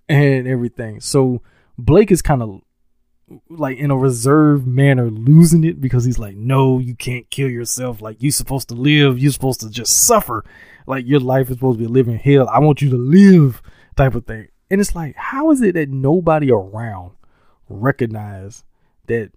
and 0.09 0.49
everything. 0.49 1.01
So 1.01 1.43
Blake 1.79 2.11
is 2.11 2.23
kind 2.23 2.43
of 2.43 2.63
like 3.49 3.79
in 3.79 3.91
a 3.91 3.97
reserved 3.97 4.67
manner 4.67 5.11
losing 5.11 5.65
it 5.65 5.81
because 5.81 6.05
he's 6.05 6.19
like, 6.19 6.37
no, 6.37 6.79
you 6.79 6.95
can't 6.95 7.29
kill 7.31 7.49
yourself. 7.49 8.03
Like 8.03 8.23
you're 8.23 8.33
supposed 8.33 8.69
to 8.69 8.75
live. 8.75 9.19
You're 9.19 9.33
supposed 9.33 9.61
to 9.61 9.71
just 9.71 10.07
suffer. 10.07 10.45
Like 10.87 11.07
your 11.07 11.21
life 11.21 11.49
is 11.49 11.57
supposed 11.57 11.79
to 11.79 11.87
be 11.87 11.93
living 11.93 12.19
hell. 12.19 12.49
I 12.49 12.59
want 12.59 12.83
you 12.83 12.91
to 12.91 12.97
live, 12.97 13.63
type 13.97 14.15
of 14.15 14.27
thing. 14.27 14.49
And 14.71 14.81
it's 14.81 14.95
like, 14.95 15.15
how 15.17 15.51
is 15.51 15.63
it 15.63 15.75
that 15.75 15.89
nobody 15.89 16.51
around 16.51 17.13
recognize 17.69 18.65
that 19.07 19.33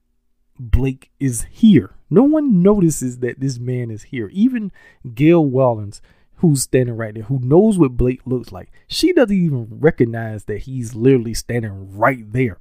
Blake 0.60 1.12
is 1.20 1.46
here. 1.52 1.96
No 2.10 2.24
one 2.24 2.62
notices 2.62 3.20
that 3.20 3.40
this 3.40 3.60
man 3.60 3.92
is 3.92 4.04
here. 4.04 4.30
Even 4.30 4.72
Gail 5.14 5.46
Wallens, 5.46 6.02
who's 6.38 6.64
standing 6.64 6.96
right 6.96 7.14
there, 7.14 7.24
who 7.24 7.40
knows 7.40 7.78
what 7.78 7.98
Blake 7.98 8.22
looks 8.26 8.52
like, 8.52 8.72
she 8.88 9.14
doesn't 9.14 9.36
even 9.36 9.68
recognize 9.70 10.46
that 10.46 10.60
he's 10.60 10.96
literally 10.96 11.34
standing 11.34 11.98
right 11.98 12.32
there. 12.32 12.60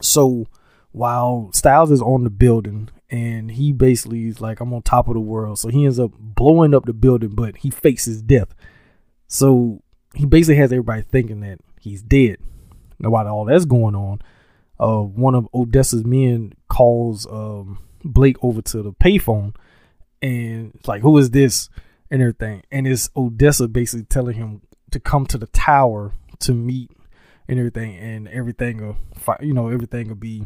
So 0.00 0.46
while 0.90 1.50
Styles 1.52 1.90
is 1.90 2.02
on 2.02 2.24
the 2.24 2.30
building 2.30 2.90
and 3.08 3.52
he 3.52 3.72
basically 3.72 4.26
is 4.26 4.40
like, 4.40 4.60
I'm 4.60 4.72
on 4.72 4.82
top 4.82 5.08
of 5.08 5.14
the 5.14 5.20
world. 5.20 5.58
So 5.58 5.68
he 5.68 5.84
ends 5.84 5.98
up 5.98 6.12
blowing 6.18 6.74
up 6.74 6.84
the 6.84 6.92
building, 6.92 7.30
but 7.30 7.58
he 7.58 7.70
faces 7.70 8.22
death. 8.22 8.54
So 9.28 9.82
he 10.14 10.26
basically 10.26 10.56
has 10.56 10.72
everybody 10.72 11.02
thinking 11.02 11.40
that 11.40 11.58
he's 11.80 12.02
dead. 12.02 12.36
Now, 12.98 13.10
while 13.10 13.28
all 13.28 13.44
that's 13.44 13.64
going 13.64 13.94
on, 13.94 14.20
uh, 14.82 15.00
one 15.00 15.36
of 15.36 15.48
Odessa's 15.54 16.04
men 16.04 16.52
calls 16.68 17.26
um, 17.26 17.78
Blake 18.04 18.36
over 18.42 18.60
to 18.62 18.82
the 18.82 18.92
payphone 18.92 19.54
and 20.20 20.72
it's 20.74 20.88
like, 20.88 21.02
who 21.02 21.16
is 21.18 21.30
this? 21.30 21.68
And 22.10 22.20
everything. 22.20 22.62
And 22.70 22.86
it's 22.86 23.08
Odessa 23.16 23.68
basically 23.68 24.04
telling 24.04 24.36
him 24.36 24.62
to 24.90 25.00
come 25.00 25.24
to 25.26 25.38
the 25.38 25.46
tower 25.48 26.14
to 26.40 26.52
meet 26.52 26.90
and 27.48 27.58
everything. 27.58 27.96
And 27.96 28.28
everything 28.28 28.84
will, 28.84 28.96
you 29.40 29.52
know, 29.54 29.68
everything 29.68 30.08
will 30.08 30.16
be, 30.16 30.44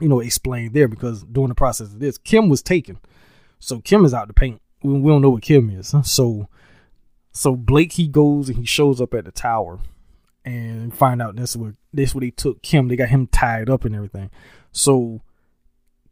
you 0.00 0.08
know, 0.08 0.20
explained 0.20 0.74
there 0.74 0.88
because 0.88 1.22
during 1.22 1.48
the 1.48 1.54
process 1.54 1.88
of 1.88 2.00
this, 2.00 2.18
Kim 2.18 2.48
was 2.48 2.62
taken. 2.62 2.98
So 3.60 3.80
Kim 3.80 4.04
is 4.04 4.14
out 4.14 4.28
to 4.28 4.34
paint. 4.34 4.60
We, 4.82 4.94
we 4.94 5.10
don't 5.10 5.22
know 5.22 5.30
what 5.30 5.42
Kim 5.42 5.70
is. 5.70 5.94
So, 6.04 6.48
so 7.32 7.56
Blake, 7.56 7.92
he 7.92 8.08
goes 8.08 8.48
and 8.48 8.58
he 8.58 8.66
shows 8.66 9.00
up 9.00 9.14
at 9.14 9.24
the 9.24 9.32
tower 9.32 9.80
and 10.48 10.94
find 10.94 11.20
out 11.20 11.36
this 11.36 11.54
what 11.56 11.74
this 11.92 12.14
what 12.14 12.22
they 12.22 12.30
took 12.30 12.62
Kim. 12.62 12.88
They 12.88 12.96
got 12.96 13.08
him 13.08 13.26
tied 13.26 13.68
up 13.68 13.84
and 13.84 13.94
everything. 13.94 14.30
So 14.72 15.20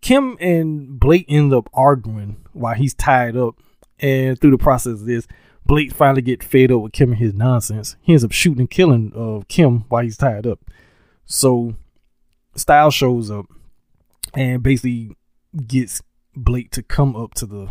Kim 0.01 0.37
and 0.41 1.01
Blake 1.01 1.27
end 1.29 1.53
up 1.53 1.69
arguing 1.73 2.45
while 2.53 2.75
he's 2.75 2.95
tied 2.95 3.37
up, 3.37 3.57
And 3.99 4.39
through 4.41 4.51
the 4.51 4.59
process 4.59 4.95
of 4.95 5.07
this, 5.07 5.27
Blake 5.65 5.93
finally 5.93 6.23
get 6.23 6.45
fed 6.45 6.71
up 6.71 6.83
with 6.83 6.93
Kim 6.93 7.11
and 7.11 7.19
his 7.19 7.35
nonsense. 7.35 7.97
He 8.03 8.13
ends 8.13 8.25
up 8.25 8.33
shooting 8.33 8.61
and 8.61 8.71
killing 8.71 9.13
uh, 9.17 9.45
Kim 9.49 9.81
while 9.89 10.03
he's 10.03 10.17
tied 10.17 10.47
up. 10.47 10.61
So 11.25 11.75
Style 12.55 12.91
shows 12.91 13.31
up 13.31 13.47
and 14.35 14.63
basically 14.63 15.17
gets 15.67 16.03
Blake 16.35 16.71
to 16.73 16.83
come 16.83 17.17
up 17.17 17.35
to 17.35 17.47
the 17.47 17.71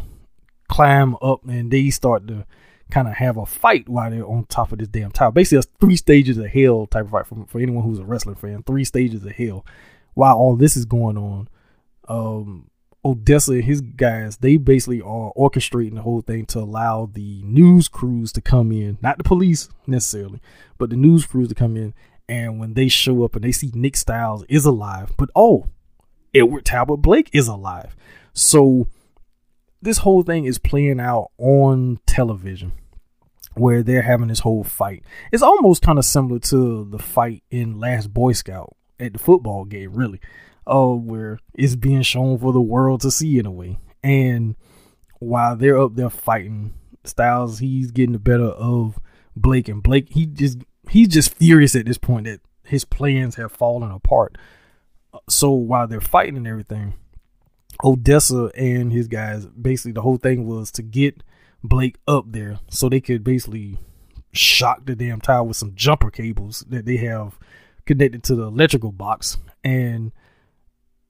climb 0.67 1.15
up, 1.21 1.45
and 1.45 1.71
they 1.71 1.89
start 1.91 2.27
to 2.27 2.45
kind 2.91 3.07
of 3.07 3.15
have 3.15 3.37
a 3.37 3.45
fight 3.45 3.89
while 3.89 4.09
they're 4.09 4.25
on 4.25 4.45
top 4.45 4.71
of 4.71 4.79
this 4.79 4.87
damn 4.87 5.11
tower. 5.11 5.31
Basically, 5.31 5.59
a 5.59 5.79
three 5.79 5.95
stages 5.95 6.37
of 6.37 6.47
hell 6.47 6.85
type 6.87 7.05
of 7.05 7.11
fight 7.11 7.27
for, 7.27 7.45
for 7.47 7.59
anyone 7.59 7.83
who's 7.83 7.99
a 7.99 8.05
wrestling 8.05 8.35
fan. 8.35 8.63
Three 8.63 8.85
stages 8.85 9.23
of 9.25 9.31
hell. 9.31 9.65
While 10.13 10.37
all 10.37 10.55
this 10.55 10.77
is 10.77 10.85
going 10.85 11.17
on, 11.17 11.49
um, 12.07 12.69
Odessa 13.03 13.53
and 13.53 13.63
his 13.63 13.81
guys, 13.81 14.37
they 14.37 14.57
basically 14.57 15.01
are 15.01 15.31
orchestrating 15.37 15.95
the 15.95 16.01
whole 16.01 16.21
thing 16.21 16.45
to 16.47 16.59
allow 16.59 17.09
the 17.11 17.41
news 17.43 17.87
crews 17.87 18.31
to 18.33 18.41
come 18.41 18.71
in, 18.71 18.97
not 19.01 19.17
the 19.17 19.23
police 19.23 19.69
necessarily, 19.85 20.41
but 20.77 20.89
the 20.89 20.95
news 20.95 21.25
crews 21.25 21.49
to 21.49 21.55
come 21.55 21.77
in. 21.77 21.93
And 22.27 22.59
when 22.59 22.73
they 22.73 22.87
show 22.87 23.23
up 23.23 23.35
and 23.35 23.43
they 23.43 23.51
see 23.51 23.69
Nick 23.75 23.95
Styles 23.95 24.43
is 24.49 24.65
alive, 24.65 25.13
but 25.17 25.29
oh, 25.35 25.67
Edward 26.33 26.65
Talbot 26.65 27.01
Blake 27.01 27.29
is 27.31 27.47
alive. 27.47 27.95
So 28.33 28.87
this 29.81 29.99
whole 29.99 30.23
thing 30.23 30.45
is 30.45 30.57
playing 30.57 30.99
out 30.99 31.31
on 31.37 31.99
television 32.05 32.73
where 33.55 33.83
they're 33.83 34.01
having 34.01 34.27
this 34.27 34.39
whole 34.39 34.63
fight. 34.63 35.03
It's 35.31 35.43
almost 35.43 35.81
kind 35.81 35.97
of 35.97 36.05
similar 36.05 36.39
to 36.39 36.85
the 36.89 36.99
fight 36.99 37.43
in 37.49 37.79
Last 37.79 38.13
Boy 38.13 38.33
Scout 38.33 38.75
at 38.99 39.13
the 39.13 39.19
football 39.19 39.65
game, 39.65 39.93
really 39.93 40.19
uh, 40.67 40.87
where 40.87 41.39
it's 41.53 41.75
being 41.75 42.01
shown 42.01 42.37
for 42.37 42.51
the 42.53 42.61
world 42.61 43.01
to 43.01 43.11
see 43.11 43.37
in 43.37 43.45
a 43.45 43.51
way. 43.51 43.77
And 44.03 44.55
while 45.19 45.55
they're 45.55 45.79
up 45.79 45.95
there 45.95 46.09
fighting, 46.09 46.73
Styles 47.03 47.59
he's 47.59 47.91
getting 47.91 48.13
the 48.13 48.19
better 48.19 48.45
of 48.45 48.99
Blake, 49.35 49.67
and 49.67 49.83
Blake 49.83 50.11
he 50.11 50.25
just 50.25 50.59
he's 50.89 51.09
just 51.09 51.33
furious 51.35 51.75
at 51.75 51.85
this 51.85 51.97
point 51.97 52.25
that 52.25 52.41
his 52.63 52.83
plans 52.83 53.35
have 53.35 53.51
fallen 53.51 53.91
apart. 53.91 54.37
So 55.29 55.51
while 55.51 55.87
they're 55.87 56.01
fighting 56.01 56.37
and 56.37 56.47
everything, 56.47 56.95
Odessa 57.83 58.51
and 58.55 58.91
his 58.91 59.07
guys 59.07 59.45
basically 59.47 59.91
the 59.91 60.01
whole 60.01 60.17
thing 60.17 60.47
was 60.47 60.71
to 60.71 60.81
get 60.81 61.23
Blake 61.63 61.97
up 62.07 62.25
there 62.27 62.59
so 62.69 62.87
they 62.87 63.01
could 63.01 63.23
basically 63.23 63.79
shock 64.31 64.85
the 64.85 64.95
damn 64.95 65.21
tower 65.21 65.43
with 65.43 65.57
some 65.57 65.73
jumper 65.75 66.11
cables 66.11 66.65
that 66.69 66.85
they 66.85 66.97
have 66.97 67.39
connected 67.85 68.23
to 68.23 68.35
the 68.35 68.43
electrical 68.43 68.91
box 68.91 69.37
and 69.63 70.11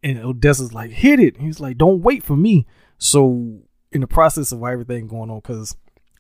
and 0.06 0.20
Odessa's 0.20 0.72
like, 0.72 0.92
hit 0.92 1.20
it. 1.20 1.38
He's 1.38 1.60
like, 1.60 1.80
don't 1.80 2.04
wait 2.04 2.24
for 2.24 2.38
me. 2.38 2.68
So 3.00 3.64
in 3.92 4.02
the 4.02 4.08
process 4.08 4.52
of 4.52 4.64
everything 4.64 5.08
going 5.08 5.32
on, 5.32 5.40
because 5.40 5.76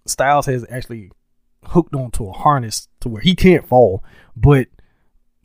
Styles 0.07 0.47
has 0.47 0.65
actually 0.71 1.11
hooked 1.63 1.93
onto 1.93 2.27
a 2.27 2.33
harness 2.33 2.87
to 3.01 3.09
where 3.09 3.21
he 3.21 3.35
can't 3.35 3.67
fall, 3.67 4.03
but 4.35 4.69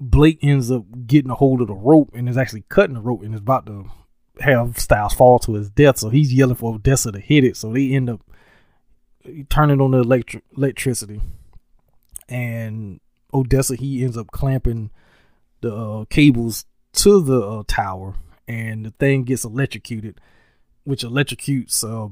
Blake 0.00 0.38
ends 0.42 0.70
up 0.70 0.84
getting 1.06 1.30
a 1.30 1.34
hold 1.34 1.60
of 1.60 1.66
the 1.66 1.74
rope 1.74 2.12
and 2.14 2.30
is 2.30 2.38
actually 2.38 2.64
cutting 2.70 2.94
the 2.94 3.02
rope 3.02 3.22
and 3.22 3.34
is 3.34 3.40
about 3.40 3.66
to 3.66 3.90
have 4.40 4.78
Styles 4.78 5.14
fall 5.14 5.38
to 5.40 5.54
his 5.54 5.70
death. 5.70 5.98
So 5.98 6.08
he's 6.08 6.32
yelling 6.32 6.56
for 6.56 6.74
Odessa 6.74 7.12
to 7.12 7.20
hit 7.20 7.44
it. 7.44 7.56
So 7.56 7.72
they 7.72 7.90
end 7.92 8.10
up 8.10 8.20
turning 9.48 9.80
on 9.80 9.92
the 9.92 9.98
electric 9.98 10.44
electricity, 10.56 11.20
and 12.28 13.00
Odessa 13.32 13.76
he 13.76 14.02
ends 14.02 14.16
up 14.16 14.28
clamping 14.28 14.90
the 15.60 15.74
uh, 15.74 16.04
cables 16.06 16.64
to 16.92 17.22
the 17.22 17.40
uh, 17.40 17.62
tower 17.66 18.14
and 18.48 18.84
the 18.84 18.90
thing 18.90 19.22
gets 19.24 19.44
electrocuted, 19.44 20.20
which 20.84 21.02
electrocutes 21.02 21.84
uh, 21.84 22.08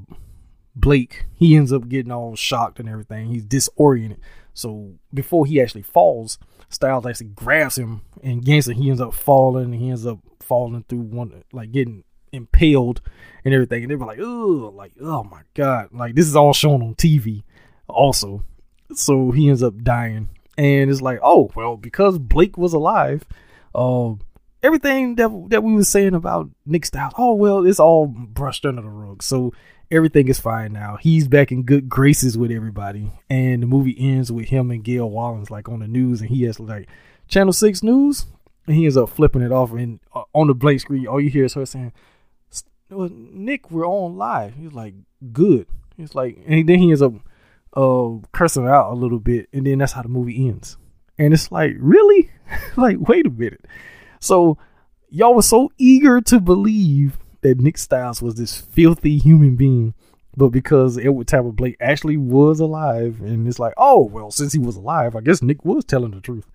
Blake. 0.75 1.25
He 1.33 1.55
ends 1.55 1.73
up 1.73 1.89
getting 1.89 2.11
all 2.11 2.35
shocked 2.35 2.79
and 2.79 2.87
everything. 2.87 3.27
He's 3.27 3.43
disoriented. 3.43 4.19
So 4.53 4.93
before 5.13 5.45
he 5.45 5.61
actually 5.61 5.81
falls, 5.81 6.37
Styles 6.69 7.05
actually 7.05 7.27
grabs 7.27 7.77
him 7.77 8.01
and 8.23 8.43
Ganson. 8.43 8.75
He 8.75 8.89
ends 8.89 9.01
up 9.01 9.13
falling. 9.13 9.73
He 9.73 9.89
ends 9.89 10.05
up 10.05 10.19
falling 10.39 10.85
through 10.87 11.01
one, 11.01 11.43
like 11.51 11.71
getting 11.71 12.03
impaled 12.31 13.01
and 13.45 13.53
everything. 13.53 13.83
And 13.83 13.91
they 13.91 13.95
were 13.95 14.05
like, 14.05 14.19
oh, 14.21 14.73
like 14.75 14.93
oh 15.01 15.23
my 15.23 15.41
god, 15.53 15.89
like 15.91 16.15
this 16.15 16.27
is 16.27 16.35
all 16.35 16.53
shown 16.53 16.81
on 16.81 16.95
TV, 16.95 17.43
also. 17.87 18.43
So 18.93 19.31
he 19.31 19.49
ends 19.49 19.63
up 19.63 19.83
dying, 19.83 20.29
and 20.57 20.89
it's 20.89 21.01
like, 21.01 21.19
oh 21.21 21.51
well, 21.55 21.77
because 21.77 22.17
Blake 22.17 22.57
was 22.57 22.73
alive, 22.73 23.23
uh, 23.75 24.13
everything 24.63 25.15
that 25.15 25.29
that 25.49 25.63
we 25.63 25.73
were 25.73 25.83
saying 25.83 26.15
about 26.15 26.49
Nick 26.65 26.85
Styles, 26.85 27.13
oh 27.17 27.33
well, 27.33 27.65
it's 27.65 27.79
all 27.79 28.07
brushed 28.07 28.65
under 28.65 28.81
the 28.81 28.89
rug. 28.89 29.23
So 29.23 29.53
everything 29.91 30.27
is 30.27 30.39
fine 30.39 30.73
now. 30.73 30.97
He's 30.99 31.27
back 31.27 31.51
in 31.51 31.63
good 31.63 31.89
graces 31.89 32.37
with 32.37 32.51
everybody, 32.51 33.11
and 33.29 33.63
the 33.63 33.67
movie 33.67 33.95
ends 33.97 34.31
with 34.31 34.49
him 34.49 34.71
and 34.71 34.83
Gail 34.83 35.09
Wallens 35.09 35.49
like 35.49 35.69
on 35.69 35.79
the 35.79 35.87
news, 35.87 36.21
and 36.21 36.29
he 36.29 36.43
has 36.43 36.59
like 36.59 36.87
Channel 37.27 37.53
Six 37.53 37.83
News, 37.83 38.25
and 38.67 38.75
he 38.75 38.85
ends 38.85 38.97
up 38.97 39.09
flipping 39.09 39.41
it 39.41 39.51
off, 39.51 39.71
and 39.71 39.99
uh, 40.13 40.23
on 40.33 40.47
the 40.47 40.53
blank 40.53 40.81
screen, 40.81 41.07
all 41.07 41.21
you 41.21 41.29
hear 41.29 41.45
is 41.45 41.53
her 41.53 41.65
saying, 41.65 41.93
well, 42.89 43.09
"Nick, 43.11 43.71
we're 43.71 43.87
on 43.87 44.17
live." 44.17 44.55
He's 44.55 44.73
like, 44.73 44.93
"Good." 45.31 45.67
He's 45.97 46.15
like, 46.15 46.41
and 46.47 46.67
then 46.67 46.79
he 46.79 46.89
ends 46.89 47.01
up 47.01 47.13
uh 47.75 48.09
cursing 48.31 48.67
out 48.67 48.91
a 48.91 48.95
little 48.95 49.19
bit, 49.19 49.49
and 49.53 49.65
then 49.65 49.79
that's 49.79 49.93
how 49.93 50.01
the 50.01 50.09
movie 50.09 50.47
ends. 50.47 50.77
And 51.17 51.33
it's 51.33 51.51
like, 51.51 51.73
really? 51.77 52.31
like, 52.77 52.97
wait 52.99 53.27
a 53.27 53.29
minute. 53.29 53.65
So 54.19 54.57
y'all 55.09 55.35
were 55.35 55.41
so 55.41 55.71
eager 55.77 56.21
to 56.21 56.39
believe 56.39 57.17
that 57.41 57.59
Nick 57.59 57.77
Styles 57.77 58.21
was 58.21 58.35
this 58.35 58.57
filthy 58.59 59.17
human 59.17 59.55
being, 59.55 59.93
but 60.35 60.49
because 60.49 60.97
Edward 60.97 61.27
Talbot 61.27 61.55
Blake 61.55 61.77
actually 61.79 62.17
was 62.17 62.59
alive, 62.59 63.19
and 63.21 63.47
it's 63.47 63.59
like, 63.59 63.73
oh 63.77 64.03
well, 64.03 64.31
since 64.31 64.53
he 64.53 64.59
was 64.59 64.75
alive, 64.77 65.15
I 65.15 65.21
guess 65.21 65.41
Nick 65.41 65.65
was 65.65 65.85
telling 65.85 66.11
the 66.11 66.21
truth, 66.21 66.49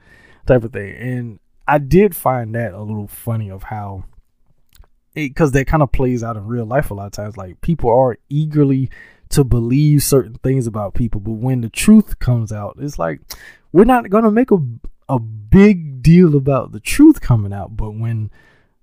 type 0.46 0.64
of 0.64 0.72
thing. 0.72 0.94
And 0.96 1.38
I 1.66 1.78
did 1.78 2.14
find 2.14 2.54
that 2.54 2.72
a 2.72 2.82
little 2.82 3.08
funny 3.08 3.50
of 3.50 3.64
how, 3.64 4.04
because 5.14 5.52
that 5.52 5.66
kind 5.66 5.82
of 5.82 5.92
plays 5.92 6.22
out 6.22 6.36
in 6.36 6.46
real 6.46 6.66
life 6.66 6.90
a 6.90 6.94
lot 6.94 7.06
of 7.06 7.12
times. 7.12 7.36
Like 7.36 7.60
people 7.60 7.90
are 7.90 8.18
eagerly 8.28 8.90
to 9.30 9.44
believe 9.44 10.02
certain 10.02 10.34
things 10.34 10.66
about 10.66 10.94
people, 10.94 11.20
but 11.20 11.32
when 11.32 11.60
the 11.60 11.68
truth 11.68 12.18
comes 12.18 12.52
out, 12.52 12.76
it's 12.80 12.98
like 12.98 13.20
we're 13.72 13.84
not 13.84 14.10
gonna 14.10 14.30
make 14.30 14.50
a 14.50 14.58
a 15.08 15.18
big 15.18 16.02
deal 16.02 16.36
about 16.36 16.72
the 16.72 16.80
truth 16.80 17.20
coming 17.20 17.52
out, 17.52 17.76
but 17.76 17.92
when 17.92 18.30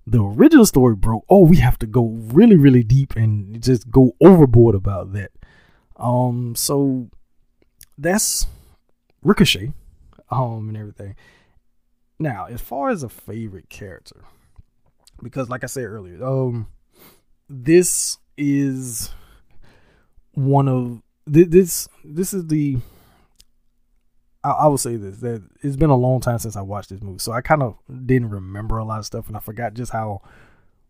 the 0.06 0.22
original 0.22 0.66
story 0.66 0.94
broke, 0.94 1.24
oh, 1.28 1.44
we 1.44 1.56
have 1.58 1.78
to 1.78 1.86
go 1.86 2.06
really, 2.06 2.56
really 2.56 2.82
deep 2.82 3.14
and 3.16 3.62
just 3.62 3.90
go 3.90 4.12
overboard 4.20 4.74
about 4.74 5.12
that. 5.12 5.30
Um, 5.96 6.54
so 6.56 7.08
that's 7.96 8.46
Ricochet, 9.22 9.72
um, 10.30 10.68
and 10.68 10.76
everything. 10.76 11.14
Now, 12.18 12.46
as 12.46 12.60
far 12.60 12.90
as 12.90 13.02
a 13.02 13.08
favorite 13.08 13.68
character, 13.68 14.22
because 15.22 15.48
like 15.48 15.64
I 15.64 15.68
said 15.68 15.84
earlier, 15.84 16.24
um, 16.24 16.68
this 17.48 18.18
is 18.36 19.10
one 20.32 20.68
of 20.68 21.02
this. 21.26 21.88
This 22.04 22.32
is 22.32 22.46
the 22.46 22.78
I, 24.44 24.66
will 24.66 24.78
say 24.78 24.96
this 24.96 25.18
that 25.18 25.42
it's 25.62 25.76
been 25.76 25.90
a 25.90 25.96
long 25.96 26.20
time 26.20 26.38
since 26.38 26.56
I 26.56 26.62
watched 26.62 26.90
this 26.90 27.00
movie, 27.00 27.20
so 27.20 27.32
I 27.32 27.40
kind 27.40 27.62
of 27.62 27.78
didn't 27.88 28.30
remember 28.30 28.78
a 28.78 28.84
lot 28.84 28.98
of 28.98 29.06
stuff, 29.06 29.28
and 29.28 29.36
I 29.36 29.40
forgot 29.40 29.74
just 29.74 29.92
how 29.92 30.22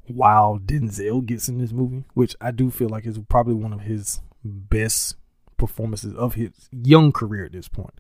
wild 0.09 0.67
Denzel 0.67 1.25
gets 1.25 1.49
in 1.49 1.59
this 1.59 1.73
movie, 1.73 2.05
which 2.15 2.35
I 2.41 2.51
do 2.51 2.71
feel 2.71 2.89
like 2.89 3.07
is 3.07 3.19
probably 3.29 3.55
one 3.55 3.73
of 3.73 3.83
his 3.83 4.21
best 4.43 5.17
performances 5.59 6.15
of 6.15 6.35
his 6.35 6.51
young 6.73 7.13
career 7.13 7.45
at 7.45 7.53
this 7.53 7.69
point. 7.69 7.95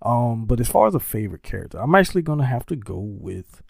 Um, 0.00 0.46
but 0.46 0.58
as 0.58 0.68
far 0.68 0.86
as 0.86 0.94
a 0.94 1.00
favorite 1.00 1.42
character, 1.42 1.78
I'm 1.78 1.94
actually 1.94 2.22
gonna 2.22 2.46
have 2.46 2.64
to 2.66 2.76
go 2.76 2.98
with. 2.98 3.62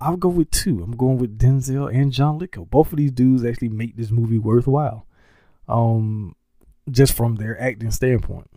I'll 0.00 0.16
go 0.16 0.28
with 0.28 0.50
two. 0.50 0.82
I'm 0.82 0.96
going 0.96 1.18
with 1.18 1.38
Denzel 1.38 1.92
and 1.94 2.12
John 2.12 2.38
Lithgow. 2.38 2.64
Both 2.64 2.92
of 2.92 2.98
these 2.98 3.12
dudes 3.12 3.44
actually 3.44 3.68
make 3.68 3.96
this 3.96 4.10
movie 4.10 4.38
worthwhile. 4.38 5.06
Um, 5.66 6.36
just 6.90 7.14
from 7.14 7.36
their 7.36 7.60
acting 7.60 7.90
standpoint 7.90 8.50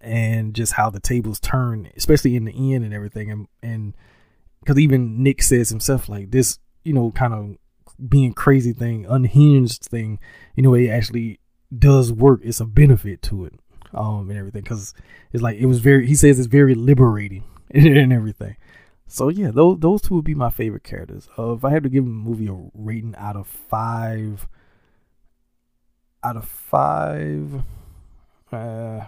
and 0.00 0.54
just 0.54 0.72
how 0.72 0.90
the 0.90 1.00
tables 1.00 1.38
turn, 1.40 1.90
especially 1.96 2.36
in 2.36 2.44
the 2.44 2.74
end 2.74 2.84
and 2.84 2.94
everything. 2.94 3.30
And 3.30 3.48
and 3.62 3.94
because 4.60 4.78
even 4.78 5.22
Nick 5.22 5.42
says 5.42 5.68
himself 5.68 6.08
like 6.08 6.30
this, 6.30 6.58
you 6.84 6.92
know, 6.92 7.10
kind 7.12 7.34
of 7.34 7.56
being 8.08 8.32
crazy 8.32 8.72
thing, 8.72 9.06
unhinged 9.06 9.84
thing, 9.84 10.18
you 10.56 10.62
know, 10.62 10.74
it 10.74 10.88
actually 10.88 11.38
does 11.76 12.12
work. 12.12 12.40
It's 12.42 12.60
a 12.60 12.64
benefit 12.64 13.22
to 13.22 13.44
it, 13.44 13.54
um, 13.92 14.30
and 14.30 14.38
everything 14.38 14.62
because 14.62 14.94
it's 15.32 15.42
like 15.42 15.58
it 15.58 15.66
was 15.66 15.80
very. 15.80 16.06
He 16.06 16.14
says 16.14 16.38
it's 16.38 16.48
very 16.48 16.74
liberating 16.74 17.44
and 17.70 18.12
everything. 18.12 18.56
So 19.10 19.28
yeah, 19.28 19.50
those 19.50 19.80
those 19.80 20.02
two 20.02 20.14
would 20.14 20.24
be 20.24 20.36
my 20.36 20.50
favorite 20.50 20.84
characters. 20.84 21.28
Uh, 21.36 21.54
if 21.54 21.64
I 21.64 21.70
had 21.70 21.82
to 21.82 21.88
give 21.88 22.04
a 22.04 22.08
movie 22.08 22.46
a 22.46 22.56
rating 22.74 23.16
out 23.16 23.34
of 23.34 23.48
five, 23.48 24.46
out 26.22 26.36
of 26.36 26.44
five, 26.44 27.64
uh, 28.52 29.00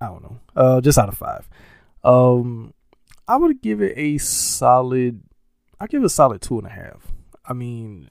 I 0.00 0.06
don't 0.06 0.22
know. 0.22 0.40
Uh, 0.54 0.80
just 0.80 0.98
out 0.98 1.08
of 1.08 1.18
five. 1.18 1.48
Um, 2.04 2.74
I 3.26 3.36
would 3.36 3.60
give 3.60 3.82
it 3.82 3.94
a 3.96 4.18
solid. 4.18 5.20
I 5.80 5.88
give 5.88 6.04
it 6.04 6.06
a 6.06 6.10
solid 6.10 6.40
two 6.40 6.58
and 6.58 6.68
a 6.68 6.70
half. 6.70 7.12
I 7.44 7.54
mean, 7.54 8.10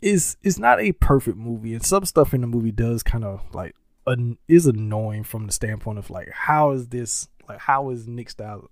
it's 0.00 0.36
it's 0.44 0.58
not 0.58 0.80
a 0.80 0.92
perfect 0.92 1.36
movie, 1.36 1.74
and 1.74 1.84
some 1.84 2.04
stuff 2.04 2.32
in 2.32 2.42
the 2.42 2.46
movie 2.46 2.70
does 2.70 3.02
kind 3.02 3.24
of 3.24 3.42
like 3.52 3.74
an, 4.06 4.38
is 4.46 4.66
annoying 4.66 5.24
from 5.24 5.46
the 5.46 5.52
standpoint 5.52 5.98
of 5.98 6.10
like 6.10 6.30
how 6.30 6.70
is 6.70 6.88
this 6.88 7.28
like 7.48 7.58
how 7.58 7.90
is 7.90 8.06
Nick 8.06 8.30
Styles 8.30 8.68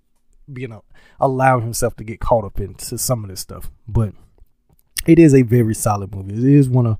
being 0.53 0.71
know, 0.71 0.85
allowing 1.19 1.63
himself 1.63 1.97
to 1.97 2.05
get 2.05 2.21
caught 2.21 2.45
up 2.45 2.61
into 2.61 2.99
some 2.99 3.25
of 3.25 3.31
this 3.31 3.41
stuff, 3.41 3.71
but 3.89 4.13
it 5.07 5.19
is 5.19 5.35
a 5.35 5.43
very 5.43 5.75
solid 5.75 6.15
movie. 6.15 6.35
It 6.35 6.55
is 6.55 6.69
one 6.69 6.87
of 6.87 6.99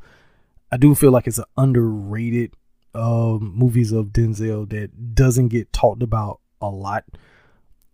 I 0.73 0.77
do 0.77 0.95
feel 0.95 1.11
like 1.11 1.27
it's 1.27 1.39
an 1.39 1.45
underrated 1.57 2.55
um, 2.95 3.53
movies 3.57 3.93
of 3.93 4.07
Denzel 4.07 4.69
that 4.71 5.15
doesn't 5.15 5.49
get 5.49 5.73
talked 5.73 6.03
about 6.03 6.41
a 6.61 6.69
lot 6.69 7.05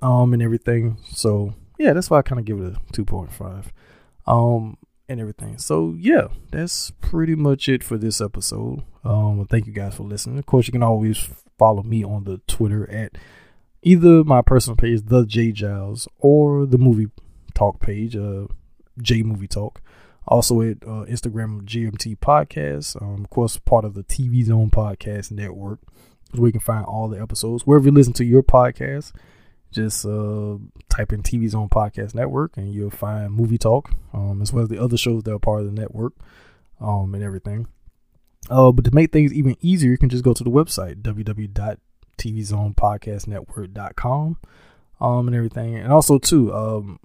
um 0.03 0.33
and 0.33 0.43
everything. 0.43 0.99
So 1.11 1.55
yeah, 1.79 1.93
that's 1.93 2.11
why 2.11 2.19
I 2.19 2.23
kind 2.23 2.39
of 2.39 2.45
give 2.45 2.61
it 2.61 2.75
a 2.75 2.93
two 2.93 3.05
point 3.05 3.33
five. 3.33 3.73
Um 4.27 4.77
and 5.09 5.21
everything. 5.21 5.59
So 5.59 5.95
yeah, 5.99 6.29
that's 6.51 6.91
pretty 7.01 7.35
much 7.35 7.69
it 7.69 7.85
for 7.85 7.97
this 7.97 8.21
episode. 8.21 8.83
Um, 9.05 9.47
thank 9.49 9.67
you 9.67 9.73
guys 9.73 9.95
for 9.95 10.03
listening. 10.03 10.39
Of 10.39 10.47
course, 10.47 10.67
you 10.67 10.73
can 10.73 10.83
always 10.83 11.29
follow 11.59 11.83
me 11.83 12.05
on 12.05 12.25
the 12.25 12.39
Twitter 12.47 12.91
at 12.91 13.17
either 13.87 14.25
my 14.25 14.43
personal 14.43 14.77
page, 14.77 15.03
the 15.07 15.25
Jay 15.25 15.53
Giles, 15.53 16.09
or 16.19 16.67
the 16.67 16.77
movie 16.77 17.07
talk 17.55 17.81
page, 17.81 18.17
uh, 18.17 18.47
Jay 19.01 19.23
Movie 19.23 19.47
Talk. 19.47 19.81
Also 20.27 20.61
at 20.61 20.83
uh, 20.83 21.07
Instagram 21.07 21.63
GMT 21.63 22.19
Podcast. 22.19 23.01
Um, 23.01 23.23
of 23.23 23.31
course, 23.31 23.59
part 23.59 23.85
of 23.85 23.95
the 23.95 24.03
TV 24.03 24.45
Zone 24.45 24.71
Podcast 24.71 25.31
Network, 25.31 25.79
where 26.33 26.49
you 26.49 26.53
can 26.53 26.61
find 26.61 26.85
all 26.85 27.09
the 27.09 27.21
episodes 27.23 27.65
wherever 27.65 27.87
you 27.87 27.93
listen 27.93 28.13
to 28.15 28.25
your 28.25 28.43
podcast 28.43 29.13
just 29.71 30.05
uh, 30.05 30.57
type 30.89 31.13
in 31.13 31.23
TV 31.23 31.49
Zone 31.49 31.69
Podcast 31.69 32.15
Network 32.15 32.57
and 32.57 32.73
you'll 32.73 32.91
find 32.91 33.33
Movie 33.33 33.59
Talk, 33.59 33.93
um, 34.13 34.43
as 34.43 34.53
well 34.53 34.65
as 34.65 34.69
the 34.69 34.83
other 34.83 34.97
shows 34.97 35.23
that 35.25 35.33
are 35.33 35.39
part 35.39 35.61
of 35.61 35.67
the 35.67 35.81
network, 35.81 36.15
um, 36.81 37.15
and 37.15 37.23
everything. 37.23 37.69
Uh, 38.51 38.73
but 38.73 38.85
to 38.85 38.95
make 38.95 39.13
things 39.13 39.33
even 39.33 39.57
easier, 39.61 39.91
you 39.91 39.99
can 39.99 40.09
just 40.09 40.25
go 40.25 40.33
to 40.33 40.45
the 40.45 40.51
website 40.51 41.03
www.tvzonepodcastnetwork.com, 42.19 44.37
um, 45.01 45.27
and 45.27 45.37
everything. 45.37 45.77
And 45.77 45.93
also 45.93 46.19
too, 46.19 46.55
um, 46.55 47.01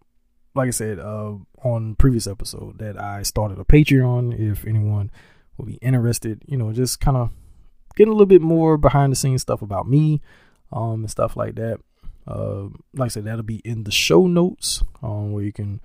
like 0.55 0.67
I 0.67 0.71
said, 0.71 0.99
uh, 0.99 1.35
on 1.63 1.95
previous 1.95 2.27
episode 2.27 2.79
that 2.79 2.99
I 2.99 3.23
started 3.23 3.59
a 3.59 3.63
Patreon. 3.63 4.37
If 4.39 4.65
anyone 4.65 5.11
will 5.57 5.65
be 5.65 5.75
interested, 5.75 6.41
you 6.45 6.57
know, 6.57 6.73
just 6.73 6.99
kind 6.99 7.17
of 7.17 7.31
getting 7.95 8.11
a 8.11 8.15
little 8.15 8.25
bit 8.25 8.41
more 8.41 8.77
behind 8.77 9.11
the 9.11 9.15
scenes 9.15 9.41
stuff 9.41 9.61
about 9.61 9.87
me, 9.87 10.21
um, 10.71 11.01
and 11.01 11.11
stuff 11.11 11.35
like 11.35 11.55
that. 11.55 11.79
Uh, 12.27 12.69
like 12.93 13.05
I 13.05 13.09
said, 13.09 13.25
that'll 13.25 13.43
be 13.43 13.61
in 13.65 13.83
the 13.83 13.91
show 13.91 14.27
notes 14.27 14.83
um, 15.01 15.31
where 15.31 15.43
you 15.43 15.51
can 15.51 15.81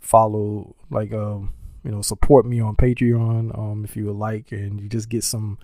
follow, 0.00 0.76
like, 0.90 1.12
um, 1.12 1.52
you 1.84 1.90
know, 1.90 2.02
support 2.02 2.46
me 2.46 2.60
on 2.60 2.76
Patreon 2.76 3.58
um, 3.58 3.84
if 3.84 3.96
you 3.96 4.06
would 4.06 4.16
like, 4.16 4.52
and 4.52 4.80
you 4.80 4.88
just 4.88 5.08
get 5.08 5.24
some 5.24 5.58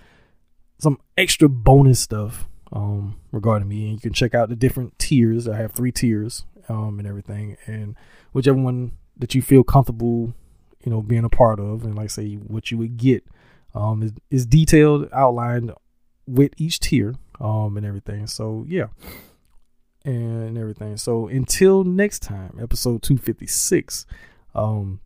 some 0.78 0.98
extra 1.16 1.48
bonus 1.48 2.00
stuff 2.00 2.48
um, 2.72 3.16
regarding 3.30 3.68
me. 3.68 3.84
And 3.84 3.92
you 3.94 4.00
can 4.00 4.12
check 4.12 4.34
out 4.34 4.48
the 4.48 4.56
different 4.56 4.98
tiers. 4.98 5.46
I 5.48 5.56
have 5.56 5.72
three 5.72 5.92
tiers 5.92 6.44
um, 6.68 6.98
and 6.98 7.06
everything, 7.06 7.56
and 7.66 7.96
whichever 8.32 8.58
one 8.58 8.92
that 9.16 9.34
you 9.34 9.42
feel 9.42 9.62
comfortable, 9.62 10.34
you 10.84 10.90
know, 10.90 11.02
being 11.02 11.24
a 11.24 11.28
part 11.28 11.60
of, 11.60 11.84
and 11.84 11.94
like 11.94 12.10
say, 12.10 12.34
what 12.34 12.70
you 12.70 12.78
would 12.78 12.96
get 12.96 13.24
um, 13.74 14.02
is, 14.02 14.12
is 14.30 14.46
detailed, 14.46 15.08
outlined 15.12 15.72
with 16.26 16.52
each 16.56 16.80
tier 16.80 17.14
um, 17.40 17.76
and 17.76 17.84
everything. 17.84 18.26
So 18.26 18.64
yeah 18.68 18.86
and 20.04 20.58
everything. 20.58 20.96
So 20.96 21.28
until 21.28 21.84
next 21.84 22.20
time, 22.20 22.58
episode 22.60 23.02
256, 23.02 24.06
um, 24.54 25.00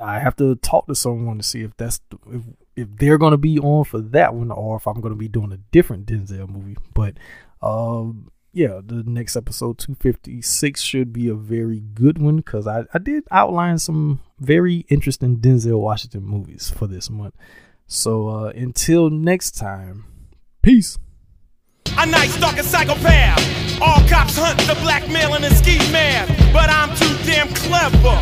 I 0.00 0.18
have 0.18 0.36
to 0.36 0.56
talk 0.56 0.86
to 0.86 0.94
someone 0.94 1.38
to 1.38 1.44
see 1.44 1.62
if 1.62 1.76
that's 1.76 2.00
if, 2.30 2.42
if 2.76 2.88
they're 2.96 3.18
gonna 3.18 3.36
be 3.36 3.58
on 3.58 3.84
for 3.84 4.00
that 4.00 4.34
one 4.34 4.50
or 4.50 4.76
if 4.76 4.86
I'm 4.86 5.00
gonna 5.00 5.14
be 5.14 5.28
doing 5.28 5.52
a 5.52 5.58
different 5.72 6.06
Denzel 6.06 6.48
movie. 6.48 6.76
But 6.92 7.14
um, 7.62 8.30
yeah, 8.52 8.80
the 8.84 9.02
next 9.04 9.36
episode 9.36 9.78
256 9.78 10.80
should 10.80 11.12
be 11.12 11.28
a 11.28 11.34
very 11.34 11.80
good 11.80 12.18
one 12.18 12.36
because 12.36 12.66
I, 12.66 12.84
I 12.94 12.98
did 12.98 13.24
outline 13.30 13.78
some 13.78 14.20
very 14.38 14.86
interesting 14.88 15.38
Denzel 15.38 15.80
Washington 15.80 16.24
movies 16.24 16.70
for 16.70 16.86
this 16.86 17.10
month. 17.10 17.34
So 17.86 18.28
uh, 18.28 18.52
until 18.54 19.10
next 19.10 19.52
time, 19.52 20.04
peace. 20.62 20.98
A 21.86 22.62
psychopath. 22.62 23.80
All 23.80 24.06
cops 24.08 24.38
hunt 24.38 24.58
the 24.60 24.74
and 25.34 25.44
the 25.44 25.50
ski 25.50 25.78
man. 25.90 26.26
But 26.52 26.70
I'm 26.70 26.94
too 26.96 27.16
damn 27.24 27.48
clever. 27.54 28.20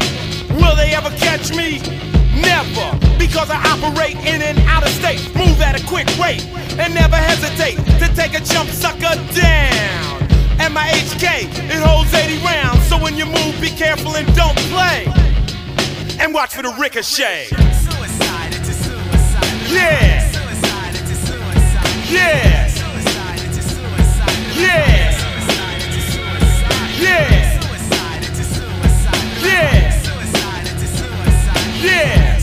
Will 0.54 0.76
they 0.76 0.94
ever 0.94 1.10
catch 1.16 1.54
me? 1.54 2.21
Never, 2.34 2.98
because 3.18 3.50
I 3.50 3.60
operate 3.72 4.16
in 4.26 4.42
and 4.42 4.58
out 4.60 4.82
of 4.82 4.90
state, 4.90 5.20
move 5.34 5.60
at 5.60 5.80
a 5.80 5.86
quick 5.86 6.06
rate, 6.18 6.44
and 6.78 6.94
never 6.94 7.16
hesitate 7.16 7.76
to 8.00 8.08
take 8.14 8.34
a 8.34 8.40
jump 8.40 8.70
sucker 8.70 9.14
down. 9.34 10.22
And 10.58 10.72
my 10.72 10.86
HK, 10.88 11.48
it 11.70 11.82
holds 11.82 12.12
80 12.14 12.44
rounds, 12.44 12.86
so 12.88 12.96
when 12.98 13.16
you 13.16 13.26
move, 13.26 13.60
be 13.60 13.70
careful 13.70 14.16
and 14.16 14.26
don't 14.34 14.56
play. 14.70 15.06
And 16.18 16.32
watch 16.32 16.54
for 16.54 16.62
the 16.62 16.74
ricochet. 16.78 17.46
Suicide, 17.46 18.54
it's 18.54 18.68
a 18.68 18.74
suicide. 18.74 19.44
Yeah. 19.70 20.30
Yeah. 22.08 22.68
Yeah. 24.54 25.02
Yeah. 26.98 27.58
Yeah. 29.42 29.81
Yeah. 31.82 32.41